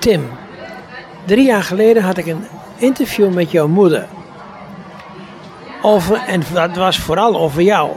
Tim, 0.00 0.28
drie 1.26 1.46
jaar 1.46 1.62
geleden 1.62 2.02
had 2.02 2.16
ik 2.16 2.26
een 2.26 2.44
interview 2.76 3.32
met 3.32 3.50
jouw 3.50 3.68
moeder. 3.68 4.06
Over, 5.82 6.16
en 6.26 6.42
dat 6.52 6.76
was 6.76 6.98
vooral 6.98 7.36
over 7.40 7.62
jou. 7.62 7.90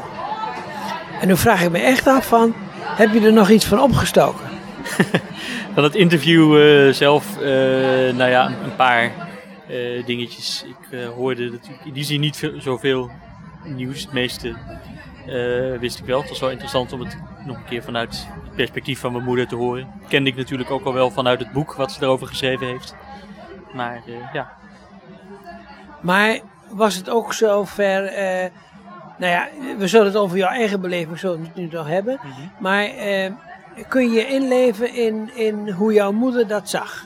En 1.21 1.27
nu 1.27 1.37
vraag 1.37 1.63
ik 1.63 1.71
me 1.71 1.79
echt 1.79 2.07
af 2.07 2.27
van, 2.27 2.53
heb 2.73 3.13
je 3.13 3.21
er 3.21 3.33
nog 3.33 3.49
iets 3.49 3.65
van 3.65 3.79
opgestoken? 3.79 4.45
Van 5.73 5.83
het 5.83 5.95
interview 5.95 6.57
eh, 6.57 6.93
zelf, 6.93 7.37
eh, 7.37 7.45
nou 8.15 8.29
ja, 8.29 8.45
een 8.47 8.75
paar 8.75 9.11
eh, 9.67 10.05
dingetjes. 10.05 10.65
Ik 10.67 10.99
hoorde 11.15 11.49
natuurlijk 11.49 11.85
in 11.85 11.93
die 11.93 12.03
zin 12.03 12.19
niet 12.19 12.37
veel, 12.37 12.61
zoveel 12.61 13.11
nieuws. 13.63 14.01
Het 14.01 14.13
meeste 14.13 14.55
eh, 15.27 15.79
wist 15.79 15.99
ik 15.99 16.05
wel. 16.05 16.19
Het 16.19 16.29
was 16.29 16.39
wel 16.39 16.49
interessant 16.49 16.93
om 16.93 16.99
het 16.99 17.17
nog 17.45 17.57
een 17.57 17.65
keer 17.65 17.83
vanuit 17.83 18.27
het 18.43 18.55
perspectief 18.55 18.99
van 18.99 19.11
mijn 19.11 19.23
moeder 19.23 19.47
te 19.47 19.55
horen. 19.55 19.87
Kende 20.07 20.29
ik 20.29 20.35
natuurlijk 20.35 20.71
ook 20.71 20.85
al 20.85 20.93
wel 20.93 21.11
vanuit 21.11 21.39
het 21.39 21.51
boek 21.51 21.73
wat 21.73 21.91
ze 21.91 22.03
erover 22.03 22.27
geschreven 22.27 22.67
heeft. 22.67 22.95
Maar 23.73 24.01
eh, 24.07 24.33
ja, 24.33 24.53
Maar 26.01 26.39
was 26.69 26.95
het 26.95 27.09
ook 27.09 27.33
zover, 27.33 28.05
eh 28.05 28.49
nou 29.17 29.31
ja, 29.31 29.47
we 29.77 29.87
zullen 29.87 30.05
het 30.05 30.15
over 30.15 30.37
jouw 30.37 30.49
eigen 30.49 30.81
beleving 30.81 31.19
zo 31.19 31.37
nu 31.55 31.67
nog 31.71 31.87
hebben. 31.87 32.19
Maar 32.59 32.83
eh, 32.83 33.31
kun 33.87 34.11
je 34.11 34.27
inleven 34.27 34.93
in, 34.93 35.29
in 35.35 35.69
hoe 35.69 35.93
jouw 35.93 36.11
moeder 36.11 36.47
dat 36.47 36.69
zag 36.69 37.05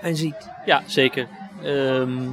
en 0.00 0.16
ziet? 0.16 0.48
Ja, 0.64 0.82
zeker. 0.86 1.26
Ehm, 1.62 2.28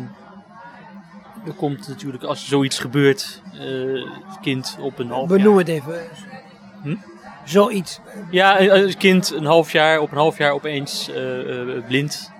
er 1.46 1.54
komt 1.54 1.88
natuurlijk, 1.88 2.24
als 2.24 2.48
zoiets 2.48 2.80
gebeurt, 2.80 3.42
eh, 3.54 3.60
het 4.28 4.40
kind 4.42 4.78
op 4.80 5.00
een 5.00 5.10
half 5.10 5.28
Benoem 5.28 5.58
het 5.58 5.68
even. 5.68 6.08
Hm? 6.84 6.96
Zoiets. 7.46 8.00
Ja, 8.32 8.68
als 8.70 8.98
kind 8.98 9.32
een 9.32 9.46
half 9.46 9.72
jaar, 9.72 10.00
op 10.00 10.12
een 10.12 10.18
half 10.18 10.38
jaar 10.38 10.52
opeens 10.52 11.10
eh, 11.10 11.62
eh, 11.62 11.86
blind, 11.86 12.32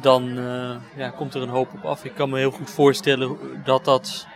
dan 0.00 0.38
eh, 0.38 0.76
ja, 0.96 1.08
komt 1.08 1.34
er 1.34 1.42
een 1.42 1.48
hoop 1.48 1.72
op 1.72 1.84
af. 1.84 2.04
Ik 2.04 2.14
kan 2.14 2.30
me 2.30 2.38
heel 2.38 2.50
goed 2.50 2.70
voorstellen 2.70 3.36
dat 3.64 3.84
dat, 3.84 4.26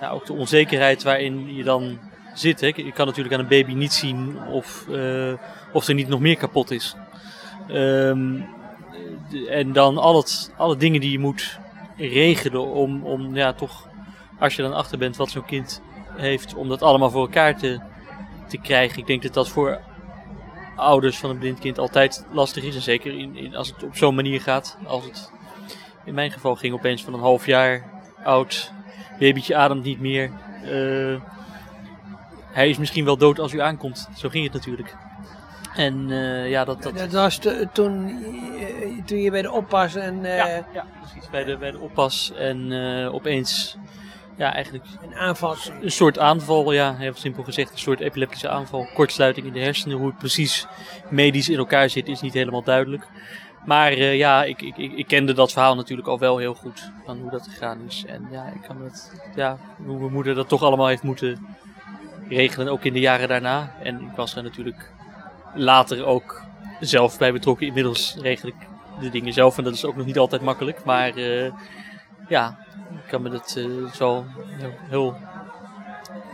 ja, 0.00 0.10
ook 0.10 0.26
de 0.26 0.32
onzekerheid 0.32 1.02
waarin 1.02 1.54
je 1.54 1.64
dan 1.64 1.98
zit. 2.34 2.60
Hè. 2.60 2.66
Je 2.66 2.92
kan 2.92 3.06
natuurlijk 3.06 3.34
aan 3.34 3.40
een 3.40 3.48
baby 3.48 3.72
niet 3.72 3.92
zien 3.92 4.38
of, 4.50 4.88
eh, 4.88 5.32
of 5.72 5.88
er 5.88 5.94
niet 5.94 6.08
nog 6.08 6.20
meer 6.20 6.36
kapot 6.36 6.70
is. 6.70 6.96
Ehm, 7.68 8.40
en 9.48 9.72
dan 9.72 9.98
al 9.98 10.16
het, 10.16 10.52
alle 10.56 10.76
dingen 10.76 11.00
die 11.00 11.10
je 11.10 11.18
moet 11.18 11.58
regelen 11.98 12.66
om, 12.66 13.04
om 13.04 13.34
ja, 13.34 13.52
toch, 13.52 13.88
als 14.38 14.56
je 14.56 14.62
dan 14.62 14.74
achter 14.74 14.98
bent 14.98 15.16
wat 15.16 15.30
zo'n 15.30 15.44
kind 15.44 15.82
heeft, 16.16 16.54
om 16.54 16.68
dat 16.68 16.82
allemaal 16.82 17.10
voor 17.10 17.20
elkaar 17.20 17.58
te, 17.58 17.80
te 18.46 18.58
krijgen. 18.58 18.98
Ik 18.98 19.06
denk 19.06 19.22
dat 19.22 19.34
dat 19.34 19.48
voor 19.48 19.80
ouders 20.76 21.18
van 21.18 21.30
een 21.30 21.38
blind 21.38 21.58
kind 21.58 21.78
altijd 21.78 22.26
lastig 22.32 22.64
is. 22.64 22.74
En 22.74 22.82
zeker 22.82 23.18
in, 23.18 23.56
als 23.56 23.68
het 23.68 23.82
op 23.82 23.96
zo'n 23.96 24.14
manier 24.14 24.40
gaat. 24.40 24.78
Als 24.86 25.04
het 25.04 25.32
in 26.04 26.14
mijn 26.14 26.30
geval 26.30 26.56
ging 26.56 26.74
opeens 26.74 27.04
van 27.04 27.14
een 27.14 27.20
half 27.20 27.46
jaar 27.46 27.90
oud. 28.24 28.72
Babytje 29.18 29.56
ademt 29.56 29.84
niet 29.84 30.00
meer. 30.00 30.30
Eh, 30.64 31.20
hij 32.52 32.68
is 32.68 32.78
misschien 32.78 33.04
wel 33.04 33.16
dood 33.16 33.38
als 33.38 33.52
u 33.52 33.60
aankomt. 33.60 34.08
Zo 34.16 34.28
ging 34.28 34.44
het 34.44 34.52
natuurlijk. 34.52 34.96
En 35.78 36.10
eh, 36.10 36.50
ja, 36.50 36.64
dat... 36.64 36.82
dat 36.82 36.98
Dat 36.98 37.12
was 37.12 37.38
toen, 37.72 38.08
eh, 38.58 39.04
toen 39.04 39.18
je 39.18 39.30
bij 39.30 39.42
de 39.42 39.52
oppas 39.52 39.94
en 39.94 40.24
eh, 40.24 40.36
ja, 40.36 40.46
ja, 40.72 40.86
precies. 41.00 41.30
Bij 41.30 41.44
de, 41.44 41.56
bij 41.56 41.70
de 41.70 41.78
oppas. 41.78 42.32
En 42.32 42.72
opeens... 43.12 43.76
Ja, 44.36 44.54
eigenlijk 44.54 44.84
een 45.02 45.14
aanval. 45.14 45.56
een 45.80 45.90
soort 45.90 46.18
aanval, 46.18 46.72
ja, 46.72 46.96
heel 46.96 47.14
simpel 47.14 47.42
gezegd, 47.42 47.72
een 47.72 47.78
soort 47.78 48.00
epileptische 48.00 48.48
aanval, 48.48 48.88
kortsluiting 48.94 49.46
in 49.46 49.52
de 49.52 49.60
hersenen. 49.60 49.96
Hoe 49.96 50.06
het 50.06 50.18
precies 50.18 50.66
medisch 51.10 51.48
in 51.48 51.58
elkaar 51.58 51.90
zit, 51.90 52.08
is 52.08 52.20
niet 52.20 52.32
helemaal 52.32 52.62
duidelijk. 52.62 53.06
Maar 53.66 53.98
ja, 53.98 54.44
ik, 54.44 54.62
ik, 54.62 54.76
ik, 54.76 54.92
ik 54.92 55.06
kende 55.06 55.32
dat 55.32 55.52
verhaal 55.52 55.74
natuurlijk 55.74 56.08
al 56.08 56.18
wel 56.18 56.38
heel 56.38 56.54
goed, 56.54 56.90
van 57.04 57.18
hoe 57.18 57.30
dat 57.30 57.48
gegaan 57.50 57.80
is. 57.88 58.04
En 58.06 58.28
ja, 58.30 58.46
ik 58.54 58.62
kan 58.66 58.82
het, 58.82 59.12
ja, 59.34 59.58
hoe 59.84 59.98
mijn 59.98 60.12
moeder 60.12 60.34
dat 60.34 60.48
toch 60.48 60.62
allemaal 60.62 60.86
heeft 60.86 61.02
moeten 61.02 61.46
regelen, 62.28 62.72
ook 62.72 62.84
in 62.84 62.92
de 62.92 63.00
jaren 63.00 63.28
daarna. 63.28 63.74
En 63.82 64.00
ik 64.00 64.16
was 64.16 64.36
er 64.36 64.42
natuurlijk 64.42 64.92
later 65.58 66.04
ook 66.04 66.42
zelf 66.80 67.18
bij 67.18 67.32
betrokken. 67.32 67.66
Inmiddels 67.66 68.16
regel 68.20 68.48
ik 68.48 68.54
de 69.00 69.10
dingen 69.10 69.32
zelf 69.32 69.58
en 69.58 69.64
dat 69.64 69.74
is 69.74 69.84
ook 69.84 69.96
nog 69.96 70.06
niet 70.06 70.18
altijd 70.18 70.42
makkelijk. 70.42 70.84
Maar 70.84 71.16
eh, 71.16 71.52
ja, 72.28 72.58
ik 72.90 73.08
kan 73.08 73.22
me 73.22 73.30
dat 73.30 73.54
eh, 73.56 73.92
zo 73.94 74.24
heel, 74.36 74.72
heel 74.88 75.16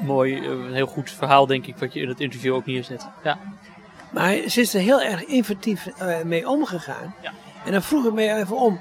mooi, 0.00 0.38
eh, 0.38 0.44
een 0.44 0.74
heel 0.74 0.86
goed 0.86 1.10
verhaal 1.10 1.46
denk 1.46 1.66
ik, 1.66 1.76
wat 1.76 1.92
je 1.92 2.00
in 2.00 2.08
het 2.08 2.20
interview 2.20 2.54
ook 2.54 2.66
neerzet. 2.66 3.08
Ja. 3.22 3.38
Maar 4.10 4.34
ze 4.34 4.60
is 4.60 4.74
er 4.74 4.80
heel 4.80 5.02
erg 5.02 5.24
inventief 5.24 5.88
mee 6.24 6.48
omgegaan. 6.48 7.14
Ja. 7.22 7.32
En 7.64 7.72
dan 7.72 7.82
vroeg 7.82 8.06
ik 8.06 8.12
me 8.12 8.34
even 8.34 8.56
om, 8.56 8.80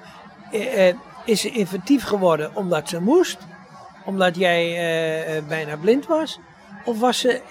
is 1.25 1.41
ze 1.41 1.49
inventief 1.49 2.03
geworden 2.03 2.55
omdat 2.55 2.89
ze 2.89 3.01
moest? 3.01 3.37
Omdat 4.05 4.35
jij 4.35 5.43
bijna 5.47 5.77
blind 5.77 6.05
was? 6.05 6.39
Of 6.85 6.99
was 6.99 7.19
ze 7.19 7.41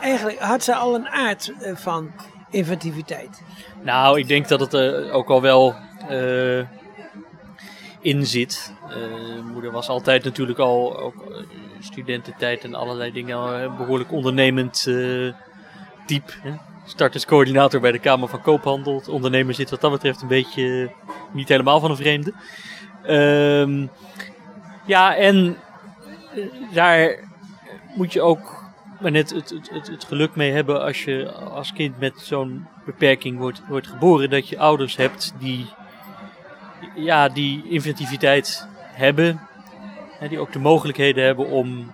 eigenlijk, 0.00 0.38
had 0.38 0.62
ze 0.62 0.74
al 0.74 0.94
een 0.94 1.08
aard 1.08 1.52
van 1.74 2.12
inventiviteit? 2.50 3.42
Nou, 3.82 4.18
ik 4.18 4.28
denk 4.28 4.48
dat 4.48 4.60
het 4.60 4.72
er 4.72 5.10
ook 5.10 5.28
al 5.28 5.40
wel 5.40 5.74
eh, 6.08 6.58
in 8.00 8.26
zit. 8.26 8.72
Eh, 8.88 9.42
moeder 9.52 9.70
was 9.70 9.88
altijd 9.88 10.24
natuurlijk 10.24 10.58
al 10.58 10.98
ook 10.98 11.30
eh, 11.30 11.36
studententijd 11.80 12.64
en 12.64 12.74
allerlei 12.74 13.12
dingen 13.12 13.76
behoorlijk 13.76 14.12
ondernemend 14.12 14.86
eh 14.88 15.32
type. 16.08 16.32
Hè? 16.42 16.50
Starterscoördinator 16.84 17.80
bij 17.80 17.92
de 17.92 17.98
Kamer 17.98 18.28
van 18.28 18.42
Koophandel. 18.42 18.94
Het 18.94 19.08
ondernemer 19.08 19.54
zit 19.54 19.70
wat 19.70 19.80
dat 19.80 19.90
betreft 19.90 20.22
een 20.22 20.28
beetje 20.28 20.82
eh, 20.82 21.14
niet 21.32 21.48
helemaal 21.48 21.80
van 21.80 21.90
een 21.90 21.96
vreemde. 21.96 22.32
Ehm, 23.02 23.86
ja, 24.84 25.16
en 25.16 25.56
eh, 26.34 26.74
daar 26.74 27.18
moet 27.94 28.12
je 28.12 28.22
ook 28.22 28.57
maar 29.00 29.10
net 29.10 29.30
het, 29.30 29.50
het, 29.50 29.70
het, 29.70 29.86
het 29.86 30.04
geluk 30.04 30.34
mee 30.34 30.52
hebben 30.52 30.82
als 30.82 31.04
je 31.04 31.32
als 31.32 31.72
kind 31.72 31.98
met 31.98 32.20
zo'n 32.20 32.66
beperking 32.84 33.38
wordt, 33.38 33.62
wordt 33.68 33.86
geboren. 33.86 34.30
Dat 34.30 34.48
je 34.48 34.58
ouders 34.58 34.96
hebt 34.96 35.34
die, 35.38 35.66
ja, 36.94 37.28
die 37.28 37.68
inventiviteit 37.68 38.68
hebben. 38.92 39.40
Hè, 40.18 40.28
die 40.28 40.38
ook 40.38 40.52
de 40.52 40.58
mogelijkheden 40.58 41.24
hebben 41.24 41.46
om 41.46 41.92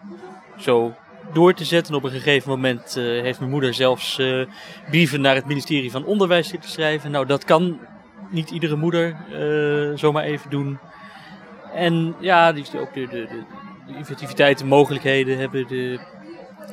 zo 0.57 0.95
door 1.33 1.55
te 1.55 1.65
zetten. 1.65 1.95
Op 1.95 2.05
een 2.05 2.11
gegeven 2.11 2.51
moment 2.51 2.97
eh, 2.97 3.05
heeft 3.05 3.39
mijn 3.39 3.51
moeder 3.51 3.75
zelfs 3.75 4.19
eh, 4.19 4.47
brieven 4.91 5.21
naar 5.21 5.35
het 5.35 5.47
ministerie 5.47 5.91
van 5.91 6.05
Onderwijs 6.05 6.49
zitten 6.49 6.71
schrijven. 6.71 7.11
Nou, 7.11 7.27
dat 7.27 7.45
kan 7.45 7.79
niet 8.31 8.51
iedere 8.51 8.77
moeder 8.77 9.17
eh, 9.33 9.99
zomaar 9.99 10.25
even 10.25 10.51
doen. 10.51 10.79
En 11.75 12.15
ja, 12.21 12.53
die 12.53 12.81
ook 12.81 12.95
de, 12.95 13.01
de, 13.01 13.09
de, 13.09 13.43
de 13.87 13.97
inventiviteit, 13.97 14.59
de 14.59 14.65
mogelijkheden 14.65 15.39
hebben, 15.39 15.69
de, 15.69 16.01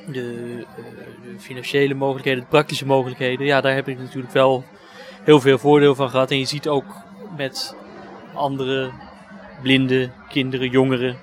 de, 0.08 0.66
eh, 0.78 0.84
de 1.34 1.40
financiële 1.40 1.94
mogelijkheden, 1.94 2.40
de 2.44 2.50
praktische 2.50 2.86
mogelijkheden. 2.86 3.46
Ja, 3.46 3.62
daar 3.62 3.74
heb 3.74 3.88
ik 3.88 4.00
natuurlijk 4.00 4.34
wel 4.34 4.64
heel 5.24 5.40
veel 5.40 5.58
voordeel 5.58 5.96
van 5.96 6.10
gehad. 6.10 6.32
En 6.32 6.38
je 6.38 6.46
ziet 6.46 6.68
ook 6.68 6.86
met 7.38 7.76
andere 8.34 8.92
blinde 9.62 10.10
kinderen, 10.30 10.70
jongeren, 10.70 11.18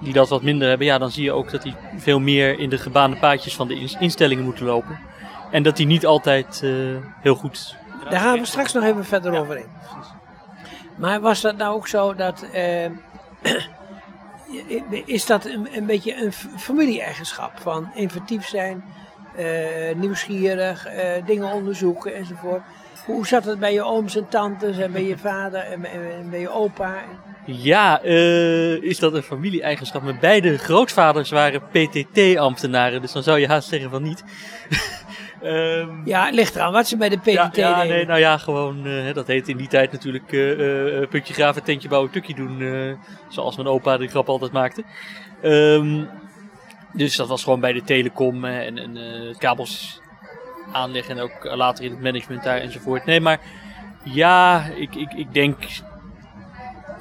die 0.00 0.12
dat 0.12 0.28
wat 0.28 0.42
minder 0.42 0.68
hebben. 0.68 0.86
Ja, 0.86 0.98
dan 0.98 1.10
zie 1.10 1.24
je 1.24 1.32
ook 1.32 1.50
dat 1.50 1.62
die 1.62 1.74
veel 1.96 2.20
meer 2.20 2.58
in 2.58 2.68
de 2.68 2.78
gebaande 2.78 3.16
paadjes 3.16 3.56
van 3.56 3.68
de 3.68 3.74
ins- 3.74 3.96
instellingen 3.98 4.44
moeten 4.44 4.64
lopen. 4.66 4.98
En 5.50 5.62
dat 5.62 5.76
die 5.76 5.86
niet 5.86 6.06
altijd 6.06 6.60
eh, 6.64 6.70
heel 7.20 7.34
goed... 7.34 7.76
Daar 8.10 8.20
gaan 8.20 8.38
we 8.38 8.46
straks 8.46 8.72
nog 8.72 8.84
even 8.84 9.04
verder 9.04 9.38
over 9.40 9.56
in. 9.56 9.66
Maar 10.96 11.20
was 11.20 11.40
dat 11.40 11.56
nou 11.56 11.74
ook 11.74 11.88
zo 11.88 12.14
dat. 12.14 12.46
eh, 12.52 12.90
is 15.04 15.26
dat 15.26 15.44
een, 15.72 15.86
beetje 15.86 16.22
een 16.22 16.32
familie-eigenschap? 16.56 17.52
Van 17.60 17.90
inventief 17.94 18.46
zijn, 18.46 18.84
eh, 19.36 19.94
nieuwsgierig, 19.96 20.86
eh, 20.86 21.26
dingen 21.26 21.52
onderzoeken 21.52 22.14
enzovoort. 22.14 22.62
Hoe 23.06 23.26
zat 23.26 23.44
het 23.44 23.58
bij 23.58 23.72
je 23.72 23.82
ooms 23.82 24.16
en 24.16 24.28
tantes 24.28 24.78
en 24.78 24.92
bij 24.92 25.04
je 25.04 25.18
vader 25.18 25.60
en 25.60 25.80
bij, 25.80 25.90
en 25.90 26.30
bij 26.30 26.40
je 26.40 26.50
opa? 26.50 26.94
Ja, 27.46 28.02
eh, 28.02 28.82
is 28.82 28.98
dat 28.98 29.14
een 29.14 29.22
familie-eigenschap? 29.22 30.02
Mijn 30.02 30.18
beide 30.20 30.58
grootvaders 30.58 31.30
waren 31.30 31.62
PTT-ambtenaren, 31.62 33.00
dus 33.00 33.12
dan 33.12 33.22
zou 33.22 33.38
je 33.38 33.46
haast 33.46 33.68
zeggen 33.68 33.90
van 33.90 34.02
niet. 34.02 34.24
Ehm, 35.44 35.88
Ja, 36.04 36.24
het 36.24 36.34
ligt 36.34 36.54
eraan 36.54 36.72
wat 36.72 36.88
ze 36.88 36.96
bij 36.96 37.08
de 37.08 37.18
PTT 37.18 37.26
ja, 37.26 37.50
ja, 37.52 37.82
nee, 37.82 38.06
nou 38.06 38.18
ja, 38.18 38.38
gewoon, 38.38 38.86
eh, 38.86 39.14
dat 39.14 39.26
heet 39.26 39.48
in 39.48 39.56
die 39.56 39.68
tijd 39.68 39.92
natuurlijk 39.92 40.32
eh, 40.32 41.02
eh, 41.02 41.08
putje 41.08 41.34
graven, 41.34 41.62
tentje 41.62 41.88
bouwen, 41.88 42.10
tukje 42.10 42.34
doen, 42.34 42.98
zoals 43.28 43.56
mijn 43.56 43.68
opa 43.68 43.96
de 43.96 44.08
grap 44.08 44.28
altijd 44.28 44.52
maakte. 44.52 44.84
Ehm, 45.42 46.04
dus 46.92 47.16
dat 47.16 47.28
was 47.28 47.42
gewoon 47.44 47.60
bij 47.60 47.72
de 47.72 47.82
telecom 47.82 48.44
en, 48.44 48.78
en 48.78 48.98
kabels 49.38 50.00
aanleggen 50.72 51.16
en 51.16 51.22
ook 51.22 51.54
later 51.54 51.84
in 51.84 51.90
het 51.90 52.00
management 52.00 52.42
daar 52.42 52.58
enzovoort. 52.58 53.04
Nee, 53.04 53.20
maar 53.20 53.40
ja, 54.02 54.64
ik, 54.76 54.94
ik, 54.94 55.12
ik 55.12 55.34
denk, 55.34 55.62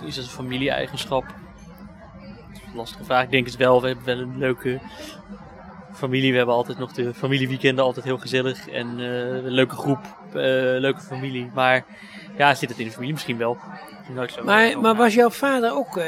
is 0.05 0.15
dat 0.15 0.23
een 0.23 0.29
familie-eigenschap? 0.29 1.25
Lastige 2.75 3.03
vraag, 3.03 3.23
ik 3.23 3.31
denk 3.31 3.45
het 3.45 3.55
wel. 3.55 3.81
We 3.81 3.87
hebben 3.87 4.05
wel 4.05 4.17
een 4.19 4.37
leuke 4.37 4.79
familie. 5.93 6.31
We 6.31 6.37
hebben 6.37 6.55
altijd 6.55 6.77
nog 6.77 6.91
de 6.91 7.13
familieweekenden, 7.13 7.83
altijd 7.83 8.05
heel 8.05 8.17
gezellig. 8.17 8.69
En 8.69 8.99
eh, 8.99 9.27
een 9.27 9.51
leuke 9.51 9.75
groep 9.75 9.99
leuke 10.79 11.01
familie. 11.01 11.51
Maar 11.53 11.85
ja, 12.37 12.55
zit 12.55 12.69
het 12.69 12.79
in 12.79 12.85
de 12.85 12.91
familie 12.91 13.13
misschien 13.13 13.37
wel. 13.37 13.57
Maar, 14.43 14.79
maar 14.79 14.95
was 14.95 15.13
jouw 15.13 15.29
vader 15.29 15.75
ook... 15.75 15.97
eh, 15.97 16.05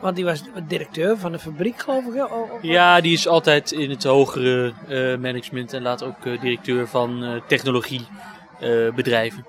want 0.00 0.16
die 0.16 0.24
was 0.24 0.42
directeur 0.66 1.18
van 1.18 1.32
de 1.32 1.38
fabriek, 1.38 1.80
geloof 1.80 2.04
ik. 2.04 2.14
Ja, 2.62 3.00
die 3.00 3.12
is 3.12 3.28
altijd 3.28 3.72
in 3.72 3.90
het 3.90 4.04
hogere 4.04 4.72
eh, 4.88 5.16
management 5.18 5.72
en 5.72 5.82
later 5.82 6.06
ook 6.06 6.26
eh, 6.26 6.40
directeur 6.40 6.88
van 6.88 7.24
eh 7.24 7.30
technologiebedrijven. 7.46 9.44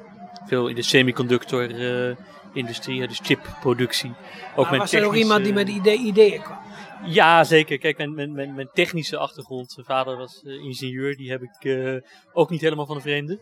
Veel 0.46 0.68
in 0.68 0.76
de 0.76 0.82
semiconductor-industrie, 0.82 3.08
dus 3.08 3.20
chipproductie. 3.24 4.14
Ook 4.56 4.64
maar 4.64 4.72
met 4.72 4.82
was 4.82 4.94
er 4.94 5.06
ook 5.06 5.16
iemand 5.16 5.44
die 5.44 5.54
met 5.54 5.70
idee, 5.70 5.98
ideeën 5.98 6.42
kwam? 6.42 6.58
Ja, 7.06 7.44
zeker. 7.44 7.78
Kijk, 7.78 7.98
mijn, 7.98 8.14
mijn, 8.14 8.34
mijn, 8.34 8.56
mijn 8.56 8.70
technische 8.74 9.18
achtergrond. 9.18 9.72
Zijn 9.72 9.86
vader 9.86 10.18
was 10.18 10.44
eh, 10.44 10.54
ingenieur. 10.54 11.16
Die 11.16 11.32
heb 11.32 11.42
ik 11.42 11.64
eh, 11.64 11.96
ook 12.34 12.50
niet 12.50 12.62
helemaal 12.62 12.86
van 12.86 12.96
de 12.96 13.02
vreemde. 13.02 13.40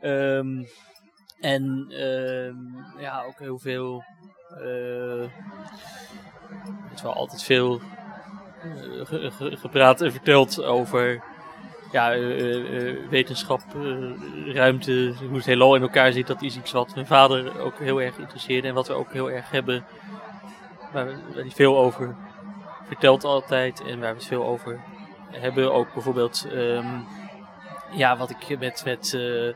Ehm, 0.00 0.64
en 1.40 1.86
ehm, 1.90 3.00
ja, 3.02 3.22
ook 3.26 3.38
heel 3.38 3.58
veel. 3.58 4.04
eh, 4.48 5.28
het 6.88 6.96
is 6.96 7.02
wel 7.02 7.14
altijd 7.14 7.42
veel 7.42 7.80
ge- 9.04 9.30
ge- 9.30 9.56
gepraat 9.56 10.00
en 10.00 10.12
verteld 10.12 10.62
over 10.62 11.22
ja, 11.92 12.18
wetenschap, 13.10 13.60
ruimte, 14.46 15.14
hoe 15.28 15.36
het 15.36 15.46
heelal 15.46 15.74
in 15.74 15.82
elkaar 15.82 16.12
zit. 16.12 16.26
Dat 16.26 16.42
is 16.42 16.56
iets 16.56 16.72
wat 16.72 16.94
mijn 16.94 17.06
vader 17.06 17.60
ook 17.60 17.78
heel 17.78 18.00
erg 18.02 18.18
interesseerde 18.18 18.68
en 18.68 18.74
wat 18.74 18.86
we 18.88 18.92
ook 18.94 19.12
heel 19.12 19.30
erg 19.30 19.50
hebben. 19.50 19.84
We- 20.92 20.92
waar 20.92 21.06
hij 21.34 21.50
veel 21.50 21.78
over 21.78 22.16
vertelt 22.88 23.24
altijd 23.24 23.82
en 23.82 24.00
waar 24.00 24.12
we 24.12 24.18
het 24.18 24.26
veel 24.26 24.44
over 24.44 24.80
hebben. 25.30 25.72
Ook 25.72 25.92
bijvoorbeeld, 25.92 26.46
ehm, 26.52 26.86
ja, 27.92 28.16
wat 28.16 28.30
ik 28.30 28.58
met, 28.58 28.82
met 28.84 29.14
eh, 29.14 29.54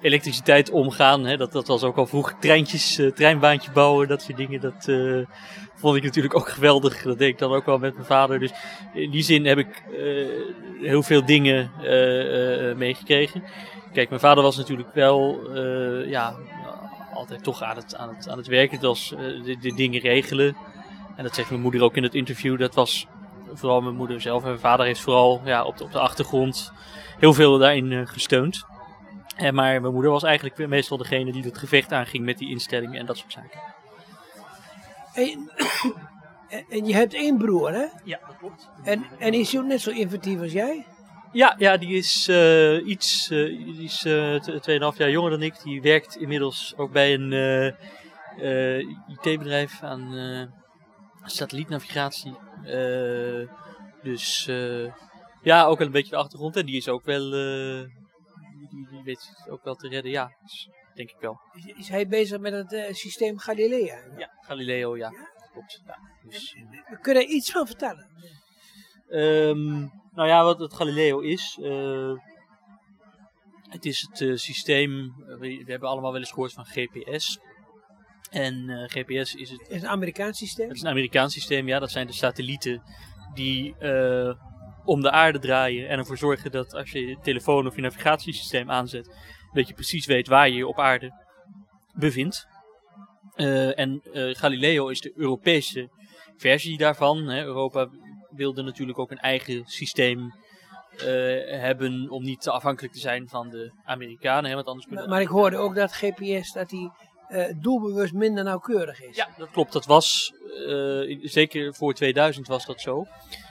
elektriciteit 0.00 0.70
omgaan. 0.70 1.24
Hè, 1.24 1.36
dat, 1.36 1.52
dat 1.52 1.66
was 1.66 1.82
ook 1.82 1.96
al 1.96 2.06
vroeg. 2.06 2.34
Treintjes, 2.40 2.98
eh, 2.98 3.10
treinbaantje 3.10 3.70
bouwen, 3.70 4.08
dat 4.08 4.22
soort 4.22 4.36
dingen. 4.36 4.60
Dat 4.60 4.88
eh, 4.88 5.18
vond 5.74 5.96
ik 5.96 6.02
natuurlijk 6.02 6.36
ook 6.36 6.48
geweldig. 6.48 7.02
Dat 7.02 7.18
deed 7.18 7.28
ik 7.28 7.38
dan 7.38 7.52
ook 7.52 7.66
wel 7.66 7.78
met 7.78 7.94
mijn 7.94 8.06
vader. 8.06 8.38
Dus 8.38 8.52
in 8.94 9.10
die 9.10 9.22
zin 9.22 9.46
heb 9.46 9.58
ik 9.58 9.82
heel 10.82 11.02
veel 11.02 11.24
dingen 11.24 11.70
meegekregen. 12.76 13.42
Kijk, 13.92 14.08
mijn 14.08 14.20
vader 14.20 14.42
was 14.42 14.56
natuurlijk 14.56 14.94
wel, 14.94 15.54
ja, 16.06 16.36
altijd 17.14 17.42
toch 17.42 17.62
aan 17.62 17.76
het, 17.76 17.96
aan 17.96 18.08
het, 18.08 18.28
aan 18.28 18.38
het 18.38 18.46
werken. 18.46 18.76
Het 18.76 18.86
was 18.86 19.08
de, 19.44 19.56
de 19.60 19.74
dingen 19.74 20.00
regelen. 20.00 20.56
En 21.16 21.22
dat 21.24 21.34
zegt 21.34 21.50
mijn 21.50 21.62
moeder 21.62 21.82
ook 21.82 21.96
in 21.96 22.02
het 22.02 22.14
interview. 22.14 22.58
Dat 22.58 22.74
was 22.74 23.06
vooral 23.52 23.80
mijn 23.80 23.94
moeder 23.96 24.20
zelf. 24.20 24.42
En 24.42 24.48
mijn 24.48 24.60
vader 24.60 24.86
heeft 24.86 25.00
vooral 25.00 25.40
ja, 25.44 25.64
op, 25.64 25.76
de, 25.76 25.84
op 25.84 25.92
de 25.92 25.98
achtergrond 26.00 26.72
heel 27.18 27.32
veel 27.32 27.58
daarin 27.58 27.92
eh, 27.92 28.06
gesteund. 28.06 28.64
En 29.36 29.54
maar 29.54 29.80
mijn 29.80 29.92
moeder 29.92 30.10
was 30.10 30.22
eigenlijk 30.22 30.68
meestal 30.68 30.96
degene 30.96 31.32
die 31.32 31.42
het 31.42 31.58
gevecht 31.58 31.92
aanging 31.92 32.24
met 32.24 32.38
die 32.38 32.50
instellingen 32.50 33.00
en 33.00 33.06
dat 33.06 33.16
soort 33.16 33.32
zaken. 33.32 33.60
En, 35.14 35.50
en- 36.68 36.86
je 36.86 36.94
hebt 36.94 37.14
één 37.14 37.38
broer, 37.38 37.72
hè? 37.72 37.84
Ja, 38.04 38.18
dat 38.26 38.36
klopt. 38.38 38.70
En, 38.84 39.04
en 39.18 39.32
is 39.34 39.52
hij 39.52 39.60
ook 39.60 39.66
net 39.66 39.80
zo 39.80 39.90
inventief 39.90 40.40
als 40.40 40.52
jij? 40.52 40.86
Ja, 41.32 41.54
ja 41.58 41.76
die 41.76 41.96
is 41.96 42.28
eh, 42.28 42.86
iets, 42.86 43.30
eh, 43.30 43.38
die 43.46 43.82
is 43.84 44.04
eh, 44.04 44.34
t- 44.34 44.92
2,5 44.92 44.96
jaar 44.96 45.10
jonger 45.10 45.30
dan 45.30 45.42
ik. 45.42 45.62
Die 45.62 45.82
werkt 45.82 46.16
inmiddels 46.16 46.74
ook 46.76 46.92
bij 46.92 47.14
een 47.14 47.32
eh, 47.32 47.66
eh, 48.78 48.86
IT-bedrijf 49.08 49.82
aan 49.82 50.14
eh, 50.16 50.42
satellietnavigatie. 51.24 52.36
Eh, 52.64 53.48
dus 54.02 54.46
eh, 54.46 54.92
ja, 55.42 55.64
ook 55.64 55.78
wel 55.78 55.86
een 55.86 55.92
beetje 55.92 56.10
de 56.10 56.16
achtergrond. 56.16 56.56
En 56.56 56.66
die 56.66 56.76
is 56.76 56.88
ook 56.88 57.04
wel, 57.04 57.32
eh, 57.32 57.88
die, 58.70 58.88
die 58.90 59.02
weet 59.04 59.46
ook 59.48 59.64
wel 59.64 59.74
te 59.74 59.88
redden. 59.88 60.10
Ja, 60.10 60.36
dus 60.42 60.68
denk 60.94 61.10
ik 61.10 61.16
wel. 61.20 61.40
Is, 61.52 61.64
is 61.64 61.88
hij 61.88 62.08
bezig 62.08 62.38
met 62.38 62.52
het 62.52 62.96
systeem 62.96 63.38
Galilea? 63.38 63.98
Ja, 64.16 64.30
Galileo, 64.40 64.96
ja. 64.96 65.12
Klopt. 65.52 65.82
Ja, 65.86 65.98
dus, 66.28 66.56
We 66.88 66.98
kunnen 67.00 67.22
er 67.22 67.28
iets 67.28 67.50
van 67.50 67.66
vertellen. 67.66 68.08
Ehm, 69.08 69.78
nou 70.12 70.28
ja, 70.28 70.44
wat 70.44 70.58
het 70.58 70.74
Galileo 70.74 71.20
is. 71.20 71.58
het 73.68 73.84
is 73.84 74.08
het 74.12 74.40
systeem. 74.40 75.14
we, 75.16 75.38
we 75.38 75.70
hebben 75.70 75.88
allemaal 75.88 76.12
wel 76.12 76.20
eens 76.20 76.32
gehoord 76.32 76.52
van 76.52 76.64
GPS. 76.64 77.38
En 78.34 78.70
eh, 78.70 78.84
GPS 78.88 79.34
is 79.34 79.50
het. 79.50 79.60
Het 79.60 79.70
is 79.70 79.82
een 79.82 79.88
Amerikaans 79.88 80.38
systeem. 80.38 80.68
Het 80.68 80.76
is 80.76 80.82
een 80.82 80.88
Amerikaans 80.88 81.32
systeem, 81.32 81.68
ja. 81.68 81.78
Dat 81.78 81.90
zijn 81.90 82.06
de 82.06 82.12
satellieten 82.12 82.82
die 83.34 83.76
eh, 83.78 84.34
om 84.84 85.00
de 85.00 85.10
aarde 85.10 85.38
draaien. 85.38 85.88
En 85.88 85.98
ervoor 85.98 86.18
zorgen 86.18 86.50
dat 86.50 86.74
als 86.74 86.90
je 86.90 87.06
je 87.06 87.18
telefoon 87.22 87.66
of 87.66 87.76
je 87.76 87.82
navigatiesysteem 87.82 88.70
aanzet. 88.70 89.16
dat 89.52 89.68
je 89.68 89.74
precies 89.74 90.06
weet 90.06 90.28
waar 90.28 90.48
je 90.48 90.54
je 90.54 90.66
op 90.66 90.78
aarde 90.78 91.12
bevindt. 91.92 92.46
Eh, 93.34 93.78
en 93.78 94.00
Galileo 94.12 94.88
is 94.88 95.00
de 95.00 95.12
Europese 95.16 95.88
versie 96.36 96.78
daarvan. 96.78 97.28
Hè. 97.28 97.44
Europa 97.44 97.88
wilde 98.30 98.62
natuurlijk 98.62 98.98
ook 98.98 99.10
een 99.10 99.18
eigen 99.18 99.62
systeem 99.66 100.34
hebben 101.46 102.10
om 102.10 102.22
niet 102.22 102.40
te 102.40 102.50
afhankelijk 102.50 102.92
te 102.92 103.00
zijn 103.00 103.28
van 103.28 103.50
de 103.50 103.72
Amerikanen. 103.84 104.50
Hè, 104.50 104.54
want 104.54 104.66
anders 104.66 104.86
Maar, 104.86 105.08
maar 105.08 105.20
ik 105.20 105.28
hoorde 105.28 105.56
ook 105.56 105.74
dat 105.74 105.92
GPS 105.92 106.52
dat 106.52 106.68
die 106.68 106.90
eh, 107.34 107.54
doelbewust 107.56 108.12
minder 108.12 108.44
nauwkeurig 108.44 109.02
is. 109.02 109.16
Ja, 109.16 109.28
dat 109.38 109.50
klopt. 109.50 109.72
Dat 109.72 109.86
was, 109.86 110.32
eh, 110.68 111.18
zeker 111.22 111.74
voor 111.74 111.94
2000 111.94 112.46
was 112.46 112.66
dat 112.66 112.80
zo. 112.80 113.06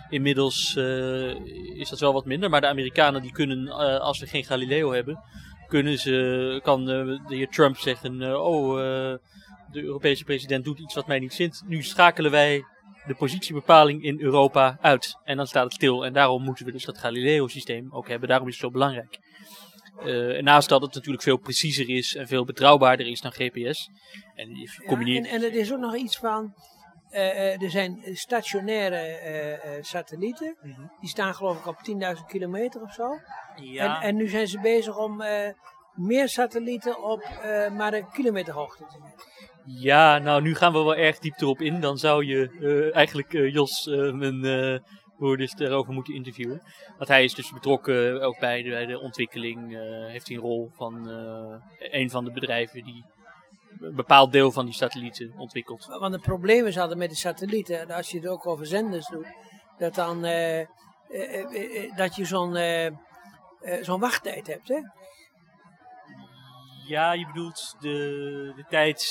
Inmiddels 0.09 0.75
eh, 0.75 1.35
is 1.79 1.89
dat 1.89 1.99
wel 1.99 2.13
wat 2.13 2.25
minder. 2.25 2.49
Maar 2.49 2.61
de 2.61 2.67
Amerikanen 2.67 3.21
die 3.21 3.31
kunnen, 3.31 3.69
als 4.01 4.19
we 4.19 4.27
geen 4.27 4.43
Galileo 4.43 4.91
hebben, 4.91 5.19
kunnen 5.67 5.97
ze, 5.97 6.59
kan 6.63 6.85
de 6.85 7.19
heer 7.27 7.49
Trump 7.49 7.77
zeggen, 7.77 8.41
oh, 8.41 8.75
de 9.71 9.81
Europese 9.83 10.23
president 10.23 10.63
doet 10.63 10.79
iets 10.79 10.95
wat 10.95 11.07
mij 11.07 11.19
niet 11.19 11.33
zint. 11.33 11.63
Nu 11.67 11.81
schakelen 11.81 12.31
wij 12.31 12.63
de 13.07 13.15
positiebepaling 13.15 14.03
in 14.03 14.21
Europa 14.21 14.77
uit. 14.81 15.19
En 15.23 15.37
dan 15.37 15.47
staat 15.47 15.63
het 15.63 15.73
stil. 15.73 16.05
En 16.05 16.13
daarom 16.13 16.43
moeten 16.43 16.65
we 16.65 16.71
dus 16.71 16.85
dat 16.85 16.97
Galileo-systeem 16.97 17.87
ook 17.91 18.07
hebben. 18.07 18.29
Daarom 18.29 18.47
is 18.47 18.53
het 18.53 18.63
zo 18.63 18.71
belangrijk. 18.71 19.19
Eh, 19.99 20.41
naast 20.41 20.69
dat 20.69 20.81
het 20.81 20.93
natuurlijk 20.93 21.23
veel 21.23 21.37
preciezer 21.37 21.89
is 21.89 22.15
en 22.15 22.27
veel 22.27 22.45
betrouwbaarder 22.45 23.07
is 23.07 23.21
dan 23.21 23.31
GPS. 23.31 23.89
En 24.35 24.49
je 24.49 24.69
Ja, 24.81 24.87
combineert... 24.87 25.25
en, 25.27 25.31
en 25.31 25.43
er 25.43 25.53
is 25.53 25.73
ook 25.73 25.79
nog 25.79 25.95
iets 25.95 26.17
van. 26.17 26.53
eh, 27.09 27.53
eh, 27.53 27.61
er 27.61 27.69
zijn 27.69 27.99
stationaire 28.13 29.79
satellieten. 29.81 30.57
Mhm. 30.61 30.81
Die 30.99 31.09
staan 31.09 31.35
geloof 31.35 31.57
ik 31.59 31.67
op 31.67 31.77
10.000 31.83 32.25
kilometer 32.27 32.81
of 32.81 32.93
zo. 32.93 33.19
Ja. 33.55 34.01
En, 34.01 34.07
en 34.07 34.15
nu 34.15 34.27
zijn 34.27 34.47
ze 34.47 34.59
bezig 34.59 34.97
om 34.97 35.23
meer 35.93 36.29
satellieten 36.29 37.03
op 37.03 37.23
maar 37.77 37.93
een 37.93 38.09
kilometerhoogte 38.11 38.83
te 38.85 38.91
zetten. 38.91 39.31
Ja, 39.65 40.17
nou 40.17 40.41
nu 40.41 40.55
gaan 40.55 40.71
we 40.73 40.77
wel 40.77 40.95
erg 40.95 41.19
diep 41.19 41.41
erop 41.41 41.61
in. 41.61 41.79
Dan 41.79 41.97
zou 41.97 42.25
je 42.25 42.91
eigenlijk 42.93 43.31
Jos, 43.31 43.85
mijn 44.13 44.41
eh 45.13 45.19
broer, 45.19 45.37
dus 45.37 45.53
daarover 45.53 45.93
moeten 45.93 46.13
interviewen. 46.13 46.61
Want 46.97 47.09
hij 47.09 47.23
is 47.23 47.33
dus 47.33 47.51
betrokken 47.51 48.21
ook 48.21 48.39
bij 48.39 48.61
de, 48.63 48.99
ontwikkeling. 48.99 49.75
eh, 49.75 50.05
heeft 50.07 50.27
hij 50.27 50.35
een 50.35 50.41
rol 50.43 50.69
van 50.73 51.09
eh, 51.09 51.59
een 51.91 52.09
van 52.09 52.25
de 52.25 52.31
bedrijven 52.31 52.83
die 52.83 53.03
een 53.79 53.95
bepaald 53.95 54.31
deel 54.31 54.51
van 54.51 54.65
die 54.65 54.73
satellieten 54.73 55.33
ontwikkelt. 55.37 55.85
Want 55.85 56.13
het 56.13 56.21
probleem 56.21 56.65
is 56.65 56.77
altijd 56.77 56.99
met 56.99 57.09
de 57.09 57.15
satellieten, 57.15 57.79
en 57.79 57.91
als 57.91 58.09
je 58.09 58.17
het 58.17 58.27
ook 58.27 58.47
over 58.47 58.65
zenders 58.65 59.07
doet, 59.07 59.27
dat, 59.77 59.95
dan, 59.95 60.25
eh, 60.25 60.59
eh, 60.59 60.67
eh, 61.09 61.83
eh, 61.83 61.95
dat 61.95 62.15
je 62.15 62.25
zo'n 62.25 62.55
eh, 62.55 62.85
eh, 62.85 62.93
zo'n 63.81 63.99
wachttijd 63.99 64.47
hebt. 64.47 64.67
Hè? 64.67 64.79
Ja, 66.87 67.13
je 67.13 67.25
bedoelt 67.25 67.75
de, 67.79 68.53
de 68.55 68.65
tijd 68.69 69.07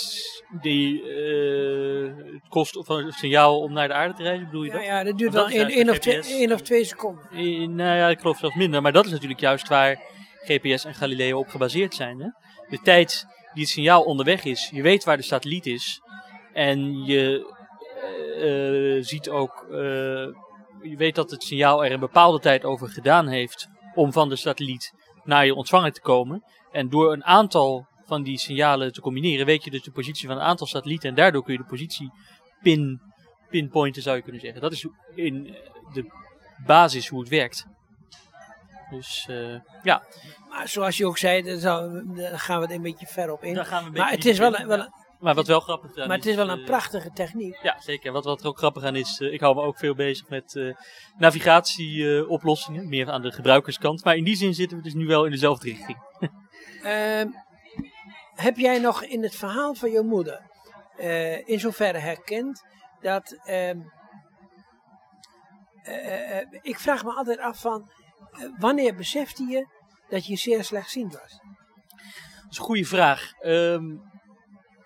die 0.61 1.03
eh, 1.03 2.33
het 2.33 2.49
kost 2.49 2.79
van 2.81 3.05
het 3.05 3.15
signaal 3.15 3.61
om 3.61 3.73
naar 3.73 3.89
de 3.89 3.95
aarde 3.95 4.15
te 4.15 4.23
reizen, 4.23 4.45
bedoel 4.47 4.63
je 4.63 4.71
Ja, 4.71 4.77
dat? 4.77 4.85
ja, 4.87 5.05
dat 5.05 5.19
duurt 5.19 5.33
juist 5.33 5.55
één 5.57 5.91
of, 5.91 5.99
twee, 5.99 6.53
of 6.53 6.61
twee 6.61 6.85
seconden. 6.85 7.25
Eh, 7.31 7.69
nou 7.69 7.97
ja, 7.97 8.09
ik 8.09 8.21
geloof 8.21 8.39
zelfs 8.39 8.57
minder. 8.57 8.83
Maar 8.83 8.93
dat 8.93 9.05
is 9.05 9.11
natuurlijk 9.11 9.41
juist 9.41 9.69
waar 9.69 10.01
GPS 10.45 10.85
en 10.85 10.95
Galileo 10.95 11.39
op 11.39 11.49
gebaseerd 11.49 11.95
zijn. 11.95 12.21
Hè? 12.21 12.29
De 12.69 12.79
tijd 12.83 13.27
die 13.55 13.63
het 13.63 13.73
signaal 13.73 14.03
onderweg 14.03 14.45
is. 14.45 14.71
Je 14.73 14.83
weet 14.83 15.05
waar 15.05 15.17
de 15.17 15.23
satelliet 15.23 15.67
is. 15.67 16.01
En 16.53 17.05
je 17.05 17.55
eh, 18.37 19.05
ziet 19.05 19.29
ook... 19.29 19.67
je 20.83 20.97
weet 20.97 21.15
dat 21.15 21.31
het 21.31 21.43
signaal 21.43 21.85
er 21.85 21.93
een 21.93 22.01
bepaalde 22.01 22.39
tijd 22.39 22.65
over 22.65 22.89
gedaan 22.89 23.29
heeft... 23.29 23.69
om 23.95 24.13
van 24.13 24.29
de 24.29 24.37
satelliet 24.37 24.93
naar 25.25 25.47
je 25.47 25.55
ontvanger 25.55 25.93
te 25.93 26.01
komen. 26.01 26.43
En 26.73 26.89
door 26.89 27.13
een 27.13 27.25
aantal 27.25 27.87
van 28.07 28.23
die 28.23 28.39
signalen 28.39 28.93
te 28.93 29.01
combineren... 29.01 29.47
weet 29.47 29.65
je 29.65 29.71
dus 29.71 29.83
de 29.83 29.91
positie 29.91 30.29
van 30.29 30.37
een 30.37 30.43
aantal 30.43 30.67
satellieten. 30.67 31.09
En 31.09 31.15
daardoor 31.15 31.43
kun 31.45 31.53
je 31.53 31.59
de 31.59 31.65
positie 31.69 32.11
pin, 32.63 33.01
pinpointen, 33.51 34.03
zou 34.03 34.17
je 34.17 34.23
kunnen 34.23 34.41
zeggen. 34.41 34.61
Dat 34.61 34.73
is 34.73 34.87
in 35.15 35.57
de 35.93 36.05
basis 36.67 37.09
hoe 37.09 37.21
het 37.21 37.29
werkt. 37.29 37.67
Dus 38.91 39.27
eh, 39.29 39.55
ja, 39.83 40.03
Maar 40.51 40.69
zoals 40.69 40.97
je 40.97 41.07
ook 41.07 41.19
zei, 41.19 41.61
daar, 41.61 42.39
gaan 42.39 42.61
we 42.61 42.67
er 42.67 42.73
een 42.75 42.83
beetje 42.83 43.07
ver 43.07 43.33
op 43.33 43.43
in. 43.43 43.55
daar 43.55 43.65
gaan 43.67 43.83
we 43.83 43.89
een 43.91 43.97
Maar 43.97 44.11
het 44.11 44.25
is 44.25 44.39
wel, 44.39 44.59
een- 44.61 44.67
wel 44.67 44.79
een- 44.79 44.93
Maar 45.21 45.35
wat 45.35 45.47
wel 45.47 45.61
grappig 45.61 45.97
Maar 45.97 46.09
het 46.17 46.27
is 46.27 46.35
wel 46.37 46.49
een 46.51 46.59
eh, 46.59 46.65
prachtige 46.65 47.11
techniek. 47.15 47.59
Ja, 47.63 47.81
zeker. 47.81 48.13
Wat, 48.13 48.25
wat 48.25 48.41
er 48.41 48.47
ook 48.47 48.59
grappig 48.59 48.83
aan 48.85 48.97
is, 48.97 49.21
eh, 49.21 49.33
ik 49.33 49.41
hou 49.41 49.55
me 49.55 49.63
ook 49.63 49.79
veel 49.79 49.95
bezig 49.95 50.29
met 50.29 50.57
eh, 50.57 50.75
navigatieoplossingen, 51.19 52.89
meer 52.89 53.11
aan 53.11 53.23
de 53.23 53.33
gebruikerskant. 53.33 54.05
Maar 54.05 54.17
in 54.17 54.25
die 54.25 54.37
zin 54.37 54.55
zitten 54.55 54.77
we 54.77 54.83
dus 54.83 54.95
nu 54.95 55.07
wel 55.07 55.25
in 55.25 55.31
dezelfde 55.31 55.69
richting. 55.69 55.99
Ehm, 56.83 57.29
heb 58.35 58.57
jij 58.57 58.79
nog 58.79 59.03
in 59.05 59.23
het 59.23 59.35
verhaal 59.35 59.75
van 59.75 59.91
je 59.91 60.03
moeder 60.03 60.51
eh, 60.97 61.49
in 61.49 61.61
zoverre 61.61 61.99
herkend 61.99 62.63
dat. 63.01 63.39
ehm, 63.45 63.81
eh, 65.83 66.39
eh, 66.39 66.47
ik 66.63 66.79
vraag 66.79 67.05
me 67.05 67.13
altijd 67.13 67.39
af 67.39 67.61
van. 67.61 67.91
wanneer 68.59 68.95
besefte 68.95 69.45
je 69.45 69.67
dat 70.09 70.27
je 70.27 70.37
zeer 70.37 70.65
slechtziend 70.65 71.13
was? 71.13 71.31
Dat 71.31 72.51
is 72.51 72.59
een 72.59 72.65
goede 72.65 72.85
vraag. 72.85 73.33
Ehm, 73.41 73.85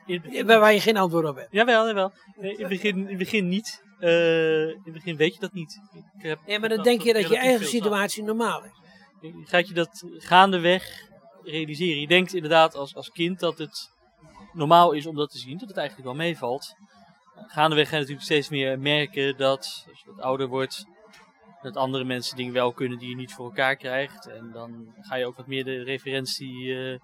in, 0.07 0.25
Eh, 0.25 0.45
Waar 0.45 0.61
waar 0.61 0.73
je 0.73 0.81
geen 0.81 0.97
antwoord 0.97 1.27
op 1.27 1.37
hebt. 1.37 1.53
Jawel, 1.53 1.87
jawel. 1.87 2.13
In, 2.41 2.57
het 2.59 2.69
begin, 2.69 2.97
in 2.97 3.09
het 3.09 3.19
begin 3.19 3.49
niet. 3.49 3.83
In 3.99 4.81
het 4.85 4.93
begin 4.93 5.17
weet 5.17 5.35
je 5.35 5.41
dat 5.41 5.53
niet. 5.53 5.81
Ik 6.19 6.23
heb 6.23 6.39
Ja, 6.47 6.59
maar 6.59 6.69
dan 6.69 6.83
denk 6.83 7.03
je 7.03 7.13
dat 7.13 7.29
je 7.29 7.37
eigen 7.37 7.67
situatie 7.67 8.23
normaal 8.23 8.65
is. 8.65 8.71
Gaat 9.45 9.69
je 9.69 9.75
dat 9.75 10.03
gaandeweg 10.19 11.09
realiseren? 11.47 12.01
Je 12.01 12.07
denkt 12.07 12.35
inderdaad 12.35 12.75
als, 12.75 12.95
als 12.95 13.11
kind 13.11 13.41
dat 13.41 13.59
het 13.59 13.91
normaal 14.53 14.93
is 14.93 15.07
om 15.07 15.17
dat 15.17 15.31
te 15.31 15.39
zien, 15.39 15.59
dat 15.59 15.69
het 15.69 15.77
eigenlijk 15.77 16.09
wel 16.09 16.17
meevalt. 16.17 16.75
Gaandeweg 17.47 17.87
ga 17.89 17.93
je 17.95 18.01
natuurlijk 18.01 18.27
steeds 18.27 18.49
meer 18.49 18.79
merken 18.79 19.37
dat 19.37 19.85
als 19.89 20.01
je 20.01 20.11
wat 20.15 20.21
ouder 20.25 20.47
wordt, 20.49 20.85
dat 21.63 21.77
andere 21.77 22.05
mensen 22.05 22.37
dingen 22.37 22.53
wel 22.53 22.73
kunnen 22.73 22.99
die 22.99 23.09
je 23.09 23.17
niet 23.17 23.33
voor 23.33 23.45
elkaar 23.45 23.77
krijgt. 23.77 24.27
En 24.27 24.51
dan 24.53 24.95
ga 25.01 25.17
je 25.17 25.27
ook 25.27 25.37
wat 25.37 25.47
meer 25.47 25.65
de 25.65 25.83
referentie 25.83 26.75
eh, 26.79 26.99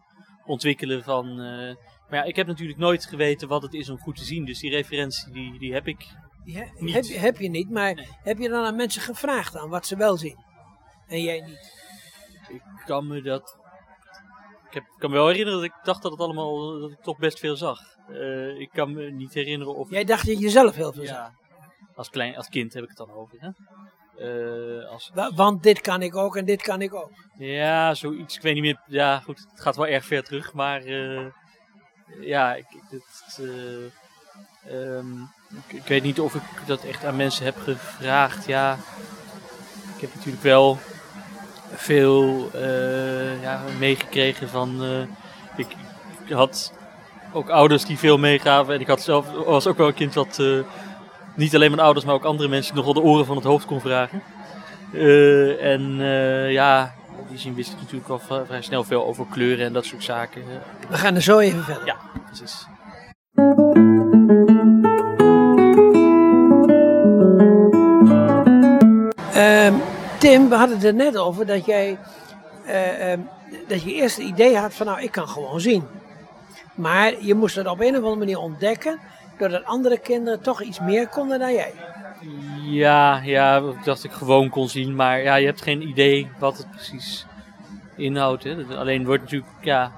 ontwikkelen 0.44 1.02
van. 1.02 1.28
eh, 1.28 1.74
maar 2.08 2.20
ja, 2.20 2.22
ik 2.22 2.36
heb 2.36 2.46
natuurlijk 2.46 2.78
nooit 2.78 3.06
geweten 3.06 3.48
wat 3.48 3.62
het 3.62 3.74
is 3.74 3.88
om 3.90 3.98
goed 3.98 4.16
te 4.16 4.24
zien. 4.24 4.44
Dus 4.44 4.58
die 4.58 4.70
referentie 4.70 5.32
die, 5.32 5.58
die 5.58 5.72
heb 5.72 5.86
ik. 5.86 6.06
Ja, 6.44 6.66
Niet. 6.78 6.94
heb, 6.94 7.04
je- 7.04 7.18
heb 7.18 7.38
je 7.38 7.48
niet, 7.48 7.70
maar 7.70 7.94
Nee. 7.94 8.06
heb 8.22 8.38
je 8.38 8.48
dan 8.48 8.64
aan 8.64 8.76
mensen 8.76 9.02
gevraagd 9.02 9.56
aan 9.56 9.68
wat 9.68 9.86
ze 9.86 9.96
wel 9.96 10.16
zien? 10.16 10.36
En 11.06 11.22
jij 11.22 11.40
niet. 11.40 11.72
Ik 12.48 12.62
kan 12.84 13.06
me 13.06 13.22
dat. 13.22 13.56
Ik 14.72 14.78
heb, 14.78 14.84
kan 14.98 15.10
me 15.10 15.16
wel 15.16 15.26
herinneren 15.28 15.60
dat 15.60 15.68
ik 15.68 15.74
dacht 15.84 16.02
dat 16.02 16.12
het 16.12 16.20
allemaal. 16.20 16.80
dat 16.80 16.90
ik 16.90 17.02
toch 17.02 17.18
best 17.18 17.38
veel 17.38 17.56
zag. 17.56 17.78
Eh, 18.08 18.60
ik 18.60 18.70
kan 18.72 18.92
me 18.92 19.10
niet 19.10 19.34
herinneren 19.34 19.74
of. 19.74 19.90
Jij 19.90 20.04
dacht 20.04 20.26
dat 20.26 20.34
je 20.36 20.42
jezelf 20.42 20.74
heel 20.74 20.92
veel 20.92 21.04
zag. 21.06 21.16
ja, 21.16 21.32
als, 21.94 22.10
klein, 22.10 22.36
als 22.36 22.48
kind 22.48 22.72
heb 22.74 22.82
ik 22.82 22.88
het 22.88 22.98
dan 22.98 23.10
over. 23.10 23.36
Hè? 23.38 23.48
Eh, 24.18 24.88
als, 24.90 25.10
Wa- 25.14 25.32
Want 25.34 25.62
dit 25.62 25.80
kan 25.80 26.02
ik 26.02 26.16
ook 26.16 26.36
en 26.36 26.44
dit 26.44 26.62
kan 26.62 26.82
ik 26.82 26.94
ook. 26.94 27.10
ja, 27.38 27.94
zoiets. 27.94 28.36
Ik 28.36 28.42
weet 28.42 28.54
niet 28.54 28.62
meer. 28.62 28.80
Ja, 28.86 29.18
goed. 29.20 29.46
Het 29.50 29.60
gaat 29.60 29.76
wel 29.76 29.86
erg 29.86 30.04
ver 30.04 30.22
terug. 30.22 30.52
Maar. 30.52 30.82
eh, 30.84 31.26
ja, 32.20 32.54
ik, 32.54 32.66
eh, 33.38 33.84
ehm, 34.96 35.20
ik, 35.66 35.72
ik 35.72 35.86
weet 35.86 36.02
niet 36.02 36.20
of 36.20 36.34
ik 36.34 36.42
dat 36.66 36.84
echt 36.84 37.04
aan 37.04 37.16
mensen 37.16 37.44
heb 37.44 37.56
gevraagd. 37.56 38.46
Ja, 38.46 38.72
ik 39.94 40.00
heb 40.00 40.14
natuurlijk 40.14 40.42
wel 40.42 40.78
veel 41.74 42.50
ja, 43.42 43.60
meegekregen 43.78 44.48
van. 44.48 44.82
eh, 44.82 45.06
ik, 45.56 45.76
had 46.28 46.72
ook 47.32 47.48
ouders 47.48 47.84
die 47.84 47.98
veel 47.98 48.18
meegaven. 48.18 48.74
En 48.74 48.80
ik 48.80 48.86
had 48.86 49.02
zelf, 49.02 49.26
was 49.46 49.66
ook 49.66 49.76
wel 49.76 49.86
een 49.86 49.94
kind 49.94 50.14
wat 50.14 50.38
eh, 50.38 50.58
niet 51.36 51.54
alleen 51.54 51.70
mijn 51.70 51.82
ouders, 51.82 52.04
maar 52.04 52.14
ook 52.14 52.24
andere 52.24 52.48
mensen 52.48 52.74
nog 52.74 52.84
wel 52.84 52.94
de 52.94 53.02
oren 53.02 53.26
van 53.26 53.36
het 53.36 53.44
hoofd 53.44 53.66
kon 53.66 53.80
vragen. 53.80 54.22
Eh, 54.92 55.72
en 55.72 55.96
ja, 56.50 56.94
in 57.18 57.24
die 57.28 57.38
zin 57.38 57.54
wist 57.54 57.72
ik 57.72 57.80
natuurlijk 57.80 58.10
al 58.10 58.18
vrij, 58.18 58.44
vrij 58.44 58.62
snel 58.62 58.84
veel 58.84 59.06
over 59.06 59.26
kleuren 59.30 59.66
en 59.66 59.72
dat 59.72 59.84
soort 59.84 60.04
zaken. 60.04 60.42
We 60.88 60.96
gaan 60.96 61.14
er 61.14 61.22
zo 61.22 61.38
even 61.38 61.64
verder. 61.64 61.86
Ja, 61.86 61.96
precies. 62.26 62.66
Ehm, 69.34 69.74
Tim, 70.18 70.48
we 70.48 70.54
hadden 70.54 70.76
het 70.76 70.86
er 70.86 70.94
net 70.94 71.16
over 71.16 71.46
dat 71.46 71.64
jij 71.64 71.98
eh, 72.66 73.12
ehm, 73.12 73.20
dat 73.68 73.82
je 73.82 73.94
eerst 73.94 74.16
het 74.16 74.26
idee 74.26 74.56
had 74.56 74.74
van 74.74 74.86
nou, 74.86 75.00
ik 75.02 75.10
kan 75.12 75.28
gewoon 75.28 75.60
zien. 75.60 75.84
Maar 76.74 77.22
je 77.24 77.34
moest 77.34 77.54
het 77.56 77.66
op 77.66 77.80
een 77.80 77.88
of 77.90 77.94
andere 77.96 78.16
manier 78.16 78.38
ontdekken, 78.38 78.98
doordat 79.38 79.64
andere 79.64 79.98
kinderen 79.98 80.40
toch 80.40 80.62
iets 80.62 80.80
meer 80.80 81.08
konden 81.08 81.38
dan 81.38 81.52
jij. 81.52 81.72
Ja, 82.62 83.20
ja, 83.22 83.60
dacht 83.84 84.04
ik 84.04 84.12
gewoon 84.12 84.48
kon 84.48 84.68
zien, 84.68 84.94
maar 84.94 85.22
ja, 85.22 85.34
je 85.34 85.46
hebt 85.46 85.62
geen 85.62 85.88
idee 85.88 86.30
wat 86.38 86.56
het 86.58 86.70
precies 86.70 87.26
inhoudt. 87.96 88.44
Hè. 88.44 88.66
Dat- 88.66 88.76
Alleen 88.76 89.04
wordt 89.04 89.22
natuurlijk, 89.22 89.50
ja, 89.60 89.92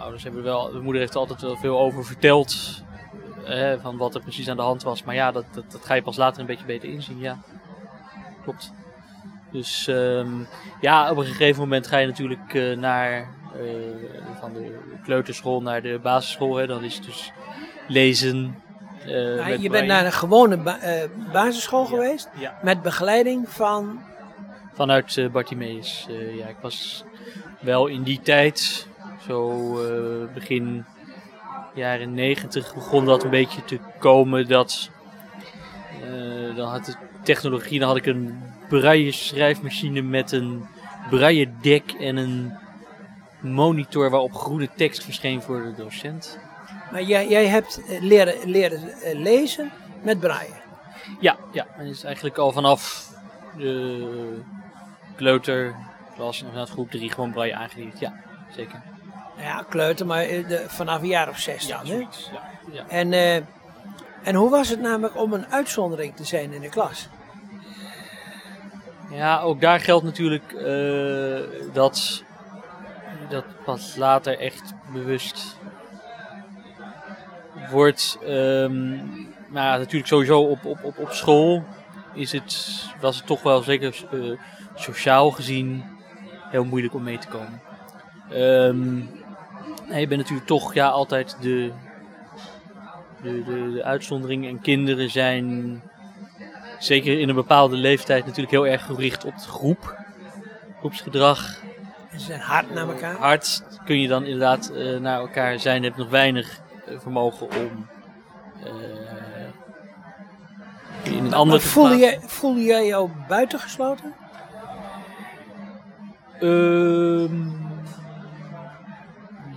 ouders 0.00 0.22
hebben 0.22 0.42
wel, 0.42 0.72
de 0.72 0.80
moeder 0.80 1.00
heeft 1.00 1.14
er 1.14 1.20
altijd 1.20 1.40
wel 1.40 1.56
veel 1.56 1.78
over 1.78 2.04
verteld, 2.04 2.82
hè, 3.44 3.80
van 3.80 3.96
wat 3.96 4.14
er 4.14 4.20
precies 4.20 4.48
aan 4.48 4.56
de 4.56 4.62
hand 4.62 4.82
was. 4.82 5.04
Maar 5.04 5.14
ja, 5.14 5.32
dat, 5.32 5.44
dat, 5.52 5.64
dat 5.72 5.84
ga 5.84 5.94
je 5.94 6.02
pas 6.02 6.16
later 6.16 6.40
een 6.40 6.46
beetje 6.46 6.64
beter 6.64 6.88
inzien, 6.88 7.18
ja. 7.18 7.38
Klopt. 8.42 8.72
Dus 9.52 9.88
ehm, 9.88 10.28
ja, 10.80 11.10
op 11.10 11.16
een 11.16 11.24
gegeven 11.24 11.60
moment 11.62 11.86
ga 11.86 11.98
je 11.98 12.06
natuurlijk 12.06 12.54
eh, 12.54 12.76
naar, 12.76 13.12
eh, 13.12 13.28
van 14.40 14.52
de 14.52 14.78
kleuterschool 15.04 15.62
naar 15.62 15.82
de 15.82 15.98
basisschool. 16.02 16.56
Hè. 16.56 16.66
Dan 16.66 16.84
is 16.84 16.94
het 16.94 17.04
dus 17.04 17.32
lezen. 17.86 18.62
met 19.46 19.62
je 19.62 19.70
bent 19.70 19.86
naar 19.86 20.04
een 20.04 20.12
gewone 20.12 20.56
ba- 20.56 20.78
basisschool 21.32 21.84
geweest 21.84 22.28
Ja. 22.38 22.58
met 22.62 22.82
begeleiding 22.82 23.48
van. 23.48 24.00
Vanuit 24.74 25.28
Bartimeus. 25.32 26.06
ja, 26.36 26.46
ik 26.46 26.56
was 26.60 27.04
wel 27.60 27.86
in 27.86 28.02
die 28.02 28.20
tijd, 28.20 28.86
zo 29.26 29.72
begin 30.34 30.84
jaren 31.74 32.14
negentig, 32.14 32.74
begon 32.74 33.04
dat 33.04 33.24
een 33.24 33.30
beetje 33.30 33.64
te 33.64 33.78
komen. 33.98 34.48
Dat, 34.48 34.90
dan 36.58 36.68
had 36.68 36.84
de 36.84 36.94
technologie, 37.22 37.78
dan 37.78 37.88
had 37.88 37.96
ik 37.96 38.06
een 38.06 38.42
braille 38.68 39.12
schrijfmachine 39.12 40.02
met 40.02 40.32
een 40.32 40.66
braille 41.10 41.48
dek 41.60 41.92
en 41.92 42.16
een 42.16 42.52
monitor 43.40 44.10
waarop 44.10 44.34
groene 44.34 44.68
tekst 44.76 45.04
verscheen 45.04 45.42
voor 45.42 45.62
de 45.62 45.74
docent. 45.74 46.38
Maar 46.92 47.02
jij, 47.02 47.28
jij 47.28 47.46
hebt 47.46 47.82
eh, 47.88 48.00
leren, 48.00 48.50
leren 48.50 48.88
eh, 48.88 49.18
lezen 49.18 49.70
met 50.02 50.20
braille. 50.20 50.54
Ja, 51.20 51.36
ja, 51.52 51.66
en 51.76 51.86
is 51.86 52.04
eigenlijk 52.04 52.38
al 52.38 52.52
vanaf 52.52 53.10
de 53.56 54.40
kleuterklas, 55.16 56.38
inderdaad 56.40 56.70
groep 56.70 56.90
3, 56.90 57.10
gewoon 57.12 57.32
braille 57.32 57.54
aangeleerd. 57.54 57.98
Ja, 57.98 58.14
zeker. 58.56 58.82
Ja, 59.38 59.64
kleuter, 59.68 60.06
maar 60.06 60.22
eh, 60.22 60.48
de, 60.48 60.64
vanaf 60.66 61.00
een 61.00 61.08
jaar 61.08 61.28
of 61.28 61.38
zes 61.38 61.66
dan. 61.66 61.86
hè? 61.86 61.96
Ja, 61.96 62.08
ja. 62.72 62.88
En, 62.88 63.12
en 64.22 64.34
hoe 64.34 64.50
was 64.50 64.68
het 64.68 64.80
namelijk 64.80 65.16
om 65.16 65.32
een 65.32 65.46
uitzondering 65.46 66.16
te 66.16 66.24
zijn 66.24 66.52
in 66.52 66.60
de 66.60 66.68
klas? 66.68 67.08
ja, 69.10 69.40
ook 69.40 69.60
daar 69.60 69.80
geldt 69.80 70.04
natuurlijk 70.04 70.52
eh, 70.52 71.72
dat 71.72 72.22
dat 73.28 73.44
pas 73.64 73.96
later 73.96 74.38
echt 74.38 74.74
bewust 74.92 75.58
wordt. 77.70 78.18
ehm, 78.22 78.96
maar 79.48 79.78
natuurlijk 79.78 80.06
sowieso 80.06 80.40
op, 80.40 80.64
op, 80.64 80.84
op, 80.84 80.98
op 80.98 81.12
school 81.12 81.64
is 82.14 82.32
het, 82.32 82.84
was 83.00 83.16
het 83.16 83.26
toch 83.26 83.42
wel 83.42 83.62
zeker 83.62 84.06
eh, 84.12 84.38
sociaal 84.74 85.30
gezien 85.30 85.84
heel 86.50 86.64
moeilijk 86.64 86.94
om 86.94 87.02
mee 87.02 87.18
te 87.18 87.28
komen. 87.28 87.60
Ehm, 88.30 88.96
je 90.00 90.06
bent 90.06 90.20
natuurlijk 90.20 90.46
toch 90.46 90.74
ja, 90.74 90.88
altijd 90.88 91.36
de, 91.40 91.72
de, 93.22 93.44
de, 93.44 93.72
de 93.72 93.84
uitzondering. 93.84 94.46
En 94.46 94.60
kinderen 94.60 95.10
zijn 95.10 95.80
zeker 96.78 97.20
in 97.20 97.28
een 97.28 97.34
bepaalde 97.34 97.76
leeftijd 97.76 98.24
natuurlijk 98.24 98.50
heel 98.50 98.66
erg 98.66 98.84
gericht 98.84 99.24
op 99.24 99.34
de 99.34 99.48
groep. 99.48 99.96
Groepsgedrag. 100.78 101.60
En 102.10 102.20
ze 102.20 102.26
zijn 102.26 102.40
hard 102.40 102.74
naar 102.74 102.88
elkaar. 102.88 103.16
Hard 103.16 103.62
kun 103.84 104.00
je 104.00 104.08
dan 104.08 104.24
inderdaad 104.24 104.70
eh, 104.70 104.96
naar 104.96 105.20
elkaar 105.20 105.58
zijn. 105.58 105.82
Hebt 105.82 105.96
nog 105.96 106.08
weinig 106.08 106.60
eh, 106.86 106.98
vermogen 106.98 107.46
om 107.46 107.86
eh, 108.64 108.98
in 111.02 111.24
een 111.24 111.34
ander 111.34 111.58
Maar 111.58 111.66
voelde, 111.66 111.96
jij, 111.96 112.20
voelde 112.20 112.62
jij 112.62 112.86
jou 112.86 113.10
buitengesloten? 113.28 114.14
Ehm, 116.40 117.48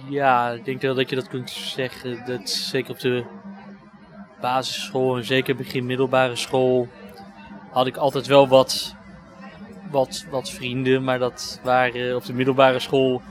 ja, 0.10 0.50
ik 0.50 0.66
denk 0.66 0.82
wel 0.82 0.96
dat 0.96 1.10
je 1.10 1.16
dat 1.16 1.28
kunt 1.28 1.50
zeggen. 1.50 2.26
Dat 2.26 2.50
zeker 2.50 2.92
op 2.92 3.00
de 3.00 3.26
basisschool 4.42 5.18
en 5.18 5.26
zeker 5.26 5.56
begin 5.56 5.86
middelbare 5.86 6.36
school 6.36 6.88
had 7.72 7.88
ik 7.88 7.98
altijd 7.98 8.28
wel 8.28 8.48
wat, 8.48 8.96
wat, 9.92 10.26
wat 10.30 10.50
vrienden. 10.50 11.04
Maar 11.04 11.20
dat 11.20 11.60
waren 11.64 12.16
op 12.16 12.26
de 12.26 12.34
middelbare 12.34 12.80
school 12.80 13.22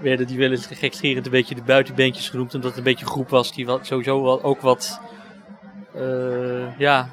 werden 0.00 0.26
die 0.26 0.38
wel 0.38 0.50
eens 0.50 0.66
gekscherend 0.66 1.26
een 1.26 1.32
beetje 1.32 1.54
de 1.54 1.62
buitenbeentjes 1.62 2.28
genoemd. 2.28 2.54
Omdat 2.54 2.70
het 2.70 2.78
een 2.78 2.84
beetje 2.84 3.04
een 3.04 3.10
groep 3.10 3.28
was 3.28 3.52
die 3.52 3.66
wat, 3.66 3.86
sowieso 3.86 4.22
wel 4.22 4.42
ook 4.42 4.60
wat, 4.60 5.00
eh, 5.94 6.78
ja, 6.78 7.10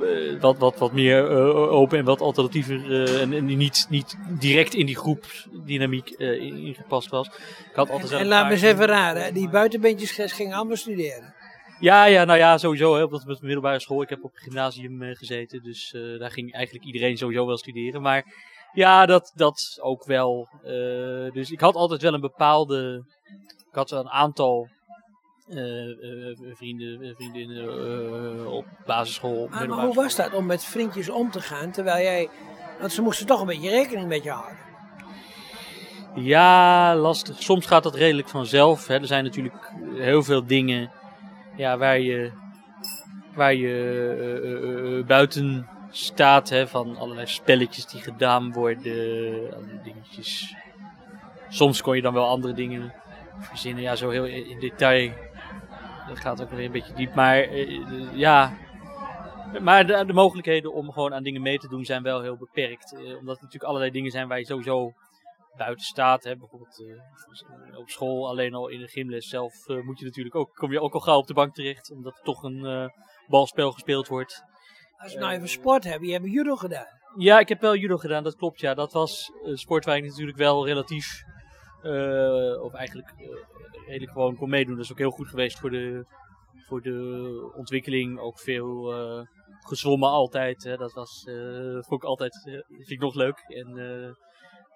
eh, 0.00 0.40
wat, 0.40 0.58
wat, 0.58 0.78
wat 0.78 0.92
meer 0.92 1.30
eh, 1.30 1.72
open 1.72 1.98
en 1.98 2.04
wat 2.04 2.20
alternatiever 2.20 3.06
en, 3.20 3.32
en 3.32 3.44
niet, 3.44 3.86
niet 3.88 4.16
direct 4.28 4.74
in 4.74 4.86
die 4.86 4.96
groepdynamiek 4.96 6.10
eh, 6.10 6.42
ingepast 6.42 7.08
was. 7.08 7.26
Ik 7.26 7.74
had 7.74 7.90
altijd 7.90 8.12
En 8.12 8.20
een 8.20 8.26
laat 8.26 8.46
me 8.46 8.52
eens 8.52 8.62
even 8.62 8.86
raden, 8.86 9.34
die 9.34 9.48
buitenbeentjes 9.48 10.32
gingen 10.32 10.56
allemaal 10.56 10.76
studeren. 10.76 11.34
Ja, 11.80 12.04
ja, 12.04 12.24
nou 12.24 12.38
ja, 12.38 12.58
sowieso. 12.58 12.94
Hè, 12.94 13.02
op 13.02 13.10
de 13.10 13.36
middelbare 13.40 13.80
school. 13.80 14.02
Ik 14.02 14.08
heb 14.08 14.24
op 14.24 14.32
het 14.32 14.42
gymnasium 14.42 15.02
eh, 15.02 15.16
gezeten, 15.16 15.62
dus 15.62 15.92
eh, 15.92 16.18
daar 16.18 16.30
ging 16.30 16.52
eigenlijk 16.52 16.84
iedereen 16.84 17.16
sowieso 17.16 17.46
wel 17.46 17.58
studeren. 17.58 18.02
Maar 18.02 18.24
ja, 18.72 19.06
dat, 19.06 19.32
dat 19.34 19.78
ook 19.80 20.04
wel. 20.04 20.48
eh, 20.62 21.32
dus 21.32 21.50
ik 21.50 21.60
had 21.60 21.74
altijd 21.74 22.02
wel 22.02 22.14
een 22.14 22.20
bepaalde. 22.20 23.04
Ik 23.68 23.74
had 23.74 23.90
wel 23.90 24.00
een 24.00 24.10
aantal 24.10 24.68
vrienden, 26.54 27.14
vriendinnen 27.16 28.46
op 28.52 28.66
basisschool. 28.86 29.42
op 29.42 29.50
Maar, 29.50 29.68
hoe 29.68 29.94
was 29.94 30.16
dat 30.16 30.34
om 30.34 30.46
met 30.46 30.64
vriendjes 30.64 31.08
om 31.08 31.30
te 31.30 31.40
gaan, 31.40 31.70
terwijl 31.70 32.02
jij... 32.02 32.28
Want 32.78 32.92
ze 32.92 33.02
moesten 33.02 33.26
toch 33.26 33.40
een 33.40 33.46
beetje 33.46 33.70
rekening 33.70 34.08
met 34.08 34.22
je 34.22 34.30
houden. 34.30 34.58
Ja, 36.14 36.96
lastig. 36.96 37.42
Soms 37.42 37.66
gaat 37.66 37.82
dat 37.82 37.94
redelijk 37.94 38.28
vanzelf. 38.28 38.86
Hè. 38.86 38.94
Er 38.94 39.06
zijn 39.06 39.24
natuurlijk 39.24 39.72
heel 39.94 40.22
veel 40.22 40.46
dingen 40.46 40.90
ja, 41.56 41.78
waar 41.78 41.98
je, 41.98 42.30
waar 43.34 43.54
je 43.54 43.68
eh, 44.18 44.52
eh, 44.52 44.98
eh, 44.98 45.06
buiten 45.06 45.68
staat. 45.90 46.48
Hè, 46.48 46.66
van 46.66 46.96
allerlei 46.96 47.26
spelletjes 47.26 47.86
die 47.86 48.00
gedaan 48.00 48.52
worden. 48.52 49.82
Dingetjes. 49.82 50.54
Soms 51.48 51.82
kon 51.82 51.96
je 51.96 52.02
dan 52.02 52.14
wel 52.14 52.28
andere 52.28 52.54
dingen 52.54 52.92
verzinnen. 53.38 53.82
Ja, 53.82 53.96
zo 53.96 54.10
heel 54.10 54.24
in 54.24 54.60
detail. 54.60 55.12
Dat 56.08 56.18
gaat 56.18 56.42
ook 56.42 56.50
weer 56.50 56.64
een 56.64 56.72
beetje 56.72 56.94
diep. 56.94 57.14
Maar 57.14 57.56
ja. 58.14 58.56
Maar 59.60 59.86
de, 59.86 60.04
de 60.06 60.12
mogelijkheden 60.12 60.72
om 60.72 60.92
gewoon 60.92 61.14
aan 61.14 61.22
dingen 61.22 61.42
mee 61.42 61.58
te 61.58 61.68
doen 61.68 61.84
zijn 61.84 62.02
wel 62.02 62.22
heel 62.22 62.36
beperkt. 62.36 62.92
Omdat 62.92 63.36
er 63.36 63.42
natuurlijk 63.42 63.64
allerlei 63.64 63.90
dingen 63.90 64.10
zijn 64.10 64.28
waar 64.28 64.38
je 64.38 64.44
sowieso 64.44 64.94
buiten 65.56 65.84
staat. 65.84 66.24
Hè, 66.24 66.36
bijvoorbeeld 66.36 66.80
eh, 66.80 67.78
op 67.78 67.90
school, 67.90 68.28
alleen 68.28 68.54
al 68.54 68.68
in 68.68 68.80
de 68.80 68.88
gymles 68.88 69.28
zelf 69.28 69.68
eh, 69.68 69.82
moet 69.82 69.98
je 69.98 70.04
natuurlijk 70.04 70.34
ook, 70.34 70.54
kom 70.54 70.72
je 70.72 70.80
ook 70.80 70.94
al 70.94 71.00
gauw 71.00 71.18
op 71.18 71.26
de 71.26 71.34
bank 71.34 71.54
terecht. 71.54 71.90
Omdat 71.90 72.16
er 72.16 72.24
toch 72.24 72.42
een 72.42 72.64
eh, 72.64 72.88
balspel 73.26 73.72
gespeeld 73.72 74.08
wordt. 74.08 74.44
Als 74.96 75.14
we 75.14 75.20
nou 75.20 75.32
even 75.32 75.48
sport 75.48 75.84
hebben, 75.84 76.08
je 76.08 76.14
hebt 76.14 76.30
judo 76.30 76.56
gedaan. 76.56 76.86
Ja, 77.16 77.38
ik 77.38 77.48
heb 77.48 77.60
wel 77.60 77.76
judo 77.76 77.96
gedaan, 77.96 78.22
dat 78.22 78.36
klopt. 78.36 78.60
Ja, 78.60 78.74
dat 78.74 78.92
was 78.92 79.32
een 79.44 79.58
sport 79.58 79.84
waar 79.84 79.96
ik 79.96 80.04
natuurlijk 80.04 80.38
wel 80.38 80.66
relatief, 80.66 81.22
of 82.62 82.72
eigenlijk 82.72 83.14
redelijk 83.86 84.12
gewoon 84.12 84.36
kon 84.36 84.48
meedoen. 84.48 84.74
Dat 84.74 84.84
is 84.84 84.90
ook 84.90 84.98
heel 84.98 85.10
goed 85.10 85.28
geweest 85.28 85.58
voor 85.58 85.70
de, 85.70 86.04
voor 86.66 86.82
de 86.82 87.52
ontwikkeling. 87.56 88.18
Ook 88.18 88.40
veel 88.40 88.94
gezwommen 89.60 90.08
altijd. 90.08 90.64
Hè. 90.64 90.76
Dat 90.76 90.92
was, 90.92 91.24
vond 91.80 92.02
ik 92.02 92.08
altijd, 92.08 92.40
vind 92.68 92.90
ik 92.90 93.00
nog 93.00 93.14
leuk. 93.14 93.38
En, 93.48 93.78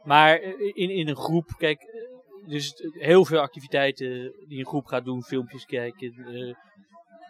maar 0.02 0.38
eh, 0.38 0.60
in, 0.60 0.90
in 0.90 1.08
een 1.08 1.16
groep, 1.16 1.54
kijk, 1.58 1.80
eh, 1.82 2.48
dus 2.48 2.72
heel 2.92 3.24
veel 3.24 3.40
activiteiten 3.40 4.34
die 4.48 4.58
een 4.58 4.66
groep 4.66 4.86
gaat 4.86 5.04
doen, 5.04 5.22
filmpjes 5.22 5.64
kijken. 5.64 6.12
eh, 6.12 6.54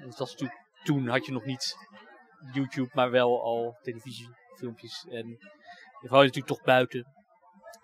dat 0.05 0.19
was 0.19 0.31
natuurlijk, 0.31 0.61
toen 0.85 1.09
had 1.09 1.27
je 1.27 1.33
nog 1.33 1.45
niet 1.45 1.77
YouTube, 2.53 2.91
maar 2.93 3.11
wel 3.11 3.43
al 3.43 3.79
televisiefilmpjes. 3.83 5.07
En 5.11 5.39
vooral 6.01 6.21
natuurlijk 6.21 6.47
toch 6.47 6.63
buiten. 6.63 7.07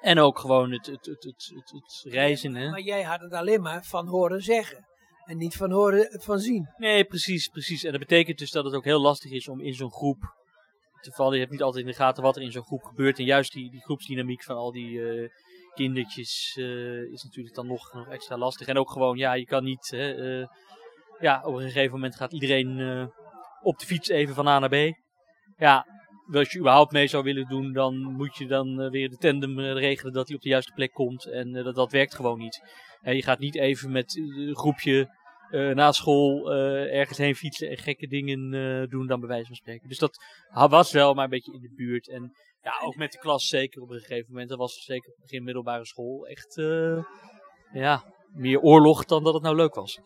En 0.01 0.19
ook 0.19 0.39
gewoon 0.39 0.73
het, 0.73 0.87
het, 0.87 1.07
het, 1.07 1.25
het, 1.25 1.51
het, 1.55 1.71
het 1.73 2.13
reizen. 2.13 2.55
Hè? 2.55 2.71
Maar 2.71 2.81
jij 2.81 3.03
had 3.03 3.21
het 3.21 3.33
alleen 3.33 3.63
maar 3.63 3.85
van 3.85 4.07
horen 4.07 4.43
zeggen. 4.43 4.87
En 5.25 5.37
niet 5.37 5.57
van 5.57 5.71
horen 5.71 6.21
van 6.23 6.39
zien. 6.39 6.69
Nee, 6.77 7.05
precies, 7.05 7.49
precies. 7.49 7.85
En 7.85 7.91
dat 7.91 8.01
betekent 8.01 8.39
dus 8.39 8.51
dat 8.51 8.65
het 8.65 8.75
ook 8.75 8.85
heel 8.85 9.01
lastig 9.01 9.31
is 9.31 9.49
om 9.49 9.61
in 9.61 9.75
zo'n 9.75 9.93
groep 9.93 10.35
Je 11.15 11.39
hebt 11.39 11.51
niet 11.51 11.63
altijd 11.63 11.85
in 11.85 11.91
de 11.91 11.97
gaten 11.97 12.23
wat 12.23 12.37
er 12.37 12.43
in 12.43 12.53
zo'n 12.53 12.65
groep 12.65 12.83
gebeurt. 12.83 13.19
En 13.19 13.25
juist 13.25 13.53
die, 13.53 13.71
die 13.71 13.81
groepsdynamiek 13.81 14.43
van 14.43 14.57
al 14.57 14.73
die 14.73 15.09
eh, 15.09 15.29
kindertjes 15.75 16.57
eh, 16.59 17.13
is 17.13 17.23
natuurlijk 17.23 17.55
dan 17.55 17.67
nog, 17.67 17.93
nog 17.93 18.09
extra 18.09 18.39
lastig. 18.39 18.67
En 18.67 18.79
ook 18.79 18.91
gewoon, 18.91 19.17
ja, 19.17 19.33
je 19.33 19.45
kan 19.45 19.65
niet... 19.65 19.91
Hè, 19.91 20.41
eh, 20.41 20.47
ja, 21.21 21.43
op 21.45 21.55
een 21.55 21.63
gegeven 21.63 21.93
moment 21.93 22.17
gaat 22.17 22.33
iedereen 22.33 23.11
op 23.63 23.79
de 23.79 23.87
fiets 23.87 24.09
even 24.09 24.35
van 24.35 24.47
A 24.49 24.59
naar 24.59 24.69
B. 24.69 24.97
Ja, 25.57 25.87
als 26.33 26.53
je 26.53 26.59
überhaupt 26.59 26.93
mee 26.93 27.07
zou 27.07 27.25
willen 27.25 27.49
doen, 27.49 27.73
dan 27.73 27.97
moet 27.97 28.37
je 28.37 28.47
dan 28.47 28.91
weer 28.91 29.09
de 29.09 29.17
tandem 29.17 29.61
regelen 29.61 30.13
dat 30.13 30.27
hij 30.27 30.37
op 30.37 30.43
de 30.43 30.49
juiste 30.49 30.73
plek 30.73 30.93
komt. 30.93 31.25
En 31.25 31.53
dat, 31.53 31.75
dat 31.75 31.93
werkt 31.93 32.15
gewoon 32.15 32.39
niet. 32.39 32.63
Je 33.03 33.23
gaat 33.23 33.39
niet 33.39 33.57
even 33.57 33.93
met 33.93 34.17
een 34.17 34.57
groepje 34.57 35.09
eh, 35.51 35.75
na 35.75 35.93
school 35.93 36.53
eh, 36.53 36.99
ergens 36.99 37.19
heen 37.19 37.35
fietsen 37.35 37.69
en 37.69 37.77
gekke 37.77 38.07
dingen 38.07 38.55
eh, 38.55 38.89
doen 38.91 39.07
dan 39.07 39.21
bij 39.21 39.29
wijze 39.29 39.47
van 39.47 39.57
spreken. 39.57 39.89
Dus 39.89 39.99
dat 39.99 40.19
was 40.71 40.93
wel 40.93 41.15
maar 41.15 41.25
een 41.25 41.31
beetje 41.31 41.53
in 41.53 41.61
de 41.61 41.73
buurt. 41.77 42.09
En 42.09 42.33
ja, 42.63 42.73
ook 42.85 42.97
met 42.97 43.13
de 43.13 43.19
klas 43.19 43.47
zeker 43.47 43.83
op 43.83 43.91
een 43.91 44.01
gegeven 44.01 44.27
moment. 44.29 44.49
Dat 44.49 44.59
was 44.59 44.85
zeker 44.85 45.11
op 45.11 45.21
begin 45.21 45.45
middelbare 45.45 45.87
school 45.87 46.27
echt 46.27 46.55
ja, 47.73 48.05
meer 48.33 48.61
oorlog 48.61 49.05
dan 49.05 49.25
dat 49.25 49.35
het 49.35 49.43
nou 49.43 49.57
leuk 49.57 49.75
was. 49.75 50.01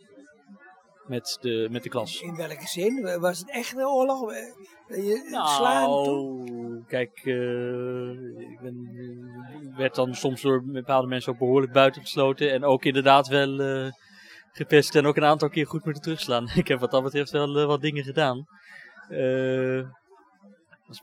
Met 1.07 1.39
de, 1.41 1.69
met 1.71 1.83
de 1.83 1.89
klas. 1.89 2.21
In 2.21 2.37
welke 2.37 2.67
zin? 2.67 3.21
Was 3.21 3.39
het 3.39 3.51
echt 3.51 3.77
een 3.77 3.87
oorlog? 3.87 4.33
Je 4.89 5.29
slaan 5.57 6.05
toe? 6.05 6.45
Nou, 6.45 6.85
kijk, 6.87 7.21
eh, 7.25 8.51
ik 8.51 8.61
ben, 8.61 8.89
werd 9.77 9.95
dan 9.95 10.15
soms 10.15 10.43
door 10.43 10.65
bepaalde 10.65 11.09
mensen 11.09 11.33
ook 11.33 11.39
behoorlijk 11.39 11.73
buitengesloten. 11.73 12.53
En 12.53 12.65
ook 12.65 12.85
inderdaad 12.85 13.29
wel 13.29 13.59
gepest 14.53 14.95
en 14.95 15.07
ook 15.07 15.17
een 15.17 15.25
aantal 15.25 15.49
keer 15.49 15.67
goed 15.67 15.85
moeten 15.85 16.03
terugslaan. 16.03 16.51
ik 16.55 16.69
heb 16.69 16.81
wat 16.81 16.91
dat 16.91 17.03
betreft 17.03 17.31
wel 17.31 17.59
eh, 17.59 17.67
wat 17.67 17.81
dingen 17.81 18.05
gedaan. 18.05 18.47
Eh, 19.09 19.83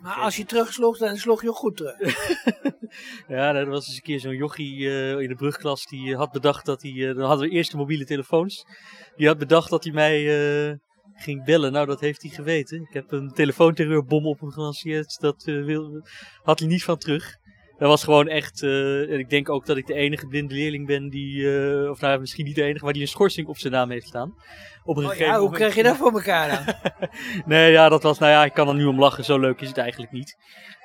Maar 0.01 0.15
als 0.15 0.35
je 0.35 0.45
terugsloeg, 0.45 0.97
dan 0.97 1.17
sloeg 1.17 1.41
je 1.41 1.49
goed 1.49 1.77
terug. 1.77 2.29
ja, 3.27 3.55
er 3.55 3.69
was 3.69 3.87
eens 3.87 3.95
een 3.95 4.01
keer 4.01 4.19
zo'n 4.19 4.35
jochie 4.35 4.89
eh, 4.89 5.19
in 5.19 5.27
de 5.27 5.35
brugklas 5.35 5.85
die 5.85 6.15
had 6.15 6.31
bedacht 6.31 6.65
dat 6.65 6.81
hij... 6.81 7.13
dan 7.13 7.27
hadden 7.27 7.49
we 7.49 7.53
eerst 7.55 7.71
de 7.71 7.77
mobiele 7.77 8.05
telefoons. 8.05 8.65
Die 9.15 9.27
had 9.27 9.37
bedacht 9.37 9.69
dat 9.69 9.83
hij 9.83 9.93
mij 9.93 10.79
ging 11.13 11.45
bellen. 11.45 11.71
Nou, 11.71 11.85
dat 11.85 11.99
heeft 11.99 12.21
hij 12.21 12.31
geweten. 12.31 12.81
Ik 12.81 12.93
heb 12.93 13.11
een 13.11 13.31
telefoonterreurbom 13.33 14.25
op 14.25 14.39
hem 14.39 14.51
gelanceerd. 14.51 15.19
Dat 15.19 15.43
wil, 15.43 16.07
had 16.43 16.59
hij 16.59 16.67
niet 16.67 16.83
van 16.83 16.97
terug. 16.97 17.37
Dat 17.77 17.89
was 17.89 18.03
gewoon 18.03 18.27
echt... 18.27 18.63
eh, 18.63 19.11
en 19.11 19.19
ik 19.19 19.29
denk 19.29 19.49
ook 19.49 19.65
dat 19.65 19.77
ik 19.77 19.87
de 19.87 19.93
enige 19.93 20.27
blinde 20.27 20.53
leerling 20.53 20.87
ben 20.87 21.09
die... 21.09 21.59
eh, 21.59 21.89
of 21.89 22.01
nou, 22.01 22.19
misschien 22.19 22.45
niet 22.45 22.55
de 22.55 22.63
enige, 22.63 22.83
maar 22.83 22.93
die 22.93 23.01
een 23.01 23.07
schorsing 23.07 23.47
op 23.47 23.57
zijn 23.57 23.73
naam 23.73 23.89
heeft 23.91 24.07
staan. 24.07 24.33
Op 24.83 24.97
een 24.97 25.03
Oh 25.03 25.09
gegeven 25.09 25.31
ja, 25.31 25.39
hoe 25.39 25.41
moment- 25.49 25.57
krijg 25.59 25.75
je 25.75 25.83
dat 25.83 25.97
voor 26.01 26.11
elkaar 26.13 26.49
dan? 26.65 26.91
Nee, 27.45 27.71
ja, 27.71 27.89
dat 27.89 28.03
was, 28.03 28.19
nou 28.19 28.31
ja, 28.31 28.45
ik 28.45 28.53
kan 28.53 28.67
er 28.67 28.75
nu 28.75 28.85
om 28.85 28.99
lachen, 28.99 29.23
zo 29.23 29.39
leuk 29.39 29.61
is 29.61 29.67
het 29.67 29.77
eigenlijk 29.77 30.11
niet. 30.11 30.35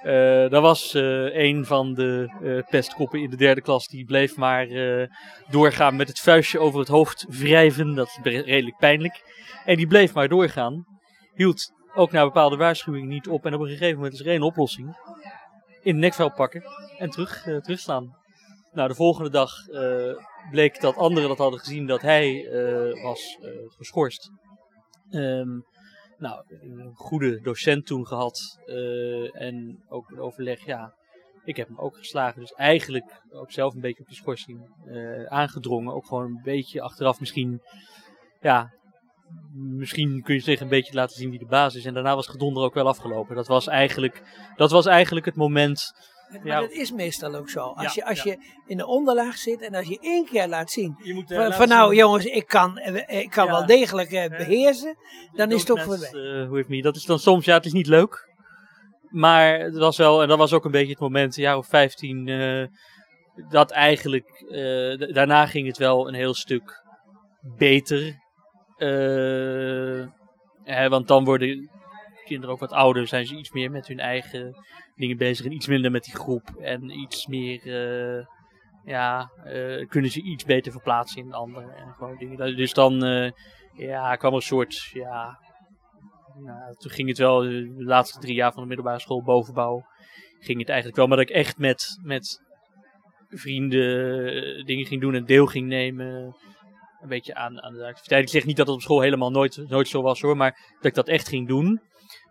Eh 0.02 0.48
dat 0.50 0.62
was 0.62 0.92
een 1.32 1.64
van 1.64 1.94
de 1.94 2.64
pestkoppen 2.70 3.20
in 3.22 3.30
de 3.30 3.36
derde 3.36 3.60
klas, 3.60 3.86
die 3.86 4.04
bleef 4.04 4.36
maar 4.36 4.66
doorgaan 5.50 5.96
met 5.96 6.08
het 6.08 6.20
vuistje 6.20 6.58
over 6.58 6.78
het 6.78 6.88
hoofd 6.88 7.26
wrijven. 7.28 7.94
Dat 7.94 8.06
is 8.06 8.18
redelijk 8.44 8.76
pijnlijk. 8.76 9.22
En 9.64 9.76
die 9.76 9.86
bleef 9.86 10.14
maar 10.14 10.28
doorgaan. 10.28 10.84
Hield 11.34 11.72
ook 11.94 12.12
na 12.12 12.24
bepaalde 12.24 12.56
waarschuwingen 12.56 13.08
niet 13.08 13.28
op. 13.28 13.46
En 13.46 13.54
op 13.54 13.60
een 13.60 13.68
gegeven 13.68 13.94
moment 13.96 14.12
is 14.14 14.20
er 14.20 14.26
één 14.26 14.42
oplossing. 14.42 14.96
In 15.82 15.92
het 15.92 16.02
nekvel 16.02 16.32
pakken 16.32 16.62
en 16.98 17.10
terug, 17.10 17.46
eh, 17.46 17.56
terugslaan. 17.56 18.20
Nou, 18.72 18.88
de 18.88 18.94
volgende 18.94 19.30
dag 19.30 19.68
eh, 19.68 20.16
bleek 20.50 20.80
dat 20.80 20.96
anderen 20.96 21.28
dat 21.28 21.38
hadden 21.38 21.58
gezien 21.58 21.86
dat 21.86 22.00
hij 22.00 22.46
eh, 22.46 23.02
was 23.02 23.38
geschorst. 23.76 24.30
Ehm, 25.10 25.58
nou, 26.18 26.44
een 26.48 26.92
goede 26.94 27.40
docent 27.40 27.86
toen 27.86 28.06
gehad. 28.06 28.58
eh, 28.66 29.40
en 29.40 29.84
ook 29.88 30.10
een 30.10 30.20
overleg, 30.20 30.64
ja, 30.64 30.94
ik 31.44 31.56
heb 31.56 31.68
hem 31.68 31.78
ook 31.78 31.96
geslagen. 31.96 32.40
Dus 32.40 32.52
eigenlijk 32.52 33.22
ook 33.30 33.50
zelf 33.52 33.74
een 33.74 33.80
beetje 33.80 34.02
op 34.02 34.08
die 34.08 34.16
schorsing 34.16 34.60
aangedrongen. 35.28 35.94
Ook 35.94 36.06
gewoon 36.06 36.24
een 36.24 36.40
beetje 36.42 36.80
achteraf 36.80 37.20
misschien, 37.20 37.62
ja, 38.40 38.72
misschien 39.54 40.22
kun 40.22 40.34
je 40.34 40.40
zeggen 40.40 40.64
een 40.64 40.70
beetje 40.72 40.94
laten 40.94 41.16
zien 41.16 41.30
wie 41.30 41.38
de 41.38 41.46
baas 41.46 41.74
is. 41.74 41.84
En 41.84 41.94
daarna 41.94 42.14
was 42.14 42.26
gedonder 42.26 42.62
ook 42.62 42.74
wel 42.74 42.88
afgelopen. 42.88 43.36
Dat 43.36 43.46
was 43.46 43.66
eigenlijk, 43.66 44.22
dat 44.56 44.70
was 44.70 44.86
eigenlijk 44.86 45.26
het 45.26 45.34
moment. 45.36 45.92
Maar 46.32 46.46
Ja. 46.46 46.60
dat 46.60 46.70
is 46.70 46.92
meestal 46.92 47.34
ook 47.34 47.50
zo. 47.50 47.60
Als, 47.60 47.94
Ja, 47.94 48.02
je, 48.04 48.08
als 48.08 48.22
ja. 48.22 48.30
je 48.30 48.38
in 48.66 48.76
de 48.76 48.86
onderlaag 48.86 49.36
zit 49.36 49.60
en 49.60 49.74
als 49.74 49.86
je 49.88 49.98
één 50.00 50.24
keer 50.24 50.48
laat 50.48 50.70
zien. 50.70 50.96
Moet, 51.02 51.34
Van, 51.34 51.52
van 51.52 51.68
nou 51.68 51.94
jongens, 51.94 52.24
ik 52.24 52.46
kan, 52.46 52.78
eh, 52.78 53.20
ik 53.20 53.30
kan 53.30 53.46
Ja. 53.46 53.50
wel 53.52 53.66
degelijk 53.66 54.10
eh, 54.12 54.28
beheersen. 54.28 54.96
Dan 55.32 55.50
is 55.50 55.60
het 55.60 55.70
ook 55.70 55.80
voorbij. 55.80 56.44
hoe 56.46 56.56
heeft 56.56 56.68
me? 56.68 56.82
Dat 56.82 56.96
is 56.96 57.04
dan 57.04 57.18
soms, 57.18 57.44
ja, 57.44 57.54
het 57.54 57.64
is 57.66 57.72
niet 57.72 57.86
leuk. 57.86 58.30
Maar 59.08 59.58
het 59.60 59.76
was 59.76 59.96
wel, 59.96 60.22
en 60.22 60.28
dat 60.28 60.38
was 60.38 60.52
ook 60.52 60.64
een 60.64 60.70
beetje 60.70 60.90
het 60.90 61.00
moment, 61.00 61.36
een 61.36 61.42
jaar 61.42 61.56
of 61.56 61.66
15, 61.66 62.28
eh, 62.28 62.66
dat 63.48 63.70
eigenlijk, 63.70 64.28
eh, 64.48 65.14
daarna 65.14 65.46
ging 65.46 65.66
het 65.66 65.78
wel 65.78 66.08
een 66.08 66.14
heel 66.14 66.34
stuk 66.34 66.82
beter. 67.58 68.20
Eh, 68.82 70.06
hè, 70.64 70.88
want 70.88 71.08
dan 71.08 71.24
worden 71.24 71.70
kinderen 72.24 72.54
ook 72.54 72.60
wat 72.60 72.72
ouder, 72.72 73.06
zijn 73.06 73.26
ze 73.26 73.36
iets 73.36 73.52
meer 73.52 73.70
met 73.70 73.86
hun 73.86 74.00
eigen 74.00 74.56
dingen 74.96 75.16
bezig 75.16 75.46
en 75.46 75.52
iets 75.52 75.66
minder 75.66 75.90
met 75.90 76.04
die 76.04 76.14
groep. 76.14 76.48
En 76.60 76.90
iets 76.90 77.26
meer, 77.26 77.60
eh, 77.66 78.26
ja, 78.84 79.30
eh, 79.44 79.88
kunnen 79.88 80.10
ze 80.10 80.22
iets 80.22 80.44
beter 80.44 80.72
verplaatsen 80.72 81.20
in 81.20 81.26
een 81.26 81.32
ander. 81.32 81.62
En 81.62 81.94
gewoon 81.98 82.16
dingen. 82.16 82.56
Dus 82.56 82.72
dan, 82.72 83.00
ja, 83.76 84.16
kwam 84.16 84.34
een 84.34 84.40
soort, 84.40 84.90
ja, 84.92 85.38
nou, 86.36 86.74
toen 86.76 86.90
ging 86.90 87.08
het 87.08 87.18
wel, 87.18 87.40
de 87.40 87.74
laatste 87.76 88.18
drie 88.18 88.34
jaar 88.34 88.52
van 88.52 88.62
de 88.62 88.68
middelbare 88.68 89.00
school 89.00 89.22
bovenbouw, 89.22 89.86
ging 90.38 90.58
het 90.58 90.68
eigenlijk 90.68 90.98
wel. 90.98 91.06
Maar 91.06 91.16
dat 91.16 91.28
ik 91.28 91.34
echt 91.34 91.58
met, 91.58 91.98
met 92.02 92.42
vrienden 93.28 94.66
dingen 94.66 94.86
ging 94.86 95.00
doen 95.00 95.14
en 95.14 95.24
deel 95.24 95.46
ging 95.46 95.66
nemen. 95.66 96.36
Een 97.02 97.08
beetje 97.08 97.34
aan, 97.34 97.62
aan 97.62 97.74
de 97.74 97.86
activiteit. 97.86 98.22
Ik 98.22 98.28
zeg 98.28 98.44
niet 98.44 98.56
dat 98.56 98.66
het 98.66 98.76
op 98.76 98.82
school 98.82 99.00
helemaal 99.00 99.30
nooit, 99.30 99.68
nooit 99.68 99.88
zo 99.88 100.02
was 100.02 100.20
hoor, 100.20 100.36
maar 100.36 100.58
dat 100.74 100.84
ik 100.84 100.94
dat 100.94 101.08
echt 101.08 101.28
ging 101.28 101.48
doen. 101.48 101.80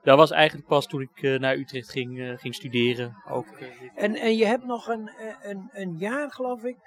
Dat 0.04 0.18
was 0.18 0.32
eigenlijk 0.32 0.68
pas 0.68 0.88
toen 0.88 1.02
ik 1.02 1.22
eh, 1.22 1.40
naar 1.40 1.56
Utrecht 1.56 1.92
ging, 1.92 2.20
eh, 2.20 2.38
ging 2.38 2.56
studeren. 2.56 3.16
Ook, 3.30 3.48
eh, 3.48 3.68
En, 3.96 4.16
en 4.16 4.36
je 4.36 4.46
hebt 4.46 4.66
nog 4.66 4.88
een, 4.88 5.12
een, 5.42 5.70
een 5.74 5.98
jaar, 5.98 6.32
geloof 6.32 6.64
ik, 6.64 6.78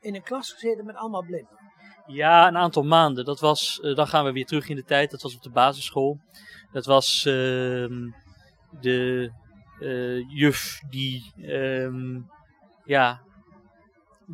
in 0.00 0.14
een 0.14 0.22
klas 0.22 0.52
gezeten 0.52 0.84
met 0.86 0.96
allemaal 0.96 1.24
blinden. 1.24 1.58
Ja, 2.06 2.48
een 2.48 2.56
aantal 2.56 2.82
maanden. 2.82 3.24
Dat 3.24 3.40
was, 3.40 3.80
dan 3.82 4.06
gaan 4.06 4.24
we 4.24 4.32
weer 4.32 4.46
terug 4.46 4.68
in 4.68 4.76
de 4.76 4.84
tijd. 4.84 5.10
Dat 5.10 5.22
was 5.22 5.34
op 5.34 5.42
de 5.42 5.50
basisschool. 5.50 6.18
Dat 6.72 6.86
was 6.86 7.24
ehm, 7.26 8.10
de 8.80 9.30
juf 10.28 10.80
die, 10.90 11.32
ehm, 11.36 12.20
ja, 12.84 13.20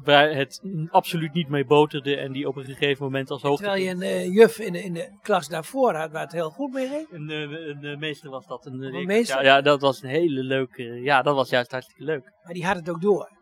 het 0.04 0.60
absoluut 0.90 1.32
niet 1.32 1.48
mee 1.48 1.64
boterde 1.64 2.16
en 2.16 2.32
die 2.32 2.48
op 2.48 2.56
een 2.56 2.64
gegeven 2.64 3.04
moment 3.04 3.30
als 3.30 3.42
hoogte... 3.42 3.62
Terwijl 3.62 3.84
je 3.84 3.90
een 3.90 4.02
eh, 4.02 4.34
juf 4.34 4.58
in 4.58 4.72
de, 4.72 4.82
in 4.82 4.92
de 4.92 5.18
klas 5.22 5.48
daarvoor 5.48 5.94
had 5.94 6.10
waar 6.10 6.22
het 6.22 6.32
heel 6.32 6.50
goed 6.50 6.72
mee 6.72 6.88
ging. 6.88 7.06
Een, 7.10 7.30
eh, 7.30 7.68
een, 7.68 7.84
eh, 7.84 7.96
meester 7.98 8.30
was 8.30 8.46
dat. 8.46 8.66
Een, 8.66 8.82
Een 8.82 9.06
meester? 9.06 9.36
Ja, 9.36 9.42
ja, 9.42 9.60
dat 9.60 9.80
was 9.80 10.02
een 10.02 10.08
hele 10.08 10.42
leuke. 10.42 10.82
Ja, 10.82 11.22
dat 11.22 11.34
was 11.34 11.50
juist 11.50 11.70
hartstikke 11.70 12.04
leuk. 12.04 12.32
Maar 12.42 12.54
die 12.54 12.66
had 12.66 12.76
het 12.76 12.90
ook 12.90 13.00
door. 13.00 13.38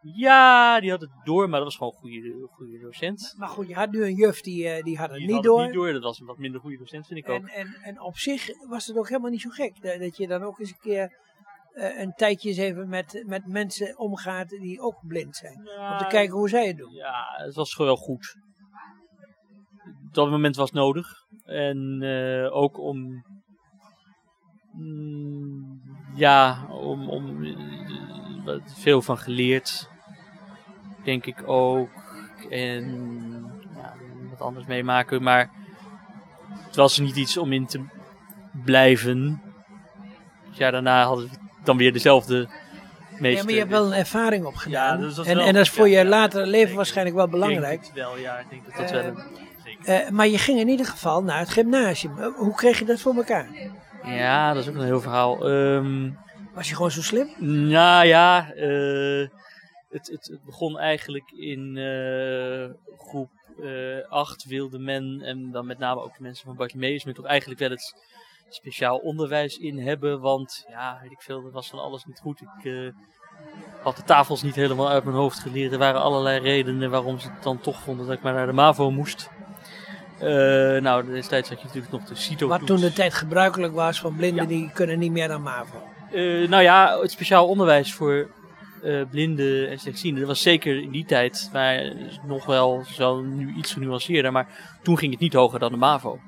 Ja, 0.00 0.80
die 0.80 0.90
had 0.90 1.00
het 1.00 1.10
door, 1.24 1.48
maar 1.48 1.60
dat 1.60 1.68
was 1.68 1.76
gewoon 1.76 1.92
een 1.92 1.98
goede, 1.98 2.48
goede 2.50 2.78
docent. 2.78 3.34
Maar 3.36 3.48
goed, 3.48 3.68
je 3.68 3.74
had 3.74 3.90
nu 3.90 4.04
een 4.04 4.14
juf 4.14 4.40
die, 4.40 4.82
die 4.82 4.98
had 4.98 5.08
het 5.08 5.18
Die 5.18 5.26
niet 5.26 5.34
had 5.34 5.44
door. 5.44 5.58
Het 5.58 5.66
niet 5.66 5.76
door. 5.76 5.92
Dat 5.92 6.02
was 6.02 6.20
een 6.20 6.26
wat 6.26 6.38
minder 6.38 6.60
goede 6.60 6.78
docent, 6.78 7.06
vind 7.06 7.18
ik 7.18 7.28
ook. 7.28 7.46
En, 7.46 7.48
en, 7.48 7.74
en 7.82 8.00
op 8.00 8.16
zich 8.16 8.48
was 8.68 8.86
het 8.86 8.96
ook 8.96 9.08
helemaal 9.08 9.30
niet 9.30 9.40
zo 9.40 9.50
gek. 9.50 9.82
Dat, 9.82 10.00
dat 10.00 10.16
je 10.16 10.26
dan 10.26 10.42
ook 10.42 10.58
eens 10.58 10.70
een 10.70 10.80
keer 10.80 11.23
eh, 11.74 11.98
een 12.00 12.12
tijdje 12.12 12.48
eens 12.48 12.58
even 12.58 12.88
met, 12.88 13.24
met 13.26 13.46
mensen 13.46 13.98
omgaat 13.98 14.48
die 14.48 14.80
ook 14.80 15.06
blind 15.06 15.36
zijn. 15.36 15.58
Om 15.92 15.98
te 15.98 16.06
kijken 16.08 16.36
hoe 16.36 16.48
zij 16.48 16.66
het 16.66 16.76
doen. 16.76 16.92
Ja, 16.92 17.24
het 17.36 17.54
was 17.54 17.74
gewoon 17.74 17.94
wel 17.94 18.04
goed. 18.04 18.36
Op 20.06 20.14
dat 20.14 20.30
moment 20.30 20.56
was 20.56 20.70
nodig. 20.70 21.06
En 21.44 22.02
eh, 22.02 22.56
ook 22.56 22.78
om. 22.78 23.24
mm, 24.72 25.80
ja, 26.14 26.66
om. 26.68 27.08
om 27.08 27.44
eh, 27.44 28.60
veel 28.64 29.02
van 29.02 29.18
geleerd. 29.18 29.90
Denk 31.04 31.26
ik 31.26 31.48
ook. 31.48 31.90
En. 32.50 32.84
Ja, 33.74 33.94
wat 34.30 34.40
anders 34.40 34.66
meemaken. 34.66 35.22
Maar. 35.22 35.62
Het 36.48 36.76
was 36.76 36.98
niet 36.98 37.16
iets 37.16 37.36
om 37.36 37.52
in 37.52 37.66
te 37.66 37.84
blijven. 38.64 39.42
Het 40.46 40.56
jaar 40.56 40.72
daarna 40.72 41.04
hadden 41.04 41.28
we 41.28 41.43
dan 41.66 41.76
weer 41.76 41.92
dezelfde 41.92 42.48
meester. 43.10 43.30
Ja, 43.30 43.42
maar 43.42 43.52
je 43.52 43.58
hebt 43.58 43.70
wel 43.70 43.86
een 43.86 43.92
ervaring 43.98 44.44
opgedaan. 44.44 45.00
Ja, 45.00 45.06
dus 45.06 45.18
en, 45.18 45.36
wel- 45.36 45.46
en 45.46 45.52
dat 45.54 45.62
is 45.62 45.70
voor 45.70 45.88
ja, 45.88 45.98
je 45.98 46.04
latere 46.08 46.46
leven 46.46 46.76
waarschijnlijk 46.76 47.16
wel 47.16 47.28
denk 47.30 47.40
belangrijk. 47.40 47.80
het 47.80 47.92
wel, 47.92 48.18
ja, 48.18 48.38
ik 48.38 48.46
denk 48.50 48.64
dat 48.64 48.74
dat 48.76 48.90
Eh, 48.90 48.92
wel 48.92 49.04
een- 49.04 49.22
zeker. 49.64 49.84
Eh, 50.04 50.10
maar 50.10 50.26
je 50.28 50.38
ging 50.38 50.58
in 50.58 50.68
ieder 50.68 50.86
geval 50.86 51.22
naar 51.22 51.38
het 51.38 51.48
gymnasium. 51.50 52.18
Eh, 52.18 52.26
Hoe 52.36 52.54
kreeg 52.54 52.78
je 52.78 52.84
dat 52.84 53.00
voor 53.00 53.14
elkaar? 53.14 53.48
Ja, 54.04 54.52
dat 54.52 54.62
is 54.62 54.68
ook 54.68 54.74
een 54.74 54.84
heel 54.84 55.00
verhaal. 55.00 55.48
Ehm, 55.48 56.10
Was 56.54 56.68
je 56.68 56.74
gewoon 56.74 56.90
zo 56.90 57.02
slim? 57.02 57.28
nou 57.68 58.06
ja, 58.06 58.52
eh, 58.52 59.28
het, 59.90 60.06
het, 60.12 60.26
het 60.30 60.44
begon 60.44 60.78
eigenlijk 60.78 61.30
in 61.36 61.76
eh, 61.76 62.96
groep 63.08 63.30
8 64.08 64.44
wilde 64.44 64.78
men, 64.78 65.20
en 65.24 65.50
dan 65.50 65.66
met 65.66 65.78
name 65.78 66.00
ook 66.00 66.16
de 66.16 66.22
mensen 66.22 66.46
van 66.46 66.56
Bartlemeus, 66.56 67.04
toch 67.14 67.24
eigenlijk 67.26 67.60
wel 67.60 67.70
het 67.70 67.94
speciaal 68.54 68.96
onderwijs 68.96 69.58
in 69.58 69.78
hebben. 69.78 70.20
Want 70.20 70.64
ja, 70.68 70.98
weet 71.02 71.12
ik 71.12 71.22
veel, 71.22 71.44
er 71.44 71.50
was 71.50 71.68
van 71.68 71.78
alles 71.78 72.04
niet 72.04 72.20
goed. 72.20 72.40
Ik 72.40 72.64
eh, 72.64 72.88
had 73.82 73.96
de 73.96 74.04
tafels 74.04 74.42
niet 74.42 74.54
helemaal 74.54 74.88
uit 74.88 75.04
mijn 75.04 75.16
hoofd 75.16 75.38
geleerd. 75.38 75.72
Er 75.72 75.78
waren 75.78 76.00
allerlei 76.00 76.40
redenen 76.40 76.90
waarom 76.90 77.18
ze 77.18 77.30
het 77.30 77.42
dan 77.42 77.60
toch 77.60 77.80
vonden 77.80 78.06
dat 78.06 78.16
ik 78.16 78.22
maar 78.22 78.34
naar 78.34 78.46
de 78.46 78.52
MAVO 78.52 78.90
moest. 78.90 79.30
Eh, 80.18 80.28
nou, 80.82 81.06
destijds 81.06 81.48
had 81.48 81.58
je 81.58 81.66
natuurlijk 81.66 81.92
nog 81.92 82.04
de 82.04 82.14
CITO. 82.14 82.48
Wat 82.48 82.66
toen 82.66 82.80
de 82.80 82.92
tijd 82.92 83.14
gebruikelijk 83.14 83.74
was 83.74 84.00
van 84.00 84.16
blinden 84.16 84.48
die 84.48 84.70
kunnen 84.72 84.98
niet 84.98 85.12
meer 85.12 85.28
dan 85.28 85.42
MAVO. 85.42 85.82
Eh, 86.10 86.48
nou 86.48 86.62
ja, 86.62 87.00
het 87.00 87.10
speciaal 87.10 87.48
onderwijs 87.48 87.94
voor 87.94 88.30
blinden 89.10 89.70
en 89.70 89.78
slechtzienden. 89.78 90.20
Dat 90.20 90.28
was 90.28 90.42
zeker 90.42 90.82
in 90.82 90.90
die 90.90 91.04
tijd, 91.04 91.50
maar 91.52 91.92
nog 92.26 92.46
wel 92.46 92.84
zo 92.92 93.20
nu 93.20 93.54
iets 93.56 93.72
genuanceerder. 93.72 94.32
Maar 94.32 94.78
toen 94.82 94.98
ging 94.98 95.12
het 95.12 95.20
niet 95.20 95.32
hoger 95.32 95.58
dan 95.58 95.72
de 95.72 95.78
MAVO. 95.78 96.20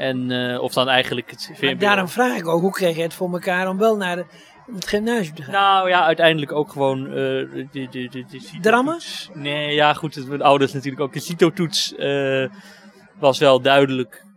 En, 0.00 0.30
eh, 0.30 0.62
of 0.62 0.72
dan 0.72 0.88
eigenlijk 0.88 1.30
het 1.30 1.46
Maar 1.48 1.56
VMBO. 1.56 1.78
daarom 1.78 2.08
vraag 2.08 2.36
ik 2.36 2.46
ook, 2.46 2.60
hoe 2.60 2.72
kreeg 2.72 2.96
je 2.96 3.02
het 3.02 3.14
voor 3.14 3.32
elkaar 3.32 3.68
om 3.68 3.78
wel 3.78 3.96
naar 3.96 4.16
de, 4.16 4.24
het 4.72 4.86
gymnasium 4.86 5.34
te 5.34 5.42
gaan? 5.42 5.52
Nou 5.52 5.88
ja, 5.88 6.04
uiteindelijk 6.04 6.52
ook 6.52 6.72
gewoon 6.72 7.06
eh, 7.06 7.12
de, 7.12 7.68
de, 7.70 7.88
de, 7.90 8.08
de. 8.08 8.58
Drammen? 8.60 8.98
Nee, 9.34 9.74
ja 9.74 9.94
goed, 9.94 10.14
het, 10.14 10.28
mijn 10.28 10.42
ouders 10.42 10.72
natuurlijk 10.72 11.02
ook. 11.02 11.12
De 11.12 11.20
CITO-toets 11.20 11.94
eh, 11.94 12.48
was 13.18 13.38
wel 13.38 13.60
duidelijk 13.60 14.28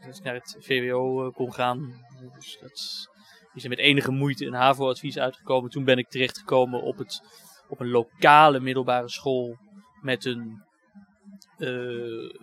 dat 0.00 0.16
ik 0.18 0.22
naar 0.22 0.34
het 0.34 0.56
VWO 0.60 1.30
kon 1.30 1.52
gaan. 1.52 1.92
Dus 2.34 2.58
dat 2.60 3.08
is 3.54 3.62
er 3.62 3.68
met 3.68 3.78
enige 3.78 4.10
moeite 4.10 4.46
een 4.46 4.54
HAVO-advies 4.54 5.18
uitgekomen. 5.18 5.70
Toen 5.70 5.84
ben 5.84 5.98
ik 5.98 6.08
terechtgekomen 6.08 6.82
op, 6.82 6.98
het, 6.98 7.22
op 7.68 7.80
een 7.80 7.90
lokale 7.90 8.60
middelbare 8.60 9.08
school 9.08 9.56
met 10.00 10.24
een, 10.24 10.62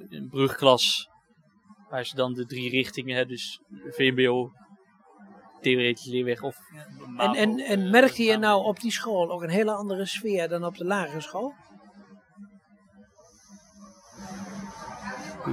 een 0.10 0.28
brugklas. 0.30 1.10
Waar 1.90 2.06
ze 2.06 2.16
dan 2.16 2.34
de 2.34 2.46
drie 2.46 2.70
richtingen 2.70 3.16
hebben, 3.16 3.36
dus 3.36 3.62
VMBO, 3.90 4.52
theoretische 5.62 6.12
leerweg 6.12 6.42
of 6.42 6.58
En, 7.18 7.34
en, 7.36 7.60
en 7.60 7.82
eh, 7.86 7.92
merkte 7.92 8.24
je 8.24 8.38
nou 8.38 8.64
op 8.64 8.80
die 8.80 8.92
school 8.92 9.32
ook 9.32 9.42
een 9.42 9.50
hele 9.50 9.72
andere 9.72 10.06
sfeer 10.06 10.48
dan 10.50 10.66
op 10.66 10.78
de 10.78 10.86
lagere 10.86 11.22
school? 11.22 11.54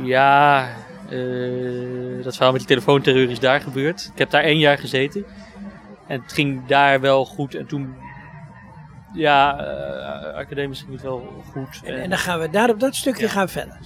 Ja, 0.03 0.69
eh, 1.11 2.23
dat 2.25 2.35
verhaal 2.35 2.51
met 2.53 2.61
die 2.61 2.69
telefoonterreur 2.69 3.31
is 3.31 3.41
daar 3.41 3.61
gebeurd. 3.61 4.11
Ik 4.13 4.19
heb 4.19 4.31
daar 4.31 4.43
één 4.43 4.59
jaar 4.59 4.79
gezeten. 4.79 5.27
En 6.07 6.21
het 6.23 6.33
ging 6.33 6.67
daar 6.67 7.01
wel 7.01 7.25
goed. 7.25 7.55
En 7.55 7.67
toen, 7.67 7.97
ja, 9.13 9.59
eh, 9.59 10.35
academisch 10.35 10.81
ging 10.81 10.93
het 10.93 11.03
wel 11.03 11.43
goed. 11.53 11.81
En, 11.85 12.03
en 12.03 12.09
dan 12.09 12.19
gaan 12.19 12.41
we 12.41 12.51
daar 12.51 12.71
op 12.71 12.81
dat 12.81 12.95
stukje 12.95 13.25
Ja. 13.27 13.31
gaan 13.31 13.49
verder. 13.49 13.79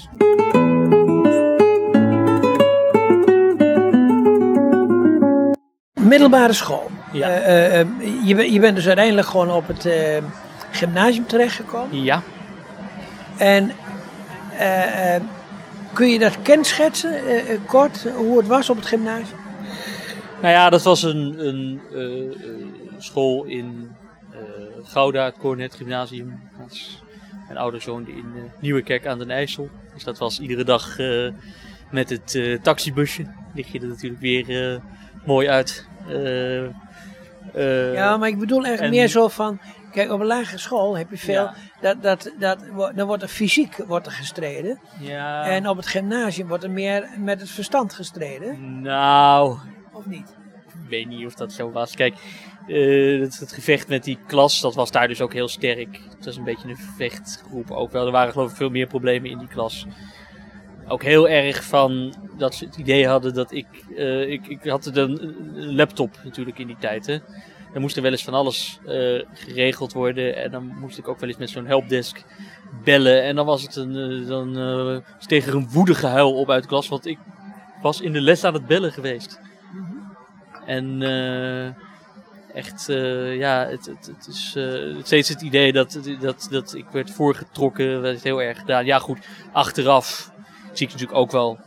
Middelbare 6.01 6.53
school. 6.53 6.91
Ja. 7.13 7.29
Eh, 7.29 7.67
eh, 7.67 7.81
eh, 7.81 7.87
je, 8.25 8.53
je 8.53 8.61
bent 8.61 8.77
dus 8.77 8.87
uiteindelijk 8.87 9.27
gewoon 9.27 9.51
op 9.51 9.67
het 9.67 9.87
eh, 9.87 10.23
gymnasium 10.71 11.27
terechtgekomen. 11.27 12.03
ja, 12.03 12.23
En 13.37 13.73
kun 15.93 16.09
je 16.09 16.19
dat 16.19 16.43
kenschetsen, 16.43 17.21
kort, 17.67 18.07
hoe 18.15 18.39
het 18.39 18.47
was 18.47 18.71
op 18.71 18.77
het 18.77 18.87
gymnasium? 18.87 19.39
nou 20.41 20.55
ja, 20.55 20.71
dat 20.71 20.83
was 20.83 21.03
een, 21.03 21.47
een 21.47 21.81
school 22.99 23.45
in 23.45 23.97
Gouda, 24.83 25.25
het 25.25 25.37
Cornet 25.39 25.75
Gymnasium. 25.75 26.41
Mijn 27.47 27.59
ouders 27.59 27.85
woonden 27.85 28.15
in 28.15 28.25
Nieuwekerk 28.61 29.07
aan 29.07 29.19
den 29.19 29.31
IJssel. 29.31 29.69
Dus 29.95 30.05
dat 30.05 30.19
was 30.19 30.41
iedere 30.41 30.65
dag 30.65 30.97
met 31.91 32.11
het 32.11 32.59
taxibusje. 32.63 33.27
Lig 33.55 33.73
je 33.73 33.81
er 33.81 33.87
natuurlijk 33.87 34.21
weer 34.21 34.81
mooi 35.25 35.49
uit. 35.49 35.89
Eh, 36.11 36.65
eh, 37.55 37.95
Ja, 37.95 38.17
maar 38.17 38.29
ik 38.29 38.39
bedoel 38.39 38.65
echt 38.65 38.81
en- 38.81 38.91
meer 38.91 39.09
zo 39.09 39.29
van, 39.29 39.61
kijk 39.93 40.11
op 40.11 40.21
een 40.21 40.27
lagere 40.27 40.59
school 40.59 40.97
heb 40.97 41.11
je 41.11 41.17
veel, 41.17 41.35
Ja. 41.43 41.55
dat, 41.81 42.03
dat, 42.03 42.33
dat, 42.39 42.59
dan 42.95 43.07
wordt 43.07 43.23
er 43.23 43.29
fysiek 43.29 43.77
wordt 43.87 44.07
er 44.07 44.13
gestreden. 44.13 44.79
Ja. 45.01 45.45
En 45.47 45.69
op 45.69 45.77
het 45.77 45.87
gymnasium 45.87 46.49
wordt 46.49 46.65
er 46.65 46.71
meer 46.71 47.09
met 47.19 47.41
het 47.41 47.51
verstand 47.51 47.95
gestreden, 47.95 48.81
Nou, 48.83 49.59
of 49.93 50.07
niet? 50.07 50.29
ik 50.85 50.89
weet 50.89 51.07
niet 51.09 51.27
of 51.27 51.35
dat 51.35 51.53
zo 51.53 51.71
was. 51.71 51.95
Kijk, 51.95 52.15
eh, 52.67 53.21
het, 53.21 53.39
het 53.39 53.53
gevecht 53.53 53.89
met 53.89 54.05
die 54.05 54.19
klas, 54.27 54.61
dat 54.61 54.75
was 54.75 54.91
daar 54.91 55.09
dus 55.09 55.21
ook 55.21 55.33
heel 55.33 55.49
sterk. 55.49 56.01
Het 56.17 56.25
was 56.25 56.37
een 56.37 56.45
beetje 56.45 56.69
een 56.69 56.79
vechtgroep 56.97 57.71
ook 57.71 57.93
wel. 57.93 58.07
Er 58.07 58.13
waren 58.13 58.33
geloof 58.33 58.51
ik 58.51 58.57
veel 58.57 58.71
meer 58.71 58.87
problemen 58.87 59.31
in 59.31 59.39
die 59.39 59.49
klas. 59.49 59.87
Ook 60.91 61.03
heel 61.03 61.29
erg 61.29 61.65
van 61.65 62.15
dat 62.39 62.55
ze 62.55 62.65
het 62.65 62.77
idee 62.77 63.07
hadden 63.07 63.35
dat 63.35 63.53
ik... 63.53 63.67
eh, 63.97 64.31
ik, 64.31 64.47
ik 64.47 64.65
had 64.65 64.87
een, 64.87 65.35
laptop 65.55 66.21
natuurlijk 66.25 66.59
in 66.59 66.67
die 66.67 66.79
tijd. 66.79 67.21
Dan 67.73 67.83
moest 67.83 67.97
er 67.97 68.03
wel 68.03 68.11
eens 68.11 68.25
van 68.25 68.35
alles 68.35 68.79
eh, 68.87 69.23
geregeld 69.33 69.93
worden. 69.93 70.37
En 70.37 70.51
dan 70.51 70.65
moest 70.81 70.99
ik 70.99 71.09
ook 71.09 71.21
wel 71.21 71.29
eens 71.29 71.39
met 71.39 71.51
zo'n 71.51 71.67
helpdesk 71.67 72.25
bellen. 72.85 73.23
En 73.23 73.37
dan 73.37 73.47
was 73.47 73.63
het 73.63 73.77
een, 73.77 73.97
eh, 73.97 74.29
dan 74.29 74.59
eh, 74.59 74.97
steeg 75.19 75.47
er 75.47 75.55
een 75.55 75.69
woedegehuil 75.71 76.35
op 76.35 76.51
uit 76.51 76.63
de 76.63 76.69
klas. 76.69 76.89
Want 76.89 77.07
ik 77.07 77.19
was 77.83 78.01
in 78.01 78.13
de 78.13 78.21
les 78.21 78.45
aan 78.45 78.55
het 78.55 78.67
bellen 78.67 78.93
geweest. 78.93 79.41
En 80.67 81.03
echt, 82.55 82.87
ja, 83.37 83.67
het, 83.67 83.87
het, 83.87 84.11
het 84.17 84.27
is 84.27 84.57
steeds 85.03 85.29
het 85.29 85.41
idee 85.41 85.73
dat, 85.73 86.01
dat, 86.21 86.49
dat 86.51 86.75
ik 86.75 86.85
werd 86.93 87.11
voorgetrokken, 87.11 88.01
werd 88.01 88.23
heel 88.23 88.43
erg 88.43 88.59
gedaan. 88.59 88.85
Ja 88.85 88.99
goed, 88.99 89.19
achteraf 89.53 90.33
zie 90.73 90.87
ik 90.87 90.93
natuurlijk 90.93 91.19
ook 91.19 91.31
wel 91.31 91.59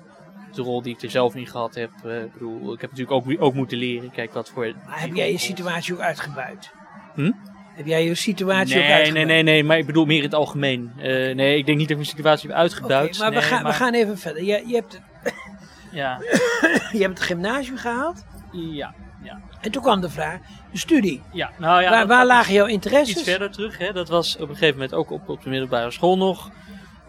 de 0.53 0.61
rol 0.61 0.81
die 0.81 0.95
ik 0.95 1.01
er 1.01 1.09
zelf 1.09 1.35
in 1.35 1.47
gehad 1.47 1.75
heb. 1.75 1.89
Eh, 2.05 2.23
ik 2.23 2.33
bedoel, 2.33 2.73
ik 2.73 2.81
heb 2.81 2.89
natuurlijk 2.91 3.27
ook, 3.27 3.41
ook 3.41 3.53
moeten 3.53 3.77
leren. 3.77 4.11
Kijk, 4.11 4.33
wat 4.33 4.49
voor... 4.49 4.73
Maar 4.87 4.99
heb 5.01 5.15
jij 5.15 5.31
je 5.31 5.37
situatie 5.37 5.93
ook 5.93 5.99
uitgebuit? 5.99 6.71
Hm? 7.13 7.31
Heb 7.75 7.85
jij 7.85 8.05
je 8.05 8.15
situatie 8.15 8.75
ook 8.77 8.81
Nee, 8.83 8.91
uitgebuit? 8.93 9.13
nee, 9.13 9.25
nee, 9.25 9.43
nee, 9.43 9.63
maar 9.63 9.77
ik 9.77 9.85
bedoel 9.85 10.05
meer 10.05 10.17
in 10.17 10.23
het 10.23 10.33
algemeen. 10.33 10.91
Eh, 10.97 11.03
nee, 11.35 11.57
ik 11.57 11.65
denk 11.65 11.77
niet 11.77 11.87
dat 11.87 11.89
ik 11.89 11.95
mijn 11.95 12.05
situatie 12.05 12.49
heb 12.49 12.57
uitgebuit. 12.57 13.17
maar, 13.19 13.31
we, 13.31 13.41
gaan, 13.41 13.63
we 13.63 13.73
gaan 13.73 13.93
even 13.93 14.17
verder. 14.17 14.43
Je, 14.43 14.63
je, 14.67 14.75
hebt, 14.75 15.01
Ja, 15.91 16.17
je 16.91 17.01
hebt 17.01 17.17
het 17.17 17.21
gymnasium 17.27 17.77
gehaald. 17.77 18.25
ja, 18.51 18.93
ja. 19.23 19.39
En 19.61 19.71
toen 19.71 19.81
kwam 19.81 20.01
de 20.01 20.09
vraag, 20.09 20.39
de 20.71 20.77
studie. 20.77 21.21
ja. 21.31 21.51
Nou 21.57 21.81
ja, 21.81 21.89
waar 21.89 22.07
waar 22.07 22.25
lagen 22.25 22.53
jouw 22.53 22.65
interesses? 22.65 23.15
iets 23.15 23.23
verder 23.29 23.51
terug. 23.51 23.77
Hè. 23.77 23.91
Dat 23.93 24.09
was 24.09 24.35
op 24.35 24.41
een 24.49 24.55
gegeven 24.55 24.73
moment 24.75 24.93
ook 24.93 25.11
op, 25.11 25.29
op 25.29 25.43
de 25.43 25.49
middelbare 25.49 25.91
school 25.91 26.17
nog. 26.17 26.49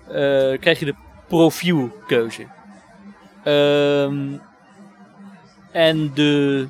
eh 0.09 0.13
krijg 0.61 0.79
je 0.79 0.85
de 0.85 0.95
profielkeuze. 1.35 2.47
Ehm, 3.45 4.37
en 5.73 6.15
de, 6.15 6.67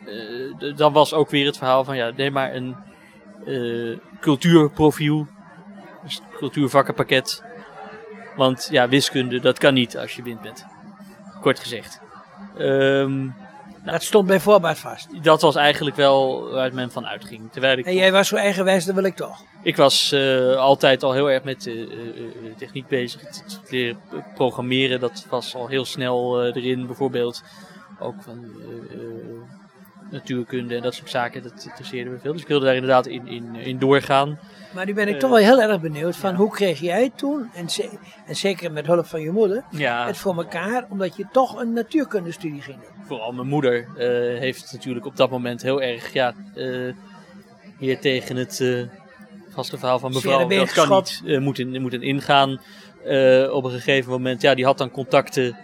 eh, 0.00 0.58
de- 0.58 0.72
dan 0.76 0.92
was 0.92 1.12
ook 1.12 1.30
weer 1.30 1.46
het 1.46 1.56
verhaal 1.56 1.84
van 1.84 1.96
ja, 1.96 2.10
neem 2.16 2.32
maar 2.32 2.54
een 2.54 2.76
eh, 3.46 3.98
cultuurprofiel. 4.20 5.26
Dus 6.04 6.20
cultuurvakkenpakket. 6.36 7.42
Want 8.36 8.68
ja, 8.70 8.88
wiskunde, 8.88 9.40
dat 9.40 9.58
kan 9.58 9.74
niet 9.74 9.98
als 9.98 10.12
je 10.12 10.22
blind 10.22 10.40
bent. 10.40 10.64
Kort 11.40 11.60
gezegd. 11.60 12.00
Ehm, 12.58 13.26
Dat 13.92 14.02
stond 14.02 14.26
bij 14.26 14.40
voorbaat 14.40 14.78
vast. 14.78 15.08
dat 15.22 15.40
was 15.40 15.54
eigenlijk 15.54 15.96
wel 15.96 16.50
waar 16.50 16.74
men 16.74 16.90
van 16.90 17.06
uitging. 17.06 17.52
Terwijl 17.52 17.78
ik 17.78 17.86
En 17.86 17.94
jij 17.94 18.12
was 18.12 18.28
zo 18.28 18.36
eigenwijs, 18.36 18.84
dat 18.84 18.94
wil 18.94 19.04
ik 19.04 19.16
toch. 19.16 19.42
ik 19.62 19.76
was 19.76 20.12
eh, 20.12 20.56
altijd 20.56 21.02
al 21.02 21.12
heel 21.12 21.30
erg 21.30 21.44
met 21.44 21.66
eh, 21.66 21.74
techniek 22.56 22.86
bezig. 22.86 23.20
Het, 23.20 23.60
leren 23.68 23.98
programmeren, 24.34 25.00
dat 25.00 25.26
was 25.30 25.54
al 25.54 25.66
heel 25.66 25.84
snel 25.84 26.44
erin. 26.44 26.86
Bijvoorbeeld 26.86 27.42
ook 28.00 28.22
van 28.22 28.44
natuurkunde 30.10 30.76
en 30.76 30.82
dat 30.82 30.94
soort 30.94 31.10
zaken. 31.10 31.42
Dat 31.42 31.64
interesseerde 31.68 32.10
me 32.10 32.18
veel. 32.18 32.32
Dus 32.32 32.42
ik 32.42 32.48
wilde 32.48 32.64
daar 32.64 32.74
inderdaad 32.74 33.06
in, 33.06 33.26
in, 33.26 33.54
in 33.54 33.78
doorgaan. 33.78 34.38
Maar 34.76 34.86
nu 34.86 34.94
ben 34.94 35.08
ik 35.08 35.18
toch 35.18 35.30
wel 35.30 35.38
heel 35.38 35.60
erg 35.60 35.80
benieuwd 35.80 36.16
van 36.16 36.30
ja. 36.30 36.36
hoe 36.36 36.50
kreeg 36.50 36.80
jij 36.80 37.10
toen, 37.16 37.50
en, 37.54 37.68
ze- 37.70 37.98
en 38.26 38.36
zeker 38.36 38.72
met 38.72 38.86
hulp 38.86 39.06
van 39.06 39.20
je 39.20 39.30
moeder, 39.30 39.64
Ja, 39.70 40.06
het 40.06 40.16
voor 40.18 40.36
elkaar, 40.36 40.86
omdat 40.90 41.16
je 41.16 41.26
toch 41.32 41.60
een 41.60 41.72
natuurkundestudie 41.72 42.60
ging 42.62 42.76
doen. 42.76 43.04
vooral 43.06 43.32
mijn 43.32 43.46
moeder 43.48 43.74
eh, 43.96 44.38
heeft 44.38 44.72
natuurlijk 44.72 45.06
op 45.06 45.16
dat 45.16 45.30
moment 45.30 45.62
heel 45.62 45.82
erg 45.82 46.12
ja, 46.12 46.34
eh, 46.54 46.92
hier 47.78 47.98
tegen 48.00 48.36
het 48.36 48.60
eh, 48.60 48.82
vaste 49.48 49.78
verhaal 49.78 49.98
van 49.98 50.12
mevrouw. 50.12 50.48
Dat 50.48 50.72
kan 50.72 50.88
niet, 50.90 51.22
eh, 51.26 51.38
moeten, 51.40 51.80
moeten 51.82 52.02
ingaan. 52.02 52.60
Eh, 53.04 53.48
op 53.52 53.64
een 53.64 53.70
gegeven 53.70 54.10
moment, 54.10 54.40
ja, 54.42 54.54
die 54.54 54.64
had 54.64 54.78
dan 54.78 54.90
contacten. 54.90 55.56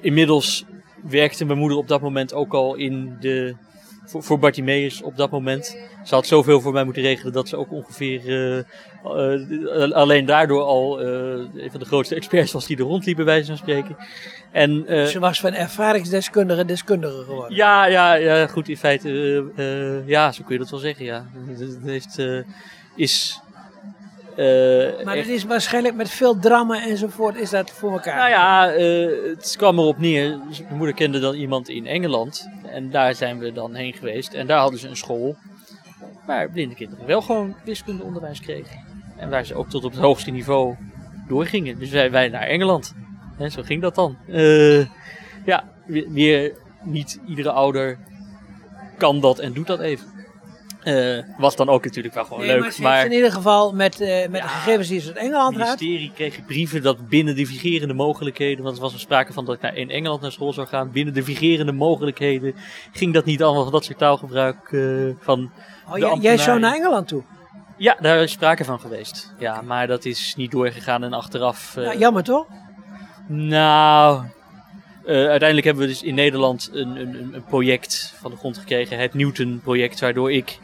Inmiddels 0.00 0.64
werkte 1.02 1.44
mijn 1.44 1.58
moeder 1.58 1.78
op 1.78 1.88
dat 1.88 2.00
moment 2.00 2.34
ook 2.34 2.54
al 2.54 2.74
in 2.74 3.16
de, 3.20 3.56
voor, 4.08 4.22
voor 4.22 4.38
Bartimeus 4.38 5.02
op 5.02 5.16
dat 5.16 5.30
moment. 5.30 5.76
Ze 6.04 6.14
had 6.14 6.26
zoveel 6.26 6.60
voor 6.60 6.72
mij 6.72 6.84
moeten 6.84 7.02
regelen 7.02 7.32
dat 7.32 7.48
ze 7.48 7.56
ook 7.56 7.72
ongeveer 7.72 8.20
eh, 8.26 8.58
eh, 9.84 9.92
alleen 9.92 10.26
daardoor 10.26 10.62
al 10.62 11.00
eh, 11.00 11.08
een 11.62 11.70
van 11.70 11.80
de 11.80 11.86
grootste 11.86 12.14
experts 12.14 12.52
was 12.52 12.66
die 12.66 12.76
er 12.76 12.82
rondliep, 12.82 13.16
bij 13.16 13.24
wijze 13.24 13.46
van 13.46 13.56
spreken. 13.56 13.96
En, 14.52 14.84
Ze 15.08 15.18
was 15.18 15.40
van 15.40 15.52
ervaringsdeskundige 15.52 16.64
deskundige 16.64 17.24
geworden. 17.24 17.56
ja, 17.56 17.86
ja, 17.86 18.14
ja, 18.14 18.46
goed, 18.46 18.68
in 18.68 18.76
feite, 18.76 20.02
ja, 20.06 20.32
zo 20.32 20.42
kun 20.42 20.54
je 20.54 20.60
dat 20.60 20.70
wel 20.70 20.80
zeggen, 20.80 21.04
ja. 21.04 21.26
Het 21.58 21.78
heeft, 21.84 22.22
is... 22.96 23.40
eh, 24.38 25.04
maar 25.04 25.16
het 25.16 25.28
is 25.28 25.44
waarschijnlijk 25.44 25.94
met 25.94 26.10
veel 26.10 26.38
drama 26.38 26.82
enzovoort 26.82 27.36
is 27.36 27.50
dat 27.50 27.70
voor 27.70 27.92
elkaar. 27.92 28.16
nou 28.16 28.30
ja, 28.30 28.72
eh, 28.72 29.36
het 29.36 29.54
kwam 29.56 29.78
erop 29.78 29.98
neer. 29.98 30.38
Mijn 30.38 30.76
moeder 30.76 30.94
kende 30.94 31.18
dan 31.18 31.34
iemand 31.34 31.68
in 31.68 31.86
Engeland. 31.86 32.48
En 32.64 32.90
daar 32.90 33.14
zijn 33.14 33.38
we 33.38 33.52
dan 33.52 33.74
heen 33.74 33.92
geweest. 33.92 34.34
En 34.34 34.46
daar 34.46 34.58
hadden 34.58 34.80
ze 34.80 34.88
een 34.88 34.96
school. 34.96 35.36
Waar 36.26 36.50
blinde 36.50 36.74
kinderen 36.74 37.06
wel 37.06 37.22
gewoon 37.22 37.56
wiskundeonderwijs 37.64 38.40
kregen. 38.40 38.84
En 39.16 39.30
waar 39.30 39.44
ze 39.44 39.54
ook 39.54 39.68
tot 39.68 39.84
op 39.84 39.92
het 39.92 40.00
hoogste 40.00 40.30
niveau 40.30 40.76
doorgingen. 41.28 41.78
Dus 41.78 41.90
wij, 41.90 42.10
wij 42.10 42.28
naar 42.28 42.46
Engeland. 42.46 42.94
En 43.38 43.50
zo 43.50 43.62
ging 43.62 43.82
dat 43.82 43.94
dan. 43.94 44.16
Eh, 44.28 44.86
ja, 45.44 45.64
weer 45.86 46.52
niet 46.82 47.20
iedere 47.26 47.50
ouder 47.50 47.98
kan 48.98 49.20
dat 49.20 49.38
en 49.38 49.52
doet 49.52 49.66
dat 49.66 49.80
even. 49.80 50.17
Eh, 50.88 51.24
was 51.38 51.56
dan 51.56 51.68
ook 51.68 51.84
natuurlijk 51.84 52.14
wel 52.14 52.24
gewoon 52.24 52.38
Nee, 52.40 52.48
leuk. 52.48 52.60
maar 52.60 52.72
ze 52.72 52.82
maar 52.82 52.94
heeft 52.96 53.06
in 53.06 53.12
ieder 53.12 53.32
geval 53.32 53.72
met, 53.72 54.00
eh, 54.00 54.28
met 54.28 54.40
Ja. 54.40 54.46
de 54.46 54.48
gegevens 54.48 54.88
die 54.88 55.00
ze 55.00 55.08
uit 55.08 55.16
Engeland 55.16 55.56
het 55.56 55.66
had. 55.68 55.80
ministerie 55.80 56.12
kreeg 56.14 56.44
brieven 56.46 56.82
dat 56.82 57.08
binnen 57.08 57.36
de 57.36 57.46
vigerende 57.46 57.94
mogelijkheden, 57.94 58.64
want 58.64 58.76
er 58.76 58.82
was 58.82 58.92
er 58.92 59.00
sprake 59.00 59.32
van 59.32 59.44
dat 59.44 59.54
ik 59.54 59.60
naar, 59.60 59.76
in 59.76 59.90
Engeland 59.90 60.20
naar 60.20 60.32
school 60.32 60.52
zou 60.52 60.66
gaan, 60.66 60.90
binnen 60.90 61.14
de 61.14 61.22
vigerende 61.22 61.72
mogelijkheden 61.72 62.54
ging 62.92 63.14
dat 63.14 63.24
niet 63.24 63.42
allemaal 63.42 63.62
van 63.62 63.72
dat 63.72 63.84
soort 63.84 63.98
taalgebruik 63.98 64.72
eh, 64.72 64.80
van... 65.20 65.50
Oh, 65.88 65.94
de 65.94 66.18
jij, 66.20 66.36
zou 66.36 66.58
naar 66.60 66.74
Engeland 66.74 67.08
toe. 67.08 67.22
Ja, 67.76 67.96
daar 68.00 68.22
is 68.22 68.32
sprake 68.32 68.64
van 68.64 68.80
geweest. 68.80 69.34
Ja, 69.38 69.60
maar 69.62 69.86
dat 69.86 70.04
is 70.04 70.34
niet 70.36 70.50
doorgegaan 70.50 71.04
en 71.04 71.12
achteraf... 71.12 71.76
eh, 71.76 71.84
Nou, 71.84 71.98
jammer 71.98 72.22
toch? 72.22 72.46
nou, 73.28 74.22
eh, 75.08 75.14
uiteindelijk 75.14 75.64
hebben 75.64 75.82
we 75.84 75.88
dus 75.90 76.02
in 76.02 76.14
Nederland 76.14 76.70
een, 76.72 76.96
een, 76.96 77.34
een- 77.34 77.44
project 77.44 78.14
van 78.20 78.30
de 78.30 78.36
grond 78.36 78.58
gekregen, 78.58 78.98
het 78.98 79.14
Newton-project, 79.14 80.00
waardoor 80.00 80.32
ik 80.32 80.58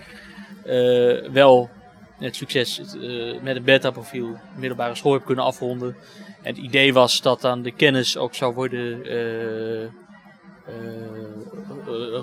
eh, 0.64 1.30
wel 1.32 1.70
met 2.18 2.36
succes 2.36 2.76
het, 2.76 2.98
eh, 3.02 3.40
met 3.42 3.56
een 3.56 3.64
beta-profiel 3.64 4.38
middelbare 4.56 4.94
school 4.94 5.12
heb 5.12 5.24
kunnen 5.24 5.44
afronden. 5.44 5.96
En 6.42 6.54
het 6.54 6.64
idee 6.64 6.92
was 6.92 7.22
dat 7.22 7.40
dan 7.40 7.62
de 7.62 7.70
kennis 7.72 8.16
ook 8.16 8.34
zou 8.34 8.54
worden 8.54 9.02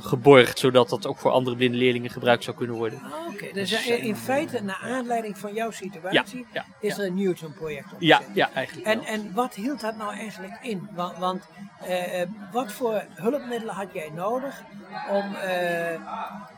geborgd, 0.02 0.60
zodat 0.60 0.90
dat 0.90 1.08
ook 1.08 1.18
voor 1.18 1.32
andere 1.32 1.56
blinde 1.56 1.78
leerlingen 1.78 2.10
gebruikt 2.10 2.44
zou 2.44 2.58
kunnen 2.58 2.76
worden. 2.76 3.00
Ah, 3.04 3.34
Oké, 3.34 3.54
dus 3.54 3.88
in, 3.88 4.00
in 4.02 4.16
feite, 4.16 4.62
naar 4.64 4.80
aanleiding 4.84 5.38
van 5.38 5.54
jouw 5.54 5.72
situatie, 5.72 6.46
Ja, 6.54 6.66
is 6.80 6.96
ja. 6.96 7.02
er 7.02 7.08
een 7.08 7.16
Newton-project 7.16 7.86
Ja, 8.00 8.18
opgezet. 8.18 8.36
ja, 8.36 8.50
eigenlijk 8.54 8.88
En, 8.88 8.98
wel. 8.98 9.08
en 9.08 9.34
wat 9.34 9.54
hield 9.56 9.82
dat 9.82 9.98
nou 9.98 10.14
eigenlijk 10.14 10.54
in? 10.62 10.88
Want, 10.96 11.18
want 11.18 11.44
eh, 11.82 12.22
eh, 12.22 12.30
wat 12.52 12.72
voor 12.72 13.04
hulpmiddelen 13.10 13.76
had 13.76 13.88
jij 13.94 14.10
nodig 14.16 14.62
om 15.10 15.36
eh, 15.36 16.00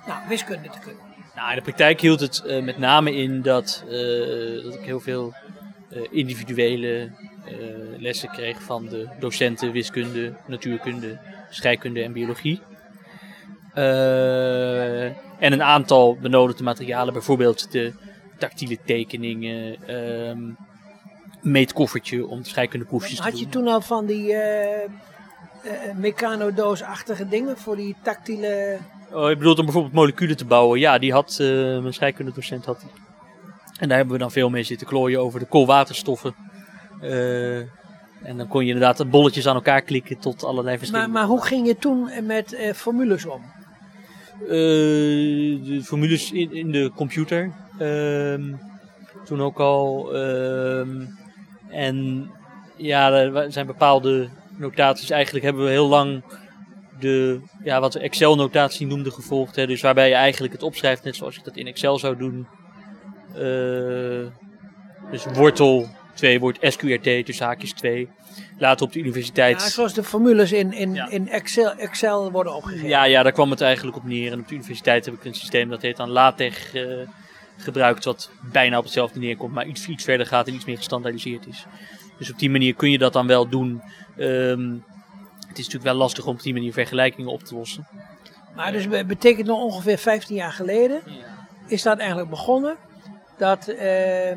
nou, 0.07 0.27
wiskunde 0.27 0.69
te 0.69 0.79
kunnen? 0.79 1.01
Nou, 1.35 1.49
in 1.49 1.55
de 1.55 1.61
praktijk 1.61 2.01
hield 2.01 2.19
het 2.19 2.43
eh, 2.43 2.63
met 2.63 2.77
name 2.77 3.15
in 3.15 3.41
dat, 3.41 3.83
eh, 3.87 4.63
dat 4.63 4.73
ik 4.73 4.81
heel 4.85 4.99
veel 4.99 5.33
eh, 5.89 6.01
individuele 6.11 7.11
eh, 7.45 7.53
lessen 7.97 8.29
kreeg 8.29 8.61
van 8.61 8.85
de 8.85 9.07
docenten 9.19 9.71
wiskunde, 9.71 10.33
natuurkunde, 10.45 11.19
scheikunde 11.53 12.03
en 12.03 12.13
biologie. 12.13 12.61
Eh, 13.73 15.05
en 15.05 15.53
een 15.53 15.63
aantal 15.63 16.17
benodigde 16.21 16.63
materialen, 16.63 17.13
bijvoorbeeld 17.13 17.71
de 17.71 17.93
tactiele 18.37 18.77
tekeningen, 18.85 19.87
ehm 19.87 20.39
meetkoffertje 21.41 22.27
om 22.27 22.43
scheikundeproefjes 22.43 23.15
te 23.15 23.23
Had 23.23 23.39
je 23.39 23.43
doen. 23.43 23.51
toen 23.51 23.67
al 23.67 23.81
van 23.81 24.05
die 24.05 24.35
mecanodoos-achtige 25.95 27.27
dingen 27.27 27.57
voor 27.57 27.75
die 27.75 27.95
tactiele... 28.03 28.77
Oh, 29.11 29.29
je 29.29 29.37
bedoelt 29.37 29.59
om 29.59 29.65
bijvoorbeeld 29.65 29.93
moleculen 29.93 30.37
te 30.37 30.45
bouwen? 30.45 30.79
Ja, 30.79 30.97
die 30.97 31.11
had 31.11 31.35
mijn 31.39 31.93
scheikundedocent 31.93 32.65
had 32.65 32.79
die. 32.79 32.89
En 33.79 33.87
daar 33.87 33.97
hebben 33.97 34.15
we 34.15 34.21
dan 34.21 34.31
veel 34.31 34.49
mee 34.49 34.63
zitten 34.63 34.87
klooien 34.87 35.19
over 35.19 35.39
de 35.39 35.45
koolwaterstoffen. 35.45 36.35
En 38.23 38.37
dan 38.37 38.47
kon 38.47 38.61
je 38.61 38.73
inderdaad 38.73 38.97
de 38.97 39.05
bolletjes 39.05 39.47
aan 39.47 39.55
elkaar 39.55 39.81
klikken 39.81 40.17
tot 40.17 40.43
allerlei 40.43 40.65
Maar, 40.65 40.77
verschillende... 40.77 41.11
maar 41.11 41.25
hoe 41.25 41.45
ging 41.45 41.67
je 41.67 41.77
toen 41.77 42.09
met 42.25 42.53
eh, 42.53 42.73
formules 42.73 43.25
om? 43.25 43.41
Eh, 44.41 44.49
de 44.49 45.81
formules 45.83 46.31
in, 46.31 46.53
in 46.53 46.71
de 46.71 46.91
computer. 46.95 47.51
ehm, 47.79 48.53
toen 49.25 49.41
ook 49.41 49.59
al. 49.59 50.13
ehm, 50.15 51.05
en 51.69 52.29
ja, 52.77 53.11
er 53.11 53.51
zijn 53.51 53.65
bepaalde 53.65 54.29
notaties. 54.57 55.09
Eigenlijk 55.09 55.45
hebben 55.45 55.63
we 55.63 55.69
heel 55.69 55.87
lang 55.87 56.23
de, 56.99 57.41
ja, 57.63 57.79
wat 57.79 57.93
we 57.93 57.99
Excel-notatie 57.99 58.87
noemden 58.87 59.11
gevolgd. 59.11 59.55
Hè, 59.55 59.67
dus 59.67 59.81
waarbij 59.81 60.07
je 60.07 60.15
eigenlijk 60.15 60.53
het 60.53 60.63
opschrijft 60.63 61.03
net 61.03 61.15
zoals 61.15 61.35
je 61.35 61.41
dat 61.43 61.57
in 61.57 61.67
Excel 61.67 61.99
zou 61.99 62.17
doen. 62.17 62.47
Eh, 63.33 64.27
dus 65.11 65.25
wortel 65.33 65.87
2 66.13 66.39
wordt 66.39 66.57
SQRT, 66.61 67.03
dus 67.03 67.39
haakjes 67.39 67.71
2. 67.73 68.09
Later 68.57 68.85
op 68.85 68.93
de 68.93 68.99
universiteit. 68.99 69.61
Ja, 69.61 69.67
zoals 69.69 69.93
de 69.93 70.03
formules 70.03 70.51
in, 70.51 70.73
in, 70.73 70.93
Ja. 70.93 71.09
in 71.09 71.29
Excel, 71.29 71.71
Excel 71.75 72.31
worden 72.31 72.55
opgegeven. 72.55 72.87
Ja, 72.87 73.03
ja, 73.03 73.23
daar 73.23 73.31
kwam 73.31 73.49
het 73.49 73.61
eigenlijk 73.61 73.97
op 73.97 74.03
neer. 74.03 74.31
En 74.31 74.39
op 74.39 74.47
de 74.47 74.53
universiteit 74.55 75.05
heb 75.05 75.13
ik 75.13 75.25
een 75.25 75.33
systeem 75.35 75.69
dat 75.69 75.81
heet 75.81 75.97
dan 75.97 76.09
LaTeX 76.09 76.73
eh, 76.73 76.83
gebruikt, 77.57 78.05
wat 78.05 78.29
bijna 78.51 78.77
op 78.77 78.83
hetzelfde 78.83 79.19
neerkomt, 79.19 79.53
maar 79.53 79.65
iets, 79.65 79.87
iets 79.87 80.03
verder 80.03 80.25
gaat 80.25 80.47
en 80.47 80.53
iets 80.53 80.65
meer 80.65 80.77
gestandaardiseerd 80.77 81.47
is. 81.47 81.65
Dus 82.17 82.31
op 82.31 82.39
die 82.39 82.49
manier 82.49 82.73
kun 82.75 82.91
je 82.91 82.97
dat 82.97 83.13
dan 83.13 83.27
wel 83.27 83.49
doen. 83.49 83.81
Ehm, 84.17 84.71
het 85.47 85.57
is 85.57 85.65
natuurlijk 85.65 85.83
wel 85.83 85.93
lastig 85.93 86.25
om 86.25 86.33
op 86.35 86.41
die 86.41 86.53
manier 86.53 86.73
vergelijkingen 86.73 87.31
op 87.31 87.43
te 87.43 87.55
lossen. 87.55 87.87
Maar 88.55 88.71
dus 88.71 88.87
be- 88.87 89.05
betekent 89.05 89.47
nog 89.47 89.59
ongeveer 89.61 89.97
15 89.97 90.35
jaar 90.35 90.51
geleden 90.51 91.01
is 91.67 91.81
dat 91.81 91.97
eigenlijk 91.97 92.29
begonnen. 92.29 92.75
Dat 93.37 93.67
eh, 93.67 94.31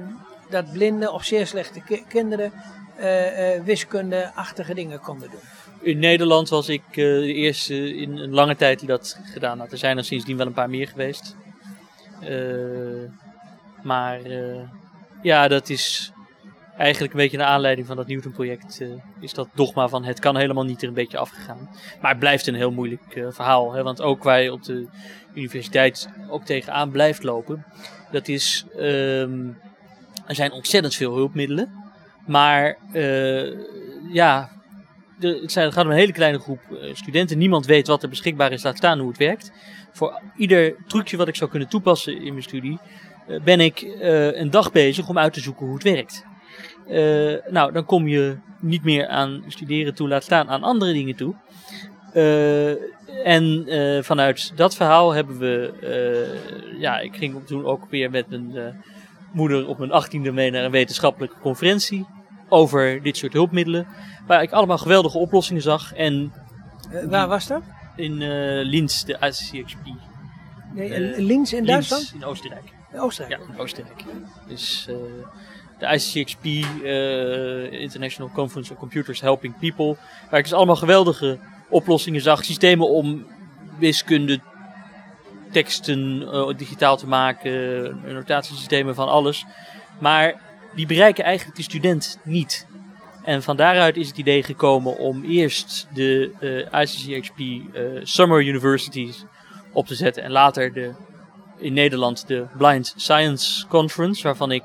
dat 0.51 0.73
blinde 0.73 1.11
of 1.13 1.25
zeer 1.25 1.47
slechte 1.47 1.81
ki- 1.81 2.05
kinderen 2.09 2.53
eh, 2.97 3.55
eh, 3.55 3.65
wiskunde-achtige 3.65 4.75
dingen 4.75 5.01
konden 5.01 5.31
doen. 5.31 5.41
In 5.81 5.99
Nederland 5.99 6.49
was 6.49 6.69
ik 6.69 6.83
eh, 6.91 6.95
de 6.97 7.33
eerste 7.33 7.97
in 7.97 8.17
een 8.17 8.31
lange 8.35 8.57
tijd 8.57 8.79
die 8.79 8.89
dat 8.89 9.21
gedaan 9.33 9.59
had. 9.59 9.73
Er 9.73 9.79
zijn 9.79 9.97
er 9.97 10.05
sindsdien 10.05 10.37
wel 10.37 10.47
een 10.47 10.53
paar 10.53 10.71
meer 10.71 10.89
geweest. 10.89 11.37
Maar 13.83 14.21
ja, 15.23 15.49
dat 15.49 15.69
is 15.69 16.13
eigenlijk 16.77 17.13
een 17.13 17.21
beetje 17.21 17.37
naar 17.37 17.47
aanleiding 17.47 17.87
van 17.87 17.97
dat 17.97 18.07
Newton-project. 18.07 18.83
is 19.21 19.33
dat 19.35 19.49
dogma 19.55 19.89
van 19.89 20.05
het 20.05 20.19
kan 20.19 20.37
helemaal 20.37 20.65
niet 20.65 20.83
er 20.83 20.89
een 20.89 20.95
beetje 20.95 21.19
afgegaan. 21.19 21.69
Maar 22.01 22.11
het 22.11 22.21
blijft 22.21 22.47
een 22.47 22.55
heel 22.55 22.71
moeilijk 22.73 23.27
verhaal. 23.31 23.73
Hè? 23.73 23.83
Want 23.83 24.03
ook 24.03 24.25
je 24.25 24.53
op 24.53 24.63
de 24.63 24.87
universiteit 25.35 26.09
ook 26.29 26.45
tegenaan 26.45 26.91
blijft 26.91 27.23
lopen. 27.23 27.65
Dat 28.11 28.29
is, 28.29 28.65
ehm, 28.77 29.49
er 30.27 30.35
zijn 30.35 30.53
ontzettend 30.53 30.95
veel 30.95 31.15
hulpmiddelen. 31.15 31.85
Maar 32.27 32.77
eh, 32.93 33.51
ja, 34.13 34.51
er, 35.21 35.41
het, 35.41 35.53
zijn, 35.53 35.73
gaat 35.73 35.85
om 35.85 35.91
een 35.91 35.97
hele 35.97 36.13
kleine 36.13 36.39
groep 36.39 36.61
eh, 36.71 36.95
studenten. 36.95 37.39
Niemand 37.39 37.67
weet 37.67 37.87
wat 37.87 38.03
er 38.03 38.09
beschikbaar 38.09 38.53
is, 38.53 38.63
laat 38.63 38.77
staan 38.77 38.99
hoe 38.99 39.09
het 39.09 39.19
werkt. 39.19 39.53
Voor 39.93 40.21
ieder 40.37 40.75
trucje 40.87 41.17
wat 41.17 41.29
ik 41.29 41.37
zou 41.37 41.51
kunnen 41.51 41.69
toepassen 41.69 42.17
in 42.17 42.33
mijn 42.33 42.43
studie, 42.43 42.79
eh, 43.29 43.41
ben 43.41 43.61
ik 43.61 43.97
een 44.01 44.51
dag 44.51 44.73
bezig 44.73 45.09
om 45.09 45.19
uit 45.19 45.33
te 45.33 45.41
zoeken 45.41 45.67
hoe 45.67 45.75
het 45.75 45.83
werkt. 45.83 46.25
Nou, 47.51 47.73
dan 47.73 47.85
kom 47.85 48.09
je 48.09 48.37
niet 48.61 48.85
meer 48.85 49.07
aan 49.07 49.45
studeren 49.49 49.95
toe, 49.95 50.09
laat 50.09 50.23
staan 50.23 50.49
aan 50.49 50.63
andere 50.63 50.93
dingen 50.93 51.17
toe. 51.17 51.35
En 53.25 53.67
vanuit 54.05 54.53
dat 54.57 54.77
verhaal 54.77 55.13
hebben 55.13 55.39
we, 55.39 55.73
ja, 56.79 56.99
ik 56.99 57.17
ging 57.17 57.47
toen 57.47 57.65
ook 57.65 57.87
weer 57.91 58.11
met 58.11 58.27
eh, 58.31 58.63
moeder 59.33 59.67
op 59.69 59.79
mijn 59.79 59.93
achttiende 59.93 60.33
mee 60.33 60.51
naar 60.51 60.65
een 60.65 60.71
wetenschappelijke 60.71 61.37
conferentie 61.41 62.07
over 62.49 63.03
dit 63.03 63.17
soort 63.17 63.33
hulpmiddelen. 63.33 63.87
Waar 64.27 64.43
ik 64.43 64.53
allemaal 64.53 64.79
geweldige 64.79 65.19
oplossingen 65.19 65.63
zag. 65.63 65.95
En 65.95 66.33
Eh, 66.91 67.05
waar 67.05 67.29
was 67.29 67.47
dat? 67.47 67.63
in 67.97 68.23
eh 68.23 68.65
Linz, 68.65 69.03
de 69.03 69.17
ICXP. 69.21 69.85
Nee, 70.75 70.95
Eh, 70.95 71.19
Linz 71.19 71.53
in 71.53 71.65
Linz 71.65 71.67
Duitsland? 71.89 72.13
in 72.15 72.25
Oostenrijk. 72.25 72.73
In 72.93 73.01
Oostenrijk. 73.01 73.41
Ja, 73.41 73.53
in 73.55 73.61
Oostenrijk. 73.61 74.05
Dus 74.49 74.89
de 75.79 75.87
ICXP, 75.95 76.45
International 77.73 78.31
Conference 78.35 78.73
on 78.73 78.79
Computers 78.79 79.21
Helping 79.21 79.59
People. 79.59 79.97
Waar 80.31 80.39
ik 80.39 80.45
dus 80.45 80.55
allemaal 80.55 80.77
geweldige 80.77 81.39
oplossingen 81.69 82.21
zag. 82.21 82.45
Systemen 82.45 82.89
om 82.89 83.27
wiskunde, 83.79 84.41
teksten 85.57 86.29
eh, 86.33 86.57
digitaal 86.57 86.97
te 86.97 87.07
maken. 87.07 88.01
Notatiesystemen 88.05 88.95
van 88.95 89.09
alles. 89.09 89.45
Maar 89.99 90.41
die 90.75 90.87
bereiken 90.87 91.25
eigenlijk 91.25 91.57
de 91.57 91.63
student 91.63 92.19
niet. 92.25 92.67
En 93.25 93.43
van 93.43 93.57
daaruit 93.57 93.97
is 93.97 94.09
het 94.09 94.19
idee 94.19 94.43
gekomen 94.43 94.99
om 94.99 95.25
eerst 95.25 95.89
de 95.95 96.31
eh, 97.75 98.01
Summer 98.03 98.41
Universities 98.41 99.25
op 99.73 99.87
te 99.87 99.95
zetten. 99.95 100.23
En 100.23 100.31
later 100.31 100.73
de, 100.73 100.93
in 101.59 101.73
Nederland 101.73 102.27
de 102.27 102.47
Blind 102.57 102.95
Science 102.97 103.67
Conference, 103.67 104.23
waarvan 104.23 104.53
ik 104.53 104.65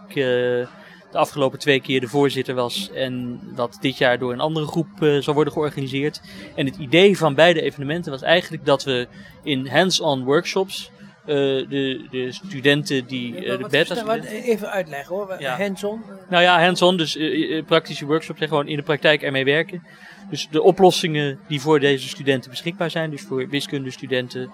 de 1.11 1.17
afgelopen 1.17 1.59
twee 1.59 1.79
keer 1.81 1.99
de 1.99 2.07
voorzitter 2.07 2.55
was. 2.55 2.89
En 2.93 3.39
dat 3.55 3.77
dit 3.81 3.97
jaar 3.97 4.19
door 4.19 4.33
een 4.33 4.39
andere 4.39 4.65
groep 4.65 4.87
eh, 5.01 5.17
zal 5.17 5.33
worden 5.33 5.53
georganiseerd. 5.53 6.21
En 6.55 6.65
het 6.65 6.75
idee 6.75 7.17
van 7.17 7.35
beide 7.35 7.61
evenementen 7.61 8.11
was 8.11 8.21
eigenlijk 8.21 8.65
dat 8.65 8.83
we 8.83 9.07
in 9.43 9.67
hands-on 9.67 10.23
workshops 10.23 10.91
eh, 11.25 11.35
de, 11.35 12.07
de 12.11 12.31
studenten 12.31 13.05
die 13.05 13.35
eh, 13.45 13.57
de 13.57 13.67
beta 13.69 14.03
wat- 14.05 14.23
Even 14.23 14.69
uitleggen 14.71 15.15
hoor. 15.15 15.35
Ja. 15.39 15.57
Hands-on. 15.57 16.01
nou 16.29 16.43
ja, 16.43 16.63
hands-on, 16.63 16.97
dus 16.97 17.17
praktische 17.65 18.05
workshops 18.05 18.39
en 18.39 18.47
gewoon 18.47 18.67
in 18.67 18.75
de 18.75 18.83
praktijk 18.83 19.21
ermee 19.21 19.45
werken. 19.45 19.83
Dus 20.29 20.47
de 20.51 20.61
oplossingen 20.61 21.39
die 21.47 21.61
voor 21.61 21.79
deze 21.79 22.07
studenten 22.07 22.49
beschikbaar 22.49 22.91
zijn, 22.91 23.09
dus 23.09 23.21
voor 23.21 23.49
wiskundestudenten, 23.49 24.51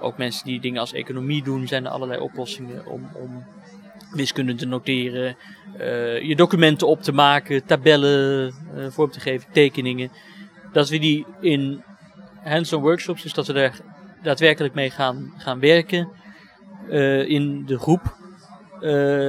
ook 0.00 0.18
mensen 0.18 0.44
die 0.44 0.60
dingen 0.60 0.80
als 0.80 0.92
economie 0.92 1.42
doen, 1.42 1.68
zijn 1.68 1.84
er 1.84 1.90
allerlei 1.90 2.20
oplossingen 2.20 2.86
om, 2.86 3.10
om 3.14 3.44
wiskunde 4.12 4.54
te 4.54 4.66
noteren, 4.66 5.36
eh, 5.78 6.22
je 6.22 6.36
documenten 6.36 6.86
op 6.86 7.02
te 7.02 7.12
maken, 7.12 7.64
tabellen 7.64 8.54
eh, 8.76 8.86
vorm 8.88 9.10
te 9.10 9.20
geven, 9.20 9.52
tekeningen. 9.52 10.10
Dat 10.72 10.88
we 10.88 10.98
die 10.98 11.26
in 11.40 11.82
hands-on 12.42 12.82
workshops, 12.82 13.22
dus 13.22 13.34
dat 13.34 13.46
we 13.46 13.52
daar 13.52 13.78
daadwerkelijk 14.22 14.74
mee 14.74 14.90
gaan, 14.90 15.32
gaan 15.36 15.60
werken 15.60 16.08
eh, 16.88 17.28
in 17.28 17.66
de 17.66 17.78
groep. 17.78 18.18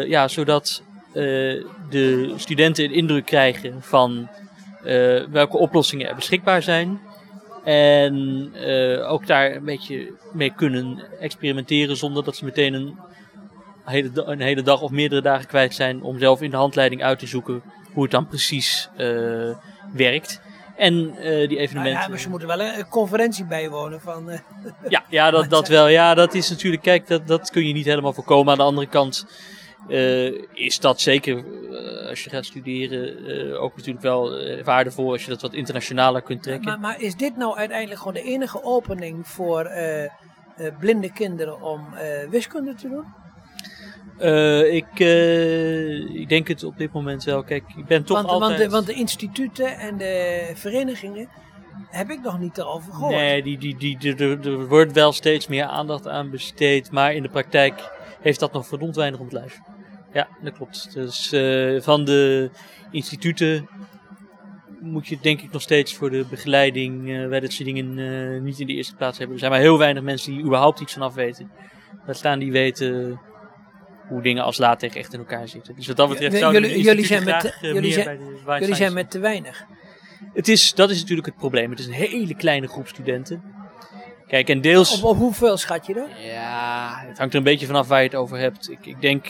Ja, 0.07 0.27
zodat 0.27 0.83
de 1.89 2.33
studenten 2.35 2.85
een 2.85 2.93
indruk 2.93 3.25
krijgen 3.25 3.81
van 3.81 4.29
welke 5.31 5.57
oplossingen 5.57 6.07
er 6.07 6.15
beschikbaar 6.15 6.61
zijn. 6.61 6.99
En 7.63 8.51
ook 9.07 9.27
daar 9.27 9.55
een 9.55 9.65
beetje 9.65 10.13
mee 10.33 10.53
kunnen 10.55 11.03
experimenteren 11.19 11.97
zonder 11.97 12.23
dat 12.23 12.35
ze 12.35 12.45
meteen 12.45 12.73
een 12.73 12.97
hele, 13.83 14.23
een 14.23 14.41
hele 14.41 14.61
dag 14.61 14.81
of 14.81 14.91
meerdere 14.91 15.21
dagen 15.21 15.47
kwijt 15.47 15.73
zijn 15.73 16.01
om 16.01 16.19
zelf 16.19 16.41
in 16.41 16.49
de 16.49 16.57
handleiding 16.57 17.03
uit 17.03 17.19
te 17.19 17.27
zoeken 17.27 17.61
hoe 17.93 18.03
het 18.03 18.11
dan 18.11 18.27
precies 18.27 18.89
eh, 18.97 19.07
werkt. 19.93 20.41
En 20.75 21.15
eh, 21.15 21.23
die 21.23 21.47
Nou 21.47 21.59
evenementen. 21.59 22.01
ja, 22.01 22.07
maar 22.07 22.19
ze 22.19 22.29
moeten 22.29 22.47
wel 22.47 22.61
een, 22.61 22.87
conferentie 22.89 23.45
bijwonen 23.45 24.01
van... 24.01 24.29
eh, 24.29 24.39
Ja, 24.87 25.03
ja 25.09 25.31
dat, 25.31 25.49
dat 25.49 25.67
wel. 25.67 25.87
Ja, 25.87 26.13
dat 26.13 26.33
is 26.33 26.49
natuurlijk, 26.49 26.81
kijk, 26.81 27.07
dat, 27.07 27.27
dat 27.27 27.49
kun 27.49 27.67
je 27.67 27.73
niet 27.73 27.85
helemaal 27.85 28.13
voorkomen. 28.13 28.51
Aan 28.51 28.57
de 28.57 28.63
andere 28.63 28.87
kant 28.87 29.25
is 30.53 30.79
dat 30.79 31.01
zeker, 31.01 31.43
als 32.09 32.23
je 32.23 32.29
gaat 32.29 32.45
studeren, 32.45 33.59
ook 33.59 33.75
natuurlijk 33.75 34.03
wel 34.03 34.31
waardevol 34.63 35.11
als 35.11 35.23
je 35.23 35.29
dat 35.29 35.41
wat 35.41 35.53
internationaler 35.53 36.21
kunt 36.21 36.43
trekken. 36.43 36.65
maar, 36.65 36.79
maar 36.79 37.01
is 37.01 37.15
dit 37.15 37.37
nou 37.37 37.57
uiteindelijk 37.57 37.99
gewoon 37.99 38.13
de 38.13 38.23
enige 38.23 38.63
opening 38.63 39.27
voor 39.27 39.71
blinde 40.79 41.11
kinderen 41.11 41.61
om 41.61 41.87
wiskunde 42.29 42.73
te 42.73 42.89
doen? 42.89 43.05
Eh, 44.21 44.73
ik, 44.73 44.85
eh, 44.99 46.15
ik 46.15 46.29
denk 46.29 46.47
het 46.47 46.63
op 46.63 46.77
dit 46.77 46.93
moment 46.93 47.23
wel. 47.23 47.43
Kijk, 47.43 47.63
ik 47.75 47.85
ben 47.85 48.03
toch 48.03 48.17
Want, 48.17 48.29
altijd... 48.29 48.49
want, 48.49 48.63
de, 48.63 48.69
want 48.69 48.85
de 48.85 48.93
instituten 48.93 49.77
en 49.77 49.97
de 49.97 50.51
verenigingen 50.53 51.29
heb 51.89 52.09
ik 52.09 52.21
nog 52.21 52.39
niet 52.39 52.57
erover 52.57 52.93
gehoord. 52.93 53.15
Nee, 53.15 53.43
die, 53.43 53.57
die, 53.57 53.77
die, 53.77 53.97
die- 53.97 54.15
er- 54.15 54.67
wordt 54.67 54.91
wel 54.91 55.11
steeds 55.11 55.47
meer 55.47 55.63
aandacht 55.65 56.07
aan 56.07 56.29
besteed, 56.29 56.91
maar 56.91 57.13
in 57.13 57.21
de 57.21 57.29
praktijk 57.29 57.91
heeft 58.21 58.39
dat 58.39 58.53
nog 58.53 58.67
verdomd 58.67 58.95
weinig 58.95 59.19
om 59.19 59.25
het 59.25 59.33
lijf. 59.35 59.59
Ja, 60.13 60.27
dat 60.43 60.53
klopt. 60.53 60.93
Dus 60.93 61.31
eh, 61.31 61.81
van 61.81 62.05
de 62.05 62.49
instituten 62.91 63.69
moet 64.79 65.07
je 65.07 65.17
denk 65.21 65.41
ik 65.41 65.51
nog 65.51 65.61
steeds 65.61 65.95
voor 65.95 66.09
de 66.09 66.25
begeleiding 66.29 67.09
eh, 67.11 67.27
bij 67.27 67.39
dit 67.39 67.53
soort 67.53 67.65
dingen 67.73 68.43
niet 68.43 68.59
in 68.59 68.67
de 68.67 68.73
eerste 68.73 68.95
plaats 68.95 69.17
hebben. 69.17 69.33
Er 69.35 69.39
zijn 69.41 69.51
maar 69.51 69.61
heel 69.61 69.77
weinig 69.77 70.03
mensen 70.03 70.31
die 70.31 70.43
überhaupt 70.43 70.79
iets 70.79 70.93
vanaf 70.93 71.13
weten. 71.13 71.51
Laat 72.05 72.17
staan 72.17 72.39
die 72.39 72.51
weten 72.51 73.19
hoe 74.11 74.21
dingen 74.21 74.43
als 74.43 74.57
latex 74.57 74.95
echt 74.95 75.13
in 75.13 75.19
elkaar 75.19 75.47
zitten. 75.47 75.75
Dus 75.75 75.87
wat 75.87 75.97
dat 75.97 76.09
betreft 76.09 76.37
zouden 76.37 76.61
jullie- 76.61 76.83
jullie 76.83 77.05
zijn 77.05 77.23
met- 77.23 77.33
graag, 77.35 77.55
eh, 77.55 77.61
jullie 77.61 77.81
meer 77.81 77.91
zijn- 77.91 78.05
bij 78.05 78.17
de 78.17 78.23
White 78.23 78.41
Jullie 78.45 78.65
zijn 78.65 78.75
Science- 78.75 78.95
met 78.95 79.11
te 79.11 79.19
weinig. 79.19 79.65
het 80.33 80.47
is, 80.47 80.73
dat 80.73 80.89
is 80.89 80.99
natuurlijk 80.99 81.27
het 81.27 81.35
probleem. 81.37 81.69
Het 81.69 81.79
is 81.79 81.85
een 81.85 81.91
hele 81.93 82.35
kleine 82.35 82.67
groep 82.67 82.87
studenten. 82.87 83.43
Kijk, 84.27 84.49
en 84.49 84.61
deels... 84.61 84.97
Op, 84.97 85.03
op 85.09 85.17
hoeveel 85.17 85.57
schat 85.57 85.85
je 85.85 85.93
dat? 85.93 86.07
Ja, 86.19 87.03
het 87.07 87.17
hangt 87.17 87.33
er 87.33 87.39
een 87.39 87.45
beetje 87.45 87.65
vanaf 87.65 87.87
waar 87.87 87.99
je 87.99 88.05
het 88.07 88.15
over 88.15 88.37
hebt. 88.37 88.69
Ik, 88.69 88.85
ik 88.85 89.01
denk, 89.01 89.27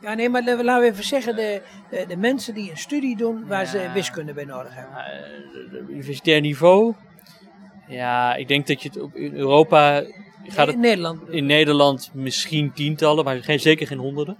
Ja, 0.00 0.14
nee, 0.14 0.28
maar 0.28 0.44
la- 0.44 0.62
laten 0.62 0.82
we 0.86 0.90
even 0.92 1.04
zeggen, 1.04 1.36
de, 1.36 1.62
de, 1.90 2.04
de 2.08 2.16
mensen 2.16 2.54
die 2.54 2.70
een 2.70 2.76
studie 2.76 3.16
doen 3.16 3.46
waar 3.46 3.66
ze 3.66 3.90
wiskunde 3.94 4.32
bij 4.32 4.44
nodig 4.44 4.74
hebben. 4.74 4.98
eh, 4.98 5.88
universitair 5.94 6.40
niveau. 6.40 6.94
Ja, 7.88 8.34
ik 8.34 8.48
denk 8.48 8.66
dat 8.66 8.82
je 8.82 8.88
het 8.88 9.00
op, 9.00 9.14
in 9.14 9.34
Europa 9.34 10.02
gaat 10.48 10.66
het 10.66 10.74
in 10.74 10.80
Nederland. 10.80 11.20
in 11.28 11.46
Nederland 11.46 12.10
misschien 12.12 12.72
tientallen, 12.72 13.24
maar 13.24 13.42
geen, 13.42 13.60
zeker 13.60 13.86
geen 13.86 13.98
honderden. 13.98 14.36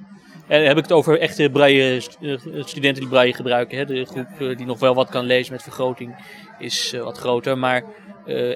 En 0.48 0.58
dan 0.58 0.68
heb 0.68 0.76
ik 0.76 0.82
het 0.82 0.92
over 0.92 1.18
echte 1.18 1.50
braille, 1.52 2.02
eh, 2.20 2.64
studenten 2.64 3.00
die 3.00 3.10
braille 3.10 3.34
gebruiken. 3.34 3.78
Hè. 3.78 3.84
De 3.84 4.04
groep 4.04 4.26
eh, 4.38 4.56
die 4.56 4.66
nog 4.66 4.78
wel 4.78 4.94
wat 4.94 5.08
kan 5.08 5.24
lezen 5.24 5.52
met 5.52 5.62
vergroting 5.62 6.16
is 6.58 6.92
eh, 6.92 7.02
wat 7.02 7.18
groter. 7.18 7.58
Maar 7.58 7.82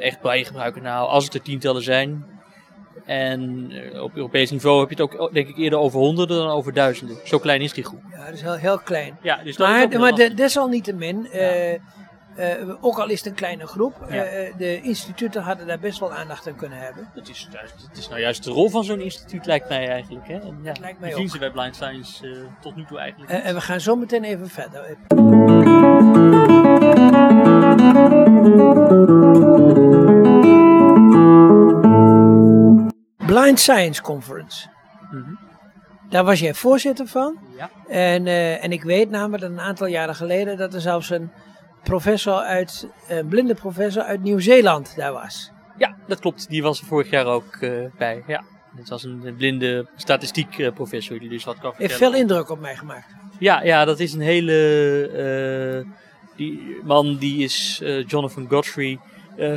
echt 0.01 0.21
braille 0.21 0.45
gebruiken, 0.45 0.83
nou, 0.83 1.09
als 1.09 1.25
het 1.25 1.35
er 1.35 1.43
tientallen 1.43 1.83
zijn. 1.83 2.25
En 3.07 3.73
op 4.01 4.17
Europees 4.17 4.51
niveau 4.51 4.81
heb 4.81 4.91
je 4.91 5.03
het 5.03 5.21
ook, 5.21 5.33
denk 5.33 5.49
ik, 5.49 5.57
eerder 5.57 5.79
over 5.79 5.99
honderden 5.99 6.37
dan 6.37 6.49
over 6.49 6.73
duizenden. 6.73 7.17
Zo 7.25 7.39
klein 7.39 7.61
is 7.61 7.73
die 7.73 7.85
groep. 7.85 8.01
Ja, 8.11 8.25
dat 8.25 8.35
is 8.35 8.43
heel, 8.43 8.55
heel 8.55 8.79
klein. 8.79 9.19
Ja, 9.23 9.37
dus 9.45 9.57
dat 9.57 9.69
is 9.69 9.83
ook 9.83 9.91
Maar, 9.91 10.01
maar 10.01 10.35
desalniettemin, 10.35 11.27
eh, 12.37 12.69
ook 12.81 12.99
al 12.99 13.09
is 13.09 13.19
het 13.19 13.27
een 13.29 13.35
kleine 13.35 13.67
groep, 13.67 13.95
Ja. 14.11 14.25
eh, 14.25 14.53
de 14.57 14.81
instituten 14.81 15.43
hadden 15.43 15.67
daar 15.67 15.79
best 15.79 15.99
wel 16.01 16.13
aandacht 16.13 16.47
aan 16.49 16.57
kunnen 16.57 16.79
hebben. 16.79 17.11
Het 17.15 17.29
is, 17.29 17.49
het 17.89 17.99
is 17.99 18.09
nou 18.09 18.21
juist 18.21 18.45
de 18.45 18.51
rol 18.51 18.69
van 18.71 18.85
zo'n 18.85 19.01
instituut, 19.01 19.47
lijkt 19.47 19.69
mij 19.69 19.89
eigenlijk. 19.89 20.29
Hè? 20.29 20.35
En, 20.39 20.59
ja, 20.63 20.73
lijkt 20.81 21.01
mij 21.01 21.09
die 21.09 21.17
zien 21.17 21.27
ook. 21.27 21.33
ze 21.33 21.39
bij 21.39 21.51
Blind 21.51 21.75
Science 21.77 22.27
eh, 22.27 22.37
tot 22.61 22.77
nu 22.77 22.85
toe 22.85 22.99
eigenlijk. 22.99 23.31
En 23.33 23.55
we 23.55 23.61
gaan 23.61 23.81
zo 23.81 23.97
meteen 23.97 24.25
even 24.25 24.49
verder. 24.49 24.97
Blind 33.27 33.61
Science 33.61 34.03
Conference. 34.03 34.69
Mhm. 35.11 35.35
Daar 36.09 36.25
was 36.25 36.41
jij 36.41 36.55
voorzitter 36.55 37.07
van. 37.07 37.39
Ja. 37.57 37.71
En, 37.89 38.27
en 38.61 38.73
ik 38.73 38.83
weet 38.83 39.11
namelijk 39.11 39.43
dat 39.43 39.51
een 39.51 39.61
aantal 39.61 39.87
jaren 39.87 40.15
geleden 40.15 40.57
dat 40.57 40.75
er 40.75 40.81
zelfs 40.81 41.11
een 41.11 41.31
professor 41.83 42.35
uit, 42.35 42.89
een 43.09 43.27
blinde 43.29 43.55
professor 43.55 44.03
uit 44.03 44.23
Nieuw-Zeeland 44.23 44.97
daar 44.97 45.13
was. 45.13 45.51
Ja, 45.79 45.97
dat 46.07 46.21
klopt. 46.21 46.49
Die 46.49 46.63
was 46.63 46.81
er 46.81 46.87
vorig 46.87 47.11
jaar 47.11 47.27
ook 47.27 47.57
eh, 47.61 47.71
bij. 47.99 48.23
Ja. 48.27 48.45
Dat 48.77 48.89
was 48.89 49.05
een 49.05 49.35
blinde 49.37 49.87
statistiek 49.97 50.59
eh, 50.59 50.73
professor 50.73 51.19
die 51.19 51.29
dus 51.29 51.45
wat 51.45 51.59
kan 51.59 51.73
Heeft 51.77 51.91
vertellen. 51.91 52.13
veel 52.13 52.21
indruk 52.23 52.51
op 52.51 52.61
mij 52.61 52.77
gemaakt. 52.77 53.15
Ja, 53.39 53.63
ja, 53.63 53.85
dat 53.85 54.01
is 54.01 54.13
een 54.13 54.21
hele. 54.21 54.53
eh, 55.85 55.91
die 56.37 56.77
man 56.85 57.17
die 57.17 57.43
is 57.45 57.81
eh, 57.83 58.07
Jonathan 58.07 58.47
Godfrey. 58.49 58.99
eh, 59.37 59.57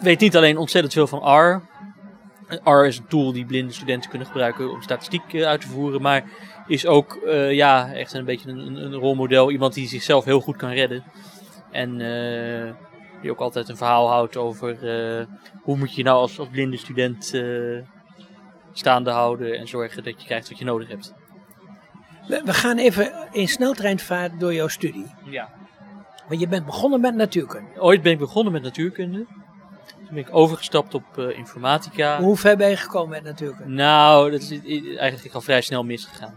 weet 0.00 0.20
niet 0.20 0.36
alleen 0.36 0.56
ontzettend 0.56 0.92
veel 0.92 1.06
van 1.06 1.38
R. 1.38 1.62
R 2.64 2.84
is 2.86 2.98
een 2.98 3.06
tool 3.06 3.32
die 3.32 3.44
blinde 3.46 3.72
studenten 3.72 4.10
kunnen 4.10 4.26
gebruiken 4.28 4.70
om 4.70 4.82
statistiek 4.82 5.32
eh, 5.34 5.42
uit 5.46 5.60
te 5.60 5.66
voeren. 5.68 6.02
Maar 6.02 6.24
is 6.66 6.86
ook 6.86 7.14
eh, 7.26 7.52
ja, 7.52 7.92
echt 7.92 8.12
een 8.12 8.24
beetje 8.24 8.50
een, 8.50 8.76
een 8.84 8.94
rolmodel. 8.94 9.50
Iemand 9.50 9.74
die 9.74 9.88
zichzelf 9.88 10.24
heel 10.24 10.40
goed 10.40 10.56
kan 10.56 10.70
redden. 10.70 11.04
En 11.76 12.00
eh, 12.00 12.72
die 13.22 13.30
ook 13.30 13.40
altijd 13.40 13.68
een 13.68 13.76
verhaal 13.76 14.08
houdt 14.08 14.36
over 14.36 14.70
eh, 14.70 15.26
hoe 15.62 15.76
moet 15.76 15.94
je 15.94 16.02
nou 16.02 16.18
als, 16.18 16.38
als 16.38 16.48
blinde 16.48 16.76
student 16.76 17.34
eh, 17.34 17.78
staande 18.72 19.10
houden. 19.10 19.58
En 19.58 19.68
zorgen 19.68 20.04
dat 20.04 20.20
je 20.20 20.26
krijgt 20.26 20.48
wat 20.48 20.58
je 20.58 20.64
nodig 20.64 20.88
hebt. 20.88 21.14
We, 22.28 22.42
we 22.44 22.52
gaan 22.52 22.78
even 22.78 23.12
in 23.32 23.48
sneltreinvaart 23.48 24.40
door 24.40 24.54
jouw 24.54 24.68
studie. 24.68 25.06
Ja. 25.24 25.48
Want 26.28 26.40
je 26.40 26.48
bent 26.48 26.66
begonnen 26.66 27.00
met 27.00 27.14
natuurkunde. 27.14 27.80
Ooit 27.80 28.02
ben 28.02 28.12
ik 28.12 28.18
begonnen 28.18 28.52
met 28.52 28.62
natuurkunde. 28.62 29.26
Toen 29.86 30.14
ben 30.14 30.18
ik 30.18 30.34
overgestapt 30.34 30.94
op 30.94 31.18
informatica. 31.18 32.20
Hoe 32.20 32.36
ver 32.36 32.56
ben 32.56 32.68
je 32.68 32.76
gekomen 32.76 33.10
met 33.10 33.22
natuurkunde? 33.22 33.72
Nou, 33.72 34.30
dat 34.30 34.40
is 34.40 34.50
eigenlijk 34.96 35.34
al 35.34 35.40
vrij 35.40 35.60
snel 35.60 35.84
misgegaan. 35.84 36.34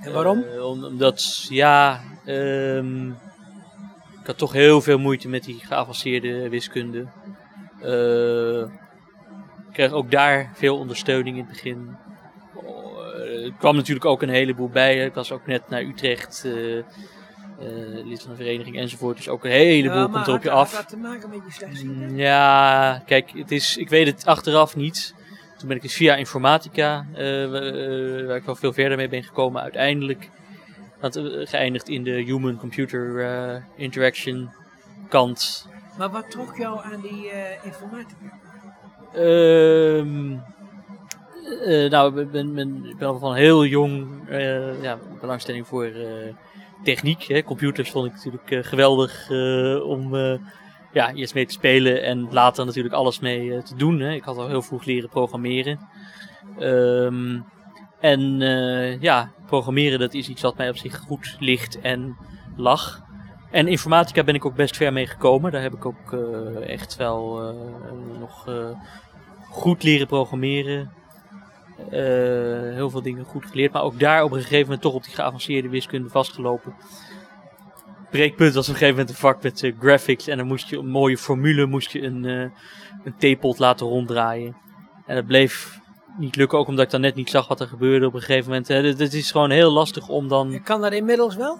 En 0.00 0.12
waarom? 0.12 0.44
Om- 0.62 0.84
omdat, 0.84 1.46
ja, 1.48 2.00
ehm, 2.24 3.10
ik 4.24 4.30
had 4.30 4.38
toch 4.38 4.52
heel 4.52 4.80
veel 4.80 4.98
moeite 4.98 5.28
met 5.28 5.44
die 5.44 5.60
geavanceerde 5.64 6.48
wiskunde. 6.48 7.06
Eh, 7.82 8.60
ik 9.68 9.72
kreeg 9.72 9.90
ook 9.92 10.10
daar 10.10 10.50
veel 10.54 10.78
ondersteuning 10.78 11.36
in 11.36 11.42
het 11.44 11.52
begin. 11.52 11.96
Eh, 12.56 13.44
er 13.44 13.52
kwam 13.58 13.76
natuurlijk 13.76 14.06
ook 14.06 14.22
een 14.22 14.28
heleboel 14.28 14.68
bij. 14.68 15.04
Ik 15.04 15.14
was 15.14 15.32
ook 15.32 15.46
net 15.46 15.68
naar 15.68 15.82
Utrecht, 15.82 16.44
eh, 16.44 16.84
lid 18.04 18.22
van 18.22 18.30
een 18.30 18.36
vereniging 18.36 18.76
enzovoort. 18.78 19.16
Dus 19.16 19.28
ook 19.28 19.44
een 19.44 19.50
heleboel 19.50 20.00
Ja, 20.00 20.08
komt 20.12 20.26
er 20.26 20.34
op 20.34 20.42
je 20.42 20.50
af. 20.50 20.76
Had 20.76 20.88
te 20.88 20.96
maken 20.96 21.28
met 21.30 21.38
je 21.46 21.52
slechtziendheid? 21.52 22.10
Mm, 22.10 22.16
Ja, 22.18 23.02
kijk, 23.06 23.30
het 23.34 23.50
is, 23.50 23.76
ik 23.76 23.88
weet 23.88 24.06
het 24.06 24.26
achteraf 24.26 24.76
niet. 24.76 25.14
Toen 25.58 25.68
ben 25.68 25.76
ik 25.76 25.82
dus 25.82 25.94
via 25.94 26.14
informatica, 26.16 27.06
wa- 27.12 27.70
waar 28.26 28.36
ik 28.36 28.44
wel 28.44 28.54
veel 28.54 28.72
verder 28.72 28.96
mee 28.96 29.08
ben 29.08 29.22
gekomen, 29.24 29.62
uiteindelijk 29.62 30.28
had, 31.04 31.16
eh, 31.16 31.46
geëindigd 31.46 31.88
in 31.88 32.04
de 32.04 32.10
human-computer 32.10 33.24
eh, 33.24 33.62
interaction 33.76 34.50
kant. 35.08 35.68
Maar 35.98 36.10
wat 36.10 36.30
trok 36.30 36.56
jou 36.56 36.80
aan 36.82 37.00
die 37.00 37.30
eh, 37.30 37.64
informatica? 37.64 38.38
Ehm, 39.14 40.32
eh, 41.64 41.90
nou, 41.90 42.20
ik 42.20 42.30
ben, 42.30 42.54
ben, 42.54 42.96
al 43.00 43.18
van 43.18 43.34
heel 43.34 43.64
jong 43.64 44.06
ja, 44.82 44.98
belangstelling 45.20 45.66
voor 45.66 45.90
techniek. 46.82 47.22
Hè. 47.22 47.42
Computers 47.42 47.90
vond 47.90 48.06
ik 48.06 48.12
natuurlijk 48.12 48.66
geweldig 48.66 49.30
om 49.82 50.16
ja, 50.92 51.12
eerst 51.12 51.34
mee 51.34 51.46
te 51.46 51.52
spelen 51.52 52.02
en 52.02 52.28
later 52.30 52.64
natuurlijk 52.64 52.94
alles 52.94 53.20
mee 53.20 53.62
te 53.62 53.76
doen. 53.76 54.00
Hè. 54.00 54.12
Ik 54.12 54.24
had 54.24 54.36
al 54.36 54.48
heel 54.48 54.62
vroeg 54.62 54.84
leren 54.84 55.08
programmeren. 55.08 55.78
Ehm, 56.58 57.38
en 58.04 58.42
eh, 58.42 59.00
ja, 59.00 59.32
programmeren 59.46 59.98
dat 59.98 60.14
is 60.14 60.28
iets 60.28 60.42
wat 60.42 60.56
mij 60.56 60.68
op 60.68 60.76
zich 60.76 60.98
goed 60.98 61.36
ligt 61.38 61.80
en 61.80 62.16
lag. 62.56 63.02
En 63.50 63.68
informatica 63.68 64.24
ben 64.24 64.34
ik 64.34 64.44
ook 64.44 64.54
best 64.54 64.76
ver 64.76 64.92
mee 64.92 65.06
gekomen. 65.06 65.52
Daar 65.52 65.62
heb 65.62 65.74
ik 65.74 65.86
ook 65.86 66.12
eh, 66.12 66.68
echt 66.68 66.96
wel 66.96 67.42
eh, 67.42 68.18
nog 68.18 68.48
goed 69.50 69.82
leren 69.82 70.06
programmeren. 70.06 70.92
Heel 72.74 72.90
veel 72.90 73.02
dingen 73.02 73.24
goed 73.24 73.46
geleerd. 73.46 73.72
Maar 73.72 73.82
ook 73.82 74.00
daar 74.00 74.22
op 74.22 74.32
een 74.32 74.40
gegeven 74.40 74.62
moment 74.62 74.82
toch 74.82 74.94
op 74.94 75.04
die 75.04 75.14
geavanceerde 75.14 75.68
wiskunde 75.68 76.08
vastgelopen. 76.08 76.74
Breekpunt 78.10 78.54
was 78.54 78.68
op 78.68 78.74
een 78.74 78.78
gegeven 78.78 78.98
moment 78.98 79.08
een 79.08 79.20
vak 79.20 79.42
met 79.42 79.72
graphics. 79.80 80.26
En 80.26 80.36
dan 80.36 80.46
moest 80.46 80.68
je 80.68 80.78
een 80.78 80.88
mooie 80.88 81.18
formule, 81.18 81.66
moest 81.66 81.92
je 81.92 82.02
een, 82.02 82.24
een 83.04 83.16
theepot 83.18 83.58
laten 83.58 83.86
ronddraaien. 83.86 84.56
En 85.06 85.14
dat 85.14 85.26
bleef 85.26 85.82
niet 86.18 86.36
lukken, 86.36 86.58
ook 86.58 86.68
omdat 86.68 86.84
ik 86.84 86.90
dan 86.90 87.00
net 87.00 87.14
niet 87.14 87.30
zag 87.30 87.48
wat 87.48 87.60
er 87.60 87.66
gebeurde 87.66 88.06
op 88.06 88.14
een 88.14 88.20
gegeven 88.20 88.48
moment. 88.48 88.68
Het 88.68 88.98
het 88.98 89.14
is 89.14 89.30
gewoon 89.30 89.50
heel 89.50 89.70
lastig 89.70 90.08
om 90.08 90.28
dan... 90.28 90.50
Je 90.50 90.62
kan 90.62 90.80
dat 90.80 90.92
inmiddels 90.92 91.36
wel? 91.36 91.58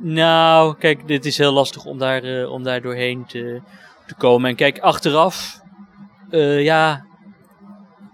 Nou, 0.00 0.76
kijk, 0.78 1.06
dit 1.06 1.24
is 1.24 1.38
heel 1.38 1.52
lastig 1.52 1.84
om 1.84 1.98
daar, 1.98 2.22
eh, 2.22 2.50
om 2.50 2.62
daar 2.62 2.82
doorheen 2.82 3.26
te, 3.26 3.60
te 4.06 4.14
komen. 4.14 4.50
En 4.50 4.56
kijk, 4.56 4.78
achteraf, 4.78 5.60
eh, 6.30 6.62
ja, 6.62 7.06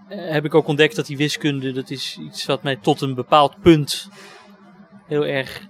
eh, 0.07 0.31
heb 0.31 0.45
ik 0.45 0.55
ook 0.55 0.67
ontdekt 0.67 0.95
dat 0.95 1.05
die 1.05 1.17
wiskunde, 1.17 1.71
dat 1.71 1.89
is 1.89 2.17
iets 2.21 2.45
wat 2.45 2.63
mij 2.63 2.75
tot 2.75 3.01
een 3.01 3.15
bepaald 3.15 3.59
punt 3.61 4.09
heel 5.07 5.25
erg 5.25 5.67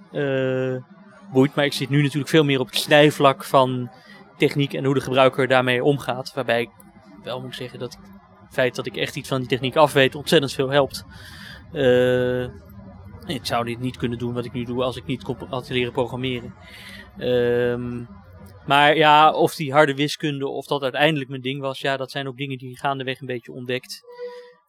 boeit. 1.32 1.54
Maar 1.54 1.64
ik 1.64 1.72
zit 1.72 1.88
nu 1.88 2.02
natuurlijk 2.02 2.28
veel 2.28 2.44
meer 2.44 2.60
op 2.60 2.66
het 2.66 2.76
snijvlak 2.76 3.44
van 3.44 3.90
techniek 4.36 4.72
en 4.72 4.84
hoe 4.84 4.94
de 4.94 5.00
gebruiker 5.00 5.48
daarmee 5.48 5.84
omgaat. 5.84 6.34
Waarbij 6.34 6.60
ik 6.60 6.70
wel 7.22 7.40
moet 7.40 7.54
zeggen 7.54 7.78
dat 7.78 7.94
het 7.94 8.15
feit 8.56 8.74
dat 8.74 8.86
ik 8.86 8.96
echt 8.96 9.16
iets 9.16 9.28
van 9.28 9.38
die 9.38 9.48
techniek 9.48 9.76
afweet 9.76 10.14
ontzettend 10.14 10.52
veel 10.52 10.70
helpt. 10.70 11.04
Eh, 11.72 12.42
ik 13.26 13.46
zou 13.46 13.64
dit 13.64 13.80
niet 13.80 13.96
kunnen 13.96 14.18
doen 14.18 14.34
wat 14.34 14.44
ik 14.44 14.52
nu 14.52 14.64
doe 14.64 14.82
als 14.82 14.96
ik 14.96 15.06
niet 15.06 15.22
had 15.48 15.68
leren 15.68 15.92
programmeren. 15.92 16.54
Ehm, 17.18 18.04
maar 18.66 18.96
ja, 18.96 19.32
of 19.32 19.54
die 19.54 19.72
harde 19.72 19.94
wiskunde, 19.94 20.48
of 20.48 20.66
dat 20.66 20.82
uiteindelijk 20.82 21.30
mijn 21.30 21.42
ding 21.42 21.60
was, 21.60 21.80
ja, 21.80 21.96
dat 21.96 22.10
zijn 22.10 22.28
ook 22.28 22.36
dingen 22.36 22.58
die 22.58 22.68
je 22.68 22.76
gaandeweg 22.76 23.20
een 23.20 23.26
beetje 23.26 23.52
ontdekt. 23.52 24.00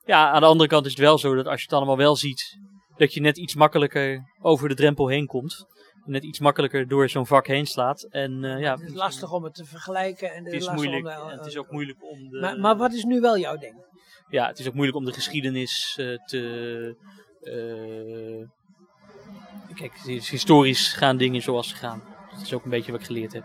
Ja, 0.06 0.30
aan 0.32 0.42
de 0.42 0.48
andere 0.48 0.70
kant 0.70 0.86
is 0.86 0.92
het 0.92 1.00
wel 1.00 1.18
zo 1.18 1.36
dat 1.36 1.48
als 1.48 1.60
je 1.60 1.66
het 1.66 1.74
allemaal 1.74 1.98
wel 1.98 2.16
ziet, 2.16 2.60
dat 2.98 3.14
je 3.14 3.22
net 3.22 3.38
iets 3.38 3.56
makkelijker 3.56 4.32
over 4.42 4.70
de 4.70 4.76
drempel 4.76 5.08
heen 5.08 5.26
komt. 5.26 5.66
Net 6.08 6.24
iets 6.24 6.40
makkelijker 6.40 6.88
door 6.88 7.10
zo'n 7.10 7.28
vak 7.28 7.48
heen 7.48 7.66
slaat. 7.66 8.04
En 8.10 8.44
eh, 8.44 8.60
ja, 8.60 8.72
Het 8.78 8.90
is 8.90 8.94
lastig 8.94 9.32
om 9.32 9.44
het 9.44 9.54
te 9.54 9.66
vergelijken. 9.66 10.34
En 10.34 10.44
Het 10.46 10.54
is 10.54 10.66
lastig 10.66 10.76
moeilijk. 10.90 11.06
om, 11.18 11.26
eh, 11.28 11.32
en 11.32 11.38
het 11.38 11.46
is 11.48 11.58
ook 11.58 11.72
moeilijk 11.72 12.04
om 12.04 12.30
de, 12.30 12.40
Maar, 12.40 12.60
maar 12.60 12.78
wat 12.78 12.94
is 12.94 13.04
nu 13.04 13.20
wel 13.20 13.38
jouw 13.38 13.58
ding? 13.58 13.86
ja, 14.30 14.48
het 14.48 14.60
is 14.60 14.68
ook 14.68 14.74
moeilijk 14.74 14.98
om 14.98 15.06
de 15.06 15.14
geschiedenis 15.14 15.96
eh, 16.00 16.26
te. 16.26 16.96
eh, 17.42 18.48
kijk, 19.76 19.94
historisch 20.30 20.94
gaan 20.94 21.18
dingen 21.18 21.42
zoals 21.42 21.70
ze 21.70 21.76
gaan. 21.76 22.04
Dat 22.32 22.42
is 22.42 22.54
ook 22.54 22.64
een 22.64 22.70
beetje 22.70 22.92
wat 22.92 23.00
ik 23.02 23.06
geleerd 23.08 23.34
heb. 23.34 23.44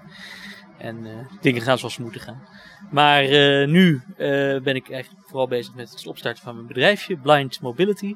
En 0.78 1.06
eh, 1.06 1.26
dingen 1.40 1.62
gaan 1.62 1.78
zoals 1.78 1.94
ze 1.94 2.02
moeten 2.02 2.20
gaan. 2.20 2.42
Maar 2.90 3.22
eh, 3.24 3.68
nu 3.68 4.02
eh, 4.16 4.60
ben 4.60 4.74
ik 4.74 4.90
eigenlijk 4.90 5.26
vooral 5.26 5.48
bezig 5.48 5.74
met 5.74 5.90
het 5.90 6.06
opstarten 6.06 6.42
van 6.42 6.54
mijn 6.54 6.66
bedrijfje, 6.66 7.16
Blind 7.16 7.60
Mobility. 7.60 8.14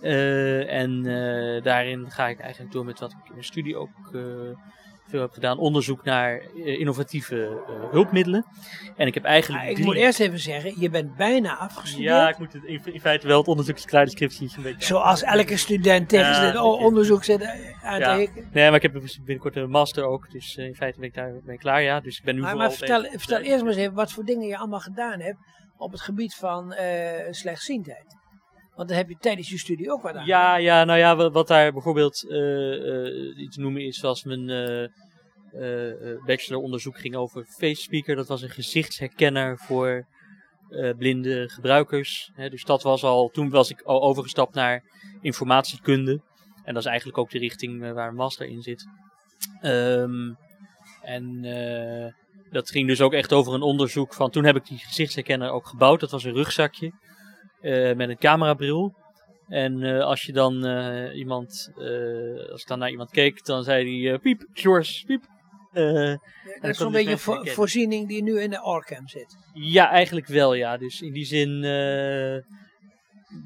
Eh, 0.00 0.72
en 0.72 1.06
eh, 1.06 1.62
daarin 1.62 2.10
ga 2.10 2.28
ik 2.28 2.40
eigenlijk 2.40 2.72
door 2.72 2.84
met 2.84 3.00
wat 3.00 3.10
ik 3.10 3.18
in 3.24 3.32
mijn 3.32 3.44
studie 3.44 3.76
ook 3.76 4.10
eh, 4.12 4.20
veel 5.06 5.20
heb 5.20 5.32
gedaan. 5.32 5.58
Onderzoek 5.58 6.04
naar 6.04 6.42
innovatieve 6.54 7.62
hulpmiddelen. 7.90 8.46
En 8.96 9.06
ik 9.06 9.14
heb 9.14 9.24
eigenlijk. 9.24 9.64
Ah, 9.64 9.70
ik 9.70 9.78
moet 9.78 9.96
eerst 9.96 10.20
even 10.20 10.38
zeggen, 10.38 10.80
je 10.80 10.90
bent 10.90 11.16
bijna 11.16 11.56
afgestudeerd. 11.56 12.08
ja, 12.08 12.28
ik 12.28 12.38
moet 12.38 12.52
het 12.52 12.64
in, 12.64 12.80
in 12.84 13.00
feite 13.00 13.26
wel 13.26 13.38
het 13.38 13.48
onderzoekskleine 13.48 14.10
scriptie 14.10 14.50
een 14.56 14.62
beetje. 14.62 14.84
Zoals 14.84 15.22
elke 15.22 15.56
student 15.56 16.08
tegen 16.08 16.34
zijn 16.34 16.60
onderzoek 16.60 17.24
zit 17.24 17.44
aan 17.82 17.98
Ja. 17.98 18.16
Nee, 18.16 18.30
maar 18.52 18.74
ik 18.74 18.82
heb 18.82 18.92
binnenkort 18.92 19.56
een 19.56 19.70
master 19.70 20.04
ook. 20.04 20.30
Dus 20.30 20.56
in 20.56 20.74
feite 20.74 20.98
ben 20.98 21.08
ik 21.08 21.14
daar 21.14 21.32
mee 21.44 21.58
klaar, 21.58 21.82
ja. 21.82 22.00
Dus 22.00 22.18
ik 22.18 22.24
ben 22.24 22.34
nu 22.34 22.40
Maar, 22.40 22.56
maar 22.56 22.72
vertel, 22.72 23.02
vertel 23.02 23.40
eerst 23.40 23.64
maar 23.64 23.72
eens 23.72 23.80
even 23.82 23.94
wat 23.94 24.12
voor 24.12 24.24
dingen 24.24 24.48
je 24.48 24.58
allemaal 24.58 24.80
gedaan 24.80 25.20
hebt 25.20 25.38
op 25.76 25.92
het 25.92 26.00
gebied 26.00 26.34
van 26.34 26.74
slechtziendheid. 27.30 28.17
Want 28.78 28.90
dan 28.90 28.98
heb 28.98 29.08
je 29.08 29.16
tijdens 29.20 29.48
je 29.48 29.58
studie 29.58 29.90
ook 29.92 30.02
wat 30.02 30.14
aan. 30.14 30.26
Ja, 30.26 30.56
ja, 30.56 30.84
nou 30.84 30.98
ja, 30.98 31.16
wa- 31.16 31.30
wat 31.30 31.48
daar 31.48 31.72
bijvoorbeeld 31.72 32.28
eh, 32.28 33.06
eh, 33.06 33.38
iets 33.38 33.56
noemen 33.56 33.82
is, 33.82 33.98
zoals 33.98 34.24
mijn 34.24 34.50
eh, 34.50 36.24
bacheloronderzoek 36.26 36.98
ging 36.98 37.16
over 37.16 37.44
FaceSpeaker. 37.44 38.16
Dat 38.16 38.28
was 38.28 38.42
een 38.42 38.50
gezichtsherkenner 38.50 39.58
voor 39.58 40.06
blinde 40.98 41.48
gebruikers. 41.48 42.30
Hè, 42.34 42.48
dus 42.50 42.64
dat 42.64 42.82
was 42.82 43.02
al, 43.04 43.28
toen 43.28 43.50
was 43.50 43.70
ik 43.70 43.80
al 43.82 44.02
overgestapt 44.02 44.54
naar 44.54 44.82
informatiekunde. 45.20 46.20
En 46.64 46.74
dat 46.74 46.82
is 46.82 46.88
eigenlijk 46.88 47.18
ook 47.18 47.30
de 47.30 47.38
richting 47.38 47.92
waar 47.92 48.08
een 48.08 48.14
master 48.14 48.46
in 48.46 48.62
zit. 48.62 48.86
Ehm, 49.60 50.32
en 51.02 51.42
dat 52.50 52.70
ging 52.70 52.86
dus 52.88 53.00
ook 53.00 53.12
echt 53.12 53.32
over 53.32 53.54
een 53.54 53.62
onderzoek 53.62 54.14
van, 54.14 54.30
toen 54.30 54.44
heb 54.44 54.56
ik 54.56 54.66
die 54.66 54.78
gezichtsherkenner 54.78 55.50
ook 55.50 55.66
gebouwd. 55.66 56.00
Dat 56.00 56.10
was 56.10 56.24
een 56.24 56.34
rugzakje 56.34 56.92
met 57.96 58.08
een 58.08 58.18
camerabril. 58.18 58.94
En 59.48 59.82
eh, 59.82 60.00
als 60.04 60.22
je 60.22 60.32
dan 60.32 60.64
eh, 60.66 61.16
iemand, 61.18 61.72
eh, 61.76 62.50
als 62.50 62.60
ik 62.62 62.66
dan 62.68 62.78
naar 62.78 62.90
iemand 62.90 63.10
keek, 63.10 63.44
dan 63.44 63.64
zei 63.64 64.02
hij 64.02 64.12
eh, 64.12 64.20
piep, 64.20 64.44
George, 64.52 65.04
piep. 65.06 65.22
Eh, 65.72 65.82
dat 65.84 65.90
is 66.00 66.16
zo'n 66.16 66.18
dus 66.60 66.76
beetje 66.76 66.92
een 66.92 67.04
mensen 67.04 67.18
vo- 67.18 67.30
herkennen. 67.32 67.54
voorziening 67.54 68.08
die 68.08 68.22
nu 68.22 68.40
in 68.40 68.50
de 68.50 68.62
ORCAM 68.62 69.08
zit. 69.08 69.36
ja, 69.54 69.90
eigenlijk 69.90 70.26
wel, 70.26 70.54
ja. 70.54 70.76
Dus 70.76 71.00
in 71.00 71.12
die 71.12 71.24
zin, 71.24 71.64
eh, 71.64 72.38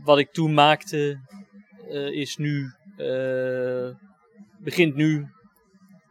wat 0.05 0.19
ik 0.19 0.33
toen 0.33 0.55
maakte, 0.55 1.19
eh, 1.91 2.07
is 2.07 2.37
nu, 2.37 2.73
eh, 2.97 3.89
begint 4.59 4.95
nu 4.95 5.27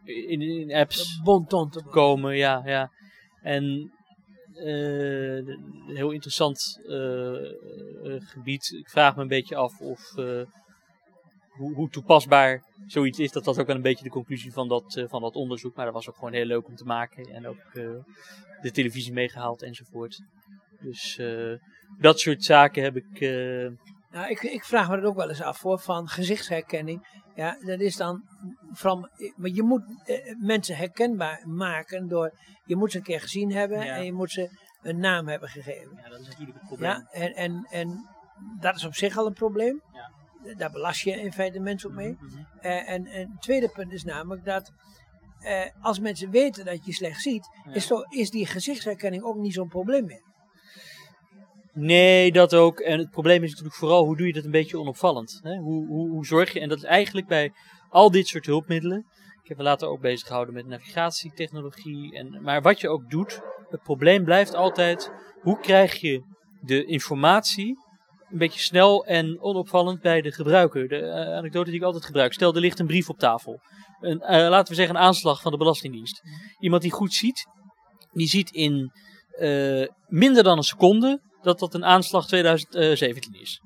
in, 0.03 0.41
in 0.41 0.73
apps 0.73 1.21
Bon 1.23 1.47
te 1.47 1.83
komen, 1.89 2.37
ja, 2.37 2.61
ja. 2.65 2.91
En 3.41 3.63
eh, 3.63 4.00
een 4.67 5.95
heel 5.95 6.11
interessant 6.11 6.79
eh, 6.87 7.35
eh, 7.35 8.21
gebied. 8.21 8.71
Ik 8.77 8.89
vraag 8.89 9.15
me 9.15 9.21
een 9.21 9.27
beetje 9.27 9.55
af 9.55 9.79
of 9.79 10.17
eh, 10.17 10.41
hoe, 11.51 11.73
hoe 11.73 11.89
toepasbaar 11.89 12.63
zoiets 12.87 13.19
is. 13.19 13.31
Dat 13.31 13.45
was 13.45 13.57
ook 13.57 13.67
wel 13.67 13.75
een 13.75 13.81
beetje 13.81 14.03
de 14.03 14.09
conclusie 14.09 14.51
van 14.53 14.67
dat, 14.67 14.95
eh, 14.95 15.05
van 15.07 15.21
dat 15.21 15.35
onderzoek. 15.35 15.75
Maar 15.75 15.85
dat 15.85 15.93
was 15.93 16.09
ook 16.09 16.15
gewoon 16.15 16.33
heel 16.33 16.45
leuk 16.45 16.67
om 16.67 16.75
te 16.75 16.85
maken. 16.85 17.25
En 17.25 17.47
ook 17.47 17.63
eh, 17.73 17.89
de 18.61 18.71
televisie 18.71 19.13
meegehaald 19.13 19.61
enzovoort. 19.61 20.21
Dus 20.81 21.17
eh, 21.17 21.53
dat 21.99 22.19
soort 22.19 22.43
zaken 22.43 22.83
heb 22.83 22.95
ik. 22.95 23.19
eh, 23.21 23.69
Nou, 24.11 24.29
ik, 24.29 24.41
ik 24.41 24.63
vraag 24.63 24.89
me 24.89 24.95
dat 24.95 25.05
ook 25.05 25.15
wel 25.15 25.29
eens 25.29 25.41
af 25.41 25.61
hoor, 25.61 25.79
van 25.79 26.07
gezichtsherkenning. 26.07 27.19
Ja, 27.35 27.57
dat 27.65 27.79
is 27.79 27.95
dan 27.95 28.23
van, 28.73 29.09
maar 29.35 29.49
je 29.49 29.63
moet 29.63 29.83
eh, 30.05 30.35
mensen 30.39 30.75
herkenbaar 30.75 31.43
maken 31.47 32.07
door, 32.07 32.31
je 32.65 32.75
moet 32.75 32.91
ze 32.91 32.97
een 32.97 33.03
keer 33.03 33.21
gezien 33.21 33.51
hebben 33.51 33.85
Ja. 33.85 33.95
en 33.95 34.05
je 34.05 34.13
moet 34.13 34.31
ze 34.31 34.49
een 34.81 34.99
naam 34.99 35.27
hebben 35.27 35.49
gegeven. 35.49 35.99
ja, 36.03 36.09
dat 36.09 36.19
is 36.19 36.27
natuurlijk 36.27 36.57
het 36.57 36.67
probleem. 36.67 36.89
Ja, 36.89 37.07
en, 37.11 37.33
en, 37.33 37.67
en 37.69 38.07
dat 38.59 38.75
is 38.75 38.85
op 38.85 38.95
zich 38.95 39.17
al 39.17 39.25
een 39.25 39.33
probleem. 39.33 39.81
Ja. 39.93 40.11
Daar 40.55 40.71
belast 40.71 41.01
je 41.01 41.11
in 41.11 41.31
feite 41.33 41.59
mensen 41.59 41.89
op 41.89 41.95
mee. 41.95 42.11
Mhm, 42.11 42.25
mhm. 42.25 42.43
Eh, 42.59 42.89
en, 42.89 43.05
en 43.05 43.31
het 43.31 43.41
tweede 43.41 43.69
punt 43.69 43.91
is 43.91 44.03
namelijk 44.03 44.45
dat 44.45 44.71
eh, 45.39 45.65
als 45.81 45.99
mensen 45.99 46.29
weten 46.29 46.65
dat 46.65 46.85
je 46.85 46.93
slecht 46.93 47.21
ziet, 47.21 47.49
Ja. 47.65 47.73
is, 47.73 47.87
toch, 47.87 48.11
is 48.13 48.29
die 48.29 48.45
gezichtsherkenning 48.45 49.23
ook 49.23 49.35
niet 49.35 49.53
zo'n 49.53 49.67
probleem 49.67 50.05
meer. 50.05 50.23
Nee, 51.73 52.31
dat 52.31 52.53
ook. 52.53 52.79
En 52.79 52.99
het 52.99 53.09
probleem 53.09 53.43
is 53.43 53.49
natuurlijk 53.49 53.75
vooral 53.75 54.05
hoe 54.05 54.17
doe 54.17 54.27
je 54.27 54.33
dat 54.33 54.43
een 54.43 54.51
beetje 54.51 54.79
onopvallend. 54.79 55.39
Hè? 55.43 55.57
Hoe, 55.57 55.87
hoe, 55.87 56.09
hoe 56.09 56.25
zorg 56.25 56.53
je, 56.53 56.59
en 56.59 56.69
dat 56.69 56.77
is 56.77 56.83
eigenlijk 56.83 57.27
bij 57.27 57.51
al 57.91 58.11
dit 58.11 58.27
soort 58.27 58.45
hulpmiddelen. 58.45 59.05
Ik 59.43 59.47
heb 59.47 59.57
me 59.57 59.63
later 59.63 59.87
ook 59.87 60.01
bezig 60.01 60.27
gehouden 60.27 60.53
met 60.53 60.67
navigatietechnologie. 60.67 62.17
En, 62.17 62.41
maar 62.41 62.61
wat 62.61 62.81
je 62.81 62.89
ook 62.89 63.09
doet, 63.09 63.41
het 63.69 63.81
probleem 63.81 64.23
blijft 64.23 64.55
altijd: 64.55 65.11
hoe 65.41 65.59
krijg 65.59 65.95
je 65.95 66.23
de 66.61 66.85
informatie 66.85 67.79
een 68.29 68.37
beetje 68.37 68.59
snel 68.59 69.05
en 69.05 69.41
onopvallend 69.41 70.01
bij 70.01 70.21
de 70.21 70.31
gebruiker? 70.31 70.87
De 70.87 70.97
eh, 70.97 71.37
anekdote 71.37 71.69
die 71.69 71.79
ik 71.79 71.85
altijd 71.85 72.05
gebruik: 72.05 72.33
stel 72.33 72.53
er 72.53 72.61
ligt 72.61 72.79
een 72.79 72.87
brief 72.87 73.09
op 73.09 73.17
tafel. 73.17 73.59
Een, 73.99 74.21
eh, 74.21 74.49
laten 74.49 74.69
we 74.69 74.75
zeggen 74.75 74.95
een 74.95 75.01
aanslag 75.01 75.41
van 75.41 75.51
de 75.51 75.57
Belastingdienst. 75.57 76.21
Iemand 76.59 76.81
die 76.81 76.91
goed 76.91 77.13
ziet, 77.13 77.45
die 78.11 78.27
ziet 78.27 78.51
in 78.51 78.91
eh, 79.31 79.87
minder 80.07 80.43
dan 80.43 80.57
een 80.57 80.63
seconde 80.63 81.21
dat 81.41 81.59
dat 81.59 81.73
een 81.73 81.85
aanslag 81.85 82.27
2017 82.27 83.33
is. 83.33 83.61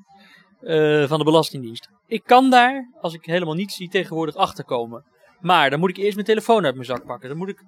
van 1.08 1.18
de 1.18 1.24
Belastingdienst. 1.24 1.90
Ik 2.08 2.24
kan 2.24 2.50
daar, 2.50 2.92
als 3.02 3.14
ik 3.14 3.26
helemaal 3.26 3.54
niets 3.54 3.76
zie, 3.76 3.90
tegenwoordig 3.90 4.36
achterkomen. 4.36 5.04
Maar 5.40 5.70
dan 5.70 5.80
moet 5.80 5.90
ik 5.90 5.98
eerst 5.98 6.14
mijn 6.14 6.28
telefoon 6.28 6.66
uit 6.66 6.74
mijn 6.74 6.86
zak 6.86 7.06
pakken. 7.06 7.30
Dan 7.30 7.38
moet 7.38 7.50
ik 7.50 7.64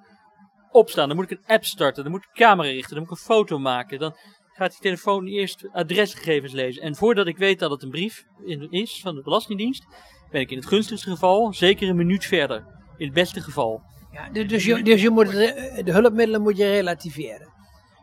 opstaan. 0.71 1.07
Dan 1.07 1.17
moet 1.17 1.31
ik 1.31 1.37
een 1.37 1.53
app 1.55 1.65
starten. 1.65 2.03
Dan 2.03 2.11
moet 2.11 2.23
ik 2.23 2.29
camera 2.33 2.69
richten. 2.69 2.95
Dan 2.95 2.99
moet 2.99 3.11
ik 3.11 3.17
een 3.17 3.35
foto 3.35 3.59
maken. 3.59 3.99
Dan 3.99 4.15
gaat 4.53 4.71
die 4.71 4.79
telefoon 4.79 5.25
eerst 5.25 5.67
adresgegevens 5.71 6.53
lezen. 6.53 6.81
En 6.81 6.95
voordat 6.95 7.27
ik 7.27 7.37
weet 7.37 7.59
dat 7.59 7.71
het 7.71 7.83
een 7.83 7.89
brief 7.89 8.23
is 8.69 9.01
van 9.01 9.15
de 9.15 9.21
Belastingdienst, 9.21 9.85
ben 10.31 10.41
ik 10.41 10.51
in 10.51 10.57
het 10.57 10.67
gunstigste 10.67 11.09
geval 11.09 11.53
zeker 11.53 11.89
een 11.89 11.95
minuut 11.95 12.25
verder. 12.25 12.65
In 12.97 13.05
het 13.05 13.15
beste 13.15 13.41
geval. 13.41 13.81
Ja, 14.11 14.29
dus, 14.29 14.47
dus, 14.47 14.65
je, 14.65 14.83
dus 14.83 15.01
je 15.01 15.09
moet 15.09 15.31
het, 15.31 15.55
eh, 15.55 15.85
de 15.85 15.91
hulpmiddelen 15.91 16.41
moet 16.41 16.57
je 16.57 16.65
relativeren. 16.65 17.53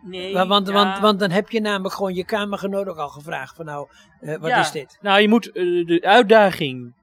Nee, 0.07 0.33
Want, 0.35 0.49
want, 0.49 0.69
want, 0.69 0.99
want 0.99 1.19
dan 1.19 1.31
heb 1.31 1.51
je 1.51 1.61
namelijk 1.61 1.95
gewoon 1.95 2.15
je 2.15 2.25
kamergenoot 2.25 2.87
ook 2.87 2.97
al 2.97 3.09
gevraagd 3.09 3.57
van 3.57 3.65
nou, 3.65 3.89
eh, 4.21 4.37
wat 4.39 4.51
Ja. 4.51 4.61
is 4.61 4.71
dit? 4.71 4.99
Nou, 5.01 5.21
je 5.21 5.29
moet 5.29 5.47
eh, 5.47 5.87
de 5.87 6.01
uitdaging 6.03 6.95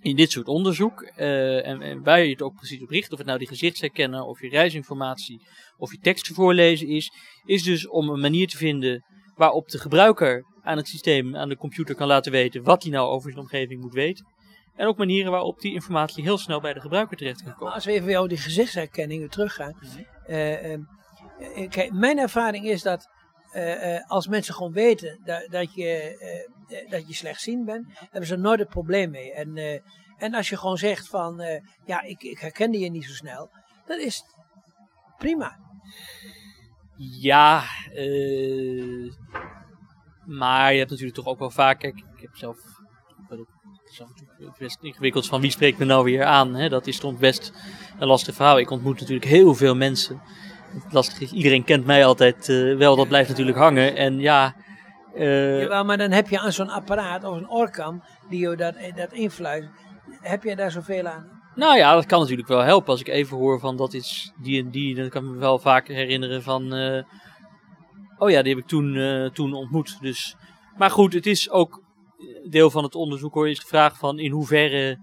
in 0.00 0.16
dit 0.16 0.30
soort 0.30 0.46
onderzoek, 0.46 1.02
eh, 1.02 1.66
en, 1.66 1.82
en 1.82 2.02
waar 2.02 2.20
je 2.20 2.30
het 2.30 2.42
ook 2.42 2.54
precies 2.54 2.82
op 2.82 2.88
richt, 2.90 3.12
of 3.12 3.18
het 3.18 3.26
nou 3.26 3.38
die 3.38 3.48
gezichtsherkennen, 3.48 4.26
of 4.26 4.40
je 4.40 4.48
reisinformatie, 4.48 5.40
of 5.76 5.90
je 5.90 5.98
teksten 5.98 6.34
voorlezen 6.34 6.88
is, 6.88 7.12
is 7.44 7.62
dus 7.62 7.88
om 7.88 8.08
een 8.08 8.20
manier 8.20 8.46
te 8.48 8.56
vinden 8.56 9.04
waarop 9.34 9.68
de 9.68 9.78
gebruiker 9.78 10.44
aan 10.62 10.76
het 10.76 10.88
systeem, 10.88 11.36
aan 11.36 11.48
de 11.48 11.56
computer 11.56 11.94
kan 11.94 12.06
laten 12.06 12.32
weten 12.32 12.62
wat 12.62 12.82
hij 12.82 12.92
nou 12.92 13.08
over 13.08 13.30
zijn 13.30 13.42
omgeving 13.42 13.80
moet 13.80 13.92
weten. 13.94 14.26
En 14.76 14.86
ook 14.86 14.96
manieren 14.98 15.30
waarop 15.30 15.60
die 15.60 15.72
informatie 15.72 16.22
heel 16.22 16.38
snel 16.38 16.60
bij 16.60 16.72
de 16.72 16.80
gebruiker 16.80 17.16
terecht 17.16 17.36
kan 17.38 17.46
Maar 17.48 17.56
komen. 17.58 17.74
als 17.74 17.84
we 17.84 17.92
even 17.92 18.10
jou 18.10 18.28
die 18.28 18.38
gezichtsherkenning 18.38 19.20
weer 19.20 19.28
teruggaan. 19.30 19.74
Eh, 20.26 20.72
kijk, 21.68 21.92
mijn 21.92 22.18
ervaring 22.18 22.64
is 22.64 22.82
dat 22.82 23.08
eh, 23.52 23.96
eh, 23.96 24.10
als 24.10 24.26
mensen 24.26 24.54
gewoon 24.54 24.72
weten 24.72 25.20
dat, 25.24 25.46
dat, 25.50 25.74
je, 25.74 25.86
eh, 25.86 26.80
eh, 26.80 26.90
dat 26.90 27.08
je 27.08 27.14
slechtziend 27.14 27.64
bent, 27.64 27.86
hebben 27.98 28.26
ze 28.26 28.36
nooit 28.36 28.60
een 28.60 28.66
probleem 28.66 29.10
mee. 29.10 29.32
En, 29.32 29.56
eh, 29.56 29.80
en 30.16 30.34
als 30.34 30.48
je 30.48 30.56
gewoon 30.56 30.76
zegt 30.76 31.08
van, 31.08 31.40
eh, 31.40 31.60
ja, 31.84 32.02
ik, 32.02 32.22
ik 32.22 32.38
herkende 32.38 32.78
je 32.78 32.90
niet 32.90 33.04
zo 33.04 33.14
snel, 33.14 33.50
dat 33.86 33.98
is 33.98 34.24
prima. 35.18 35.58
Ja, 36.96 37.62
eh, 37.92 39.12
maar 40.26 40.72
je 40.72 40.78
hebt 40.78 40.90
natuurlijk 40.90 41.16
toch 41.16 41.26
ook 41.26 41.38
wel 41.38 41.50
vaak, 41.50 41.78
kijk, 41.78 41.96
ik 41.96 42.20
heb 42.20 42.36
zelf, 42.36 42.58
het 44.38 44.58
best 44.58 44.78
ingewikkeld 44.82 45.26
van 45.26 45.40
wie 45.40 45.50
spreekt 45.50 45.78
me 45.78 45.84
nou 45.84 46.04
weer 46.04 46.24
aan. 46.24 46.54
Hè? 46.54 46.68
Dat 46.68 46.86
is 46.86 46.98
toch 46.98 47.18
best 47.18 47.52
een 47.98 48.06
lastig 48.06 48.34
verhaal. 48.34 48.58
Ik 48.58 48.70
ontmoet 48.70 49.00
natuurlijk 49.00 49.26
heel 49.26 49.54
veel 49.54 49.74
mensen. 49.74 50.22
Het 50.72 50.92
lastige 50.92 51.24
is, 51.24 51.32
iedereen 51.32 51.64
kent 51.64 51.86
mij 51.86 52.04
altijd 52.04 52.48
eh, 52.48 52.76
wel, 52.76 52.96
dat 52.96 53.08
blijft 53.08 53.28
natuurlijk 53.28 53.58
hangen. 53.58 53.96
En 53.96 54.18
ja, 54.18 54.54
Jawel, 55.14 55.84
maar 55.84 55.98
dan 55.98 56.10
heb 56.10 56.28
je 56.28 56.38
aan 56.38 56.52
zo'n 56.52 56.70
apparaat 56.70 57.24
of 57.24 57.36
een 57.36 57.50
oorkam 57.50 58.02
die 58.28 58.48
je 58.48 58.56
dat, 58.56 58.74
eh, 58.74 58.96
dat 58.96 59.12
influit. 59.12 59.68
Heb 60.20 60.42
je 60.42 60.56
daar 60.56 60.70
zoveel 60.70 61.06
aan? 61.06 61.38
nou 61.54 61.76
ja, 61.76 61.94
dat 61.94 62.06
kan 62.06 62.20
natuurlijk 62.20 62.48
wel 62.48 62.60
helpen. 62.60 62.90
Als 62.90 63.00
ik 63.00 63.08
even 63.08 63.36
hoor 63.36 63.60
van 63.60 63.76
dat 63.76 63.94
is 63.94 64.32
die 64.42 64.62
en 64.62 64.70
die, 64.70 64.94
dan 64.94 65.08
kan 65.08 65.24
ik 65.24 65.30
me 65.30 65.36
wel 65.36 65.58
vaak 65.58 65.88
herinneren 65.88 66.42
van, 66.42 66.72
oh 68.18 68.30
ja, 68.30 68.42
die 68.42 68.54
heb 68.54 68.62
ik 68.62 68.68
toen, 68.68 69.30
toen 69.32 69.52
ontmoet. 69.54 69.98
Dus, 70.00 70.36
maar 70.76 70.90
goed, 70.90 71.12
het 71.12 71.26
is 71.26 71.50
ook 71.50 71.82
deel 72.48 72.70
van 72.70 72.84
het 72.84 72.94
onderzoek 72.94 73.34
hoor, 73.34 73.48
is 73.48 73.60
de 73.60 73.66
vraag 73.66 73.98
van 73.98 74.18
in 74.18 74.30
hoeverre 74.30 74.98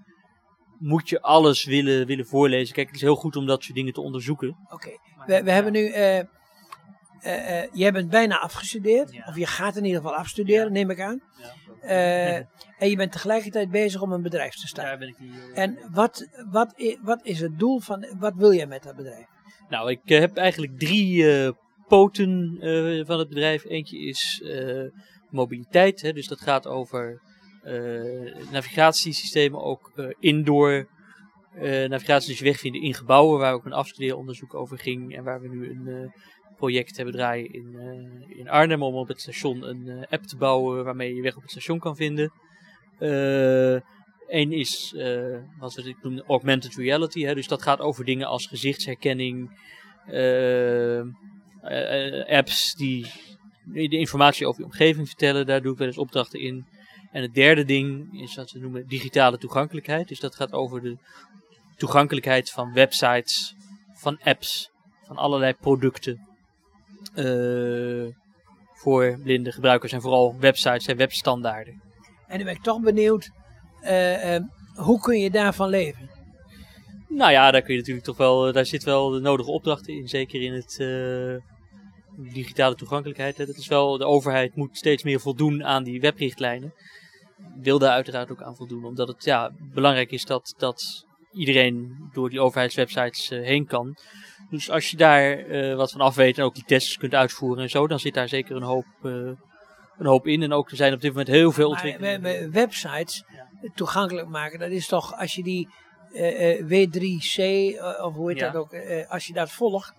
moet 0.80 1.09
je 1.09 1.22
alles 1.22 1.65
willen, 1.65 2.05
willen 2.05 2.26
voorlezen. 2.26 2.74
Kijk, 2.74 2.88
het 2.88 2.95
is 2.95 3.01
heel 3.01 3.15
goed 3.15 3.36
om 3.36 3.45
dat 3.45 3.63
soort 3.63 3.76
dingen 3.76 3.93
te 3.93 4.01
onderzoeken. 4.01 4.57
Oké, 4.70 4.89
we, 5.28 5.43
we 5.43 5.51
hebben 5.51 5.71
nu. 5.71 5.88
eh 5.88 6.19
eh, 7.21 7.61
eh, 7.63 7.69
jij 7.73 7.91
bent 7.91 8.09
bijna 8.09 8.39
afgestudeerd, 8.39 9.11
Ja. 9.13 9.25
of 9.28 9.38
je 9.38 9.45
gaat 9.45 9.75
in 9.75 9.86
ieder 9.86 10.01
geval 10.01 10.15
afstuderen, 10.17 10.65
Ja. 10.65 10.71
neem 10.71 10.89
ik 10.89 10.99
aan. 11.01 11.21
Eh, 11.82 12.36
en 12.36 12.89
je 12.89 12.95
bent 12.95 13.11
tegelijkertijd 13.11 13.71
bezig 13.71 14.01
om 14.01 14.11
een 14.11 14.21
bedrijf 14.21 14.55
te 14.55 14.67
starten. 14.67 14.84
Daar 14.89 14.97
ben 14.99 15.07
ik 15.07 15.17
eh, 15.55 15.63
En 15.63 15.78
wat, 15.91 16.28
wat, 16.51 16.73
i- 16.80 16.97
wat 17.01 17.19
is 17.23 17.39
het 17.39 17.59
doel 17.59 17.80
van, 17.80 18.07
wat 18.19 18.34
wil 18.36 18.53
jij 18.53 18.67
met 18.67 18.84
dat 18.84 18.95
bedrijf? 18.95 19.25
Nou, 19.69 19.89
ik 19.91 19.99
heb 20.05 20.38
eigenlijk 20.38 20.80
drie 20.80 21.25
poten 21.88 22.57
van 23.05 23.19
het 23.19 23.30
bedrijf. 23.30 23.65
Eentje 23.65 23.97
is 23.99 24.43
mobiliteit, 25.30 26.01
hè, 26.01 26.13
dus 26.13 26.28
dat 26.28 26.41
gaat 26.41 26.67
over 26.67 27.21
navigatiesystemen, 28.51 29.61
ook 29.63 29.91
indoor 30.19 30.88
eh, 31.62 31.89
navigatie, 31.89 32.30
dus 32.30 32.39
wegvinden 32.39 32.82
in 32.82 32.93
gebouwen, 32.93 33.39
waar 33.39 33.53
ook 33.53 33.66
een 33.66 33.74
afstudeeronderzoek 33.74 34.53
over 34.53 34.78
ging 34.78 35.16
en 35.16 35.24
waar 35.24 35.41
we 35.41 35.47
nu 35.47 35.70
een 35.70 35.88
eh, 35.88 36.12
project 36.55 36.95
hebben 36.97 37.16
draaien 37.16 37.53
in, 37.53 37.76
eh, 37.76 38.38
in 38.39 38.49
Arnhem 38.49 38.84
om 38.84 38.95
op 38.95 39.08
het 39.08 39.22
station 39.22 39.64
een 39.64 40.05
app 40.10 40.24
te 40.24 40.38
bouwen 40.38 40.84
waarmee 40.84 41.16
je 41.16 41.22
weg 41.22 41.36
op 41.36 41.41
het 41.41 41.51
station 41.51 41.80
kan 41.80 41.95
vinden. 41.95 42.32
Eén 44.28 44.51
is, 44.51 44.93
wat 45.60 45.74
we 45.74 45.89
ik 45.89 45.97
noem, 46.01 46.22
augmented 46.28 46.76
reality. 46.76 47.24
Hè, 47.24 47.36
dus 47.36 47.47
dat 47.47 47.62
gaat 47.62 47.80
over 47.80 48.05
dingen 48.05 48.28
als 48.28 48.47
gezichtsherkenning, 48.47 49.49
apps 52.28 52.76
die 52.76 53.05
de 53.64 53.97
informatie 53.97 54.47
over 54.47 54.60
je 54.60 54.66
omgeving 54.66 55.08
vertellen. 55.08 55.45
Daar 55.45 55.62
doe 55.62 55.72
ik 55.72 55.78
wel 55.78 55.88
eens 55.88 55.97
opdrachten 55.97 56.39
in. 56.39 56.66
En 57.12 57.22
het 57.22 57.34
derde 57.34 57.66
ding 57.66 58.22
is 58.22 58.36
wat 58.36 58.51
we 58.51 58.60
noemen 58.60 58.88
digitale 58.88 59.38
toegankelijkheid. 59.38 60.08
Dus 60.08 60.20
dat 60.20 60.36
gaat 60.36 60.51
over 60.51 60.82
de 60.82 60.97
toegankelijkheid 61.78 62.49
van 62.49 62.73
websites, 62.73 63.55
van 63.93 64.19
apps, 64.23 64.71
van 65.05 65.17
allerlei 65.17 65.53
producten. 65.53 66.25
eh, 67.13 68.05
voor 68.73 69.19
blinde 69.23 69.51
gebruikers 69.51 69.91
en 69.91 70.01
vooral 70.01 70.36
websites 70.39 70.88
en 70.88 70.97
webstandaarden. 70.97 71.82
En 72.28 72.38
dan 72.38 72.45
ben 72.45 72.55
ik 72.55 72.61
toch 72.63 72.82
benieuwd, 72.82 73.30
eh, 73.82 74.36
eh, 74.36 74.43
hoe 74.75 74.99
kun 74.99 75.19
je 75.19 75.32
daarvan 75.32 75.69
leven? 75.69 76.09
Nou 77.09 77.32
ja, 77.32 77.51
daar 77.51 77.61
kun 77.61 77.73
je 77.73 77.80
natuurlijk 77.80 78.05
toch 78.05 78.17
wel, 78.17 78.51
daar 78.53 78.65
zit 78.65 78.84
wel 78.84 79.09
de 79.09 79.19
nodige 79.19 79.51
opdrachten 79.51 79.93
in, 79.93 80.07
zeker 80.07 80.41
in 80.41 80.53
het 80.53 80.78
digitale 82.17 82.75
toegankelijkheid. 82.75 83.38
Hè. 83.38 83.45
Dat 83.45 83.55
is 83.55 83.67
wel, 83.67 83.97
de 83.97 84.05
overheid 84.05 84.55
moet 84.55 84.78
steeds 84.78 85.03
meer 85.03 85.19
voldoen 85.19 85.63
aan 85.63 85.84
die 85.84 86.01
webrichtlijnen. 86.01 86.73
Wil 87.61 87.80
daar 87.80 87.91
uiteraard 87.91 88.32
ook 88.32 88.41
aan 88.41 88.55
voldoen, 88.55 88.86
omdat 88.86 89.07
het 89.07 89.23
ja, 89.23 89.51
belangrijk 89.73 90.11
is 90.11 90.25
dat, 90.25 90.53
dat 90.57 91.05
iedereen 91.38 92.10
door 92.14 92.30
die 92.30 92.40
overheidswebsites 92.42 93.30
eh, 93.32 93.46
heen 93.46 93.66
kan. 93.66 93.98
Dus 94.50 94.70
als 94.70 94.92
je 94.92 94.98
daar 94.98 95.38
eh, 95.38 95.76
wat 95.76 95.92
van 95.92 96.02
af 96.02 96.16
weet 96.16 96.38
en 96.38 96.44
ook 96.44 96.54
die 96.56 96.64
tests 96.64 96.98
kunt 96.98 97.14
uitvoeren 97.14 97.64
en 97.64 97.70
zo, 97.70 97.88
dan 97.88 98.00
zit 98.00 98.14
daar 98.14 98.30
zeker 98.30 98.56
een 98.56 98.62
hoop, 98.64 98.86
eh, 99.04 99.12
een 99.98 100.06
hoop 100.06 100.28
in. 100.28 100.42
En 100.44 100.54
ook 100.54 100.70
er 100.72 100.76
zijn 100.78 100.94
op 100.94 101.02
dit 101.02 101.10
moment 101.12 101.28
heel 101.30 101.52
veel 101.52 101.70
ontwikkelingen. 101.70 102.22
we- 102.22 102.40
we- 102.40 102.50
websites, 102.50 103.24
toegankelijk 103.76 104.28
maken. 104.28 104.60
Dat 104.60 104.70
is 104.70 104.88
toch, 104.88 105.14
als 105.20 105.36
je 105.36 105.44
die 105.44 105.70
eh, 106.14 106.60
eh, 106.60 106.66
W3C, 106.68 107.38
eh, 107.78 108.06
of 108.06 108.14
hoe 108.14 108.30
heet 108.30 108.40
Ja. 108.40 108.50
dat 108.52 108.62
ook, 108.62 108.76
als 109.08 109.28
je 109.28 109.34
dat 109.34 109.52
volgt. 109.52 109.94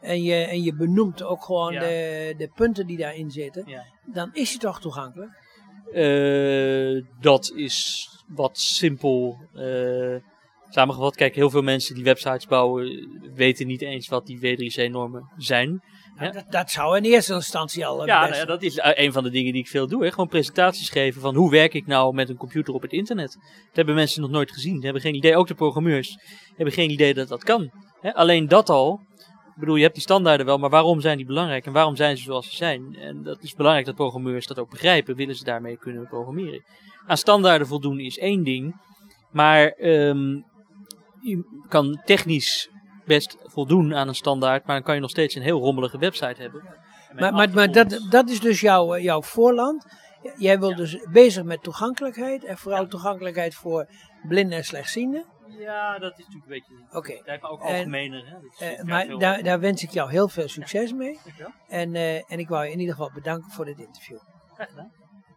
En 0.00 0.22
je, 0.22 0.34
en 0.34 0.62
je 0.62 0.74
benoemt 0.74 1.22
ook 1.22 1.44
gewoon 1.44 1.72
Ja. 1.72 1.80
de, 1.80 2.34
de 2.38 2.48
punten 2.54 2.86
die 2.86 2.96
daarin 2.96 3.30
zitten. 3.30 3.62
Ja. 3.66 3.84
Dan 4.04 4.30
is 4.32 4.52
het 4.52 4.60
toch 4.60 4.80
toegankelijk? 4.80 5.30
Dat 7.20 7.52
is 7.54 8.08
wat 8.28 8.58
simpel 8.58 9.38
samengevat. 10.70 11.16
Kijk, 11.16 11.34
heel 11.34 11.50
veel 11.50 11.62
mensen 11.62 11.94
die 11.94 12.04
websites 12.04 12.46
bouwen 12.46 13.08
weten 13.34 13.66
niet 13.66 13.82
eens 13.82 14.08
wat 14.08 14.26
die 14.26 14.38
W3C-normen 14.38 15.30
zijn. 15.36 15.82
Ja. 16.18 16.30
Dat, 16.30 16.44
dat 16.50 16.70
zou 16.70 16.96
in 16.96 17.02
eerste 17.04 17.34
instantie 17.34 17.86
al. 17.86 18.00
eh, 18.00 18.06
Ja, 18.06 18.20
nou 18.20 18.34
ja, 18.34 18.44
dat 18.44 18.62
is 18.62 18.78
eh, 18.78 19.04
een 19.04 19.12
van 19.12 19.22
de 19.22 19.30
dingen 19.30 19.52
die 19.52 19.62
ik 19.62 19.68
veel 19.68 19.86
doe. 19.86 20.02
Hè. 20.04 20.10
Gewoon 20.10 20.28
presentaties 20.28 20.90
geven 20.90 21.20
van 21.20 21.34
hoe 21.34 21.50
werk 21.50 21.74
ik 21.74 21.86
nou 21.86 22.14
met 22.14 22.28
een 22.28 22.36
computer 22.36 22.74
op 22.74 22.82
het 22.82 22.92
internet. 22.92 23.32
Dat 23.66 23.76
hebben 23.76 23.94
mensen 23.94 24.22
nog 24.22 24.30
nooit 24.30 24.52
gezien. 24.52 24.74
Die 24.74 24.84
hebben 24.84 25.02
geen 25.02 25.14
idee, 25.14 25.36
ook 25.36 25.46
de 25.46 25.54
programmeurs 25.54 26.18
hebben 26.56 26.74
geen 26.74 26.90
idee 26.90 27.14
dat 27.14 27.28
dat 27.28 27.44
kan. 27.44 27.70
Hè. 28.00 28.14
Alleen 28.14 28.48
dat 28.48 28.68
al. 28.68 29.00
Ik 29.54 29.66
bedoel, 29.66 29.76
je 29.76 29.82
hebt 29.82 29.94
die 29.94 30.02
standaarden 30.02 30.46
wel, 30.46 30.58
maar 30.58 30.70
waarom 30.70 31.00
zijn 31.00 31.16
die 31.16 31.26
belangrijk 31.26 31.66
en 31.66 31.72
waarom 31.72 31.96
zijn 31.96 32.16
ze 32.16 32.22
zoals 32.22 32.48
ze 32.50 32.56
zijn? 32.56 32.96
En 33.00 33.22
dat 33.22 33.42
is 33.42 33.54
belangrijk 33.54 33.86
dat 33.86 33.94
programmeurs 33.94 34.46
dat 34.46 34.58
ook 34.58 34.70
begrijpen, 34.70 35.16
willen 35.16 35.34
ze 35.36 35.44
daarmee 35.44 35.76
kunnen 35.76 36.06
programmeren. 36.08 36.64
Aan 37.06 37.16
standaarden 37.16 37.66
voldoen 37.66 37.98
is 38.00 38.18
één 38.18 38.44
ding, 38.44 38.80
maar 39.30 39.66
ehm, 39.68 40.40
je 41.22 41.64
kan 41.68 42.00
technisch 42.04 42.70
best 43.04 43.36
voldoen 43.40 43.94
aan 43.94 44.08
een 44.08 44.14
standaard, 44.14 44.66
maar 44.66 44.74
dan 44.76 44.84
kan 44.84 44.94
je 44.94 45.00
nog 45.00 45.10
steeds 45.10 45.34
een 45.34 45.42
heel 45.42 45.60
rommelige 45.60 45.98
website 45.98 46.40
hebben. 46.42 46.62
Maar, 47.14 47.32
maar, 47.32 47.50
maar 47.50 47.72
dat, 47.72 48.06
dat 48.10 48.28
is 48.28 48.40
dus 48.40 48.60
jouw, 48.60 48.94
eh, 48.94 49.02
jouw 49.02 49.22
voorland. 49.22 49.86
Jij 50.36 50.58
wil 50.58 50.74
dus 50.74 51.06
bezig 51.12 51.44
met 51.44 51.62
toegankelijkheid. 51.62 52.44
En 52.44 52.58
vooral 52.58 52.86
toegankelijkheid 52.86 53.54
voor 53.54 53.86
blinden 54.28 54.58
en 54.58 54.64
slechtzienden. 54.64 55.24
Ja, 55.58 55.98
dat 55.98 56.18
is 56.18 56.24
natuurlijk 56.24 56.44
een 56.44 56.76
beetje. 56.78 56.96
Oké. 56.96 57.20
Lijkt 57.24 57.42
me 57.42 57.48
ook 57.48 57.60
En- 57.60 57.66
algemener. 57.66 58.24
Hè? 58.58 58.66
Eh, 58.66 58.82
maar 58.82 59.18
daar, 59.18 59.42
daar 59.42 59.60
wens 59.60 59.82
ik 59.82 59.90
jou 59.90 60.10
heel 60.10 60.28
veel 60.28 60.48
succes 60.48 60.92
mee. 60.92 61.18
En, 61.68 61.94
eh, 61.94 62.32
en 62.32 62.38
ik 62.38 62.48
wou 62.48 62.64
je 62.64 62.72
in 62.72 62.78
ieder 62.80 62.94
geval 62.94 63.10
bedanken 63.14 63.50
voor 63.50 63.64
dit 63.64 63.78
interview. 63.78 64.18
Graag 64.54 64.68
gedaan. 64.68 64.92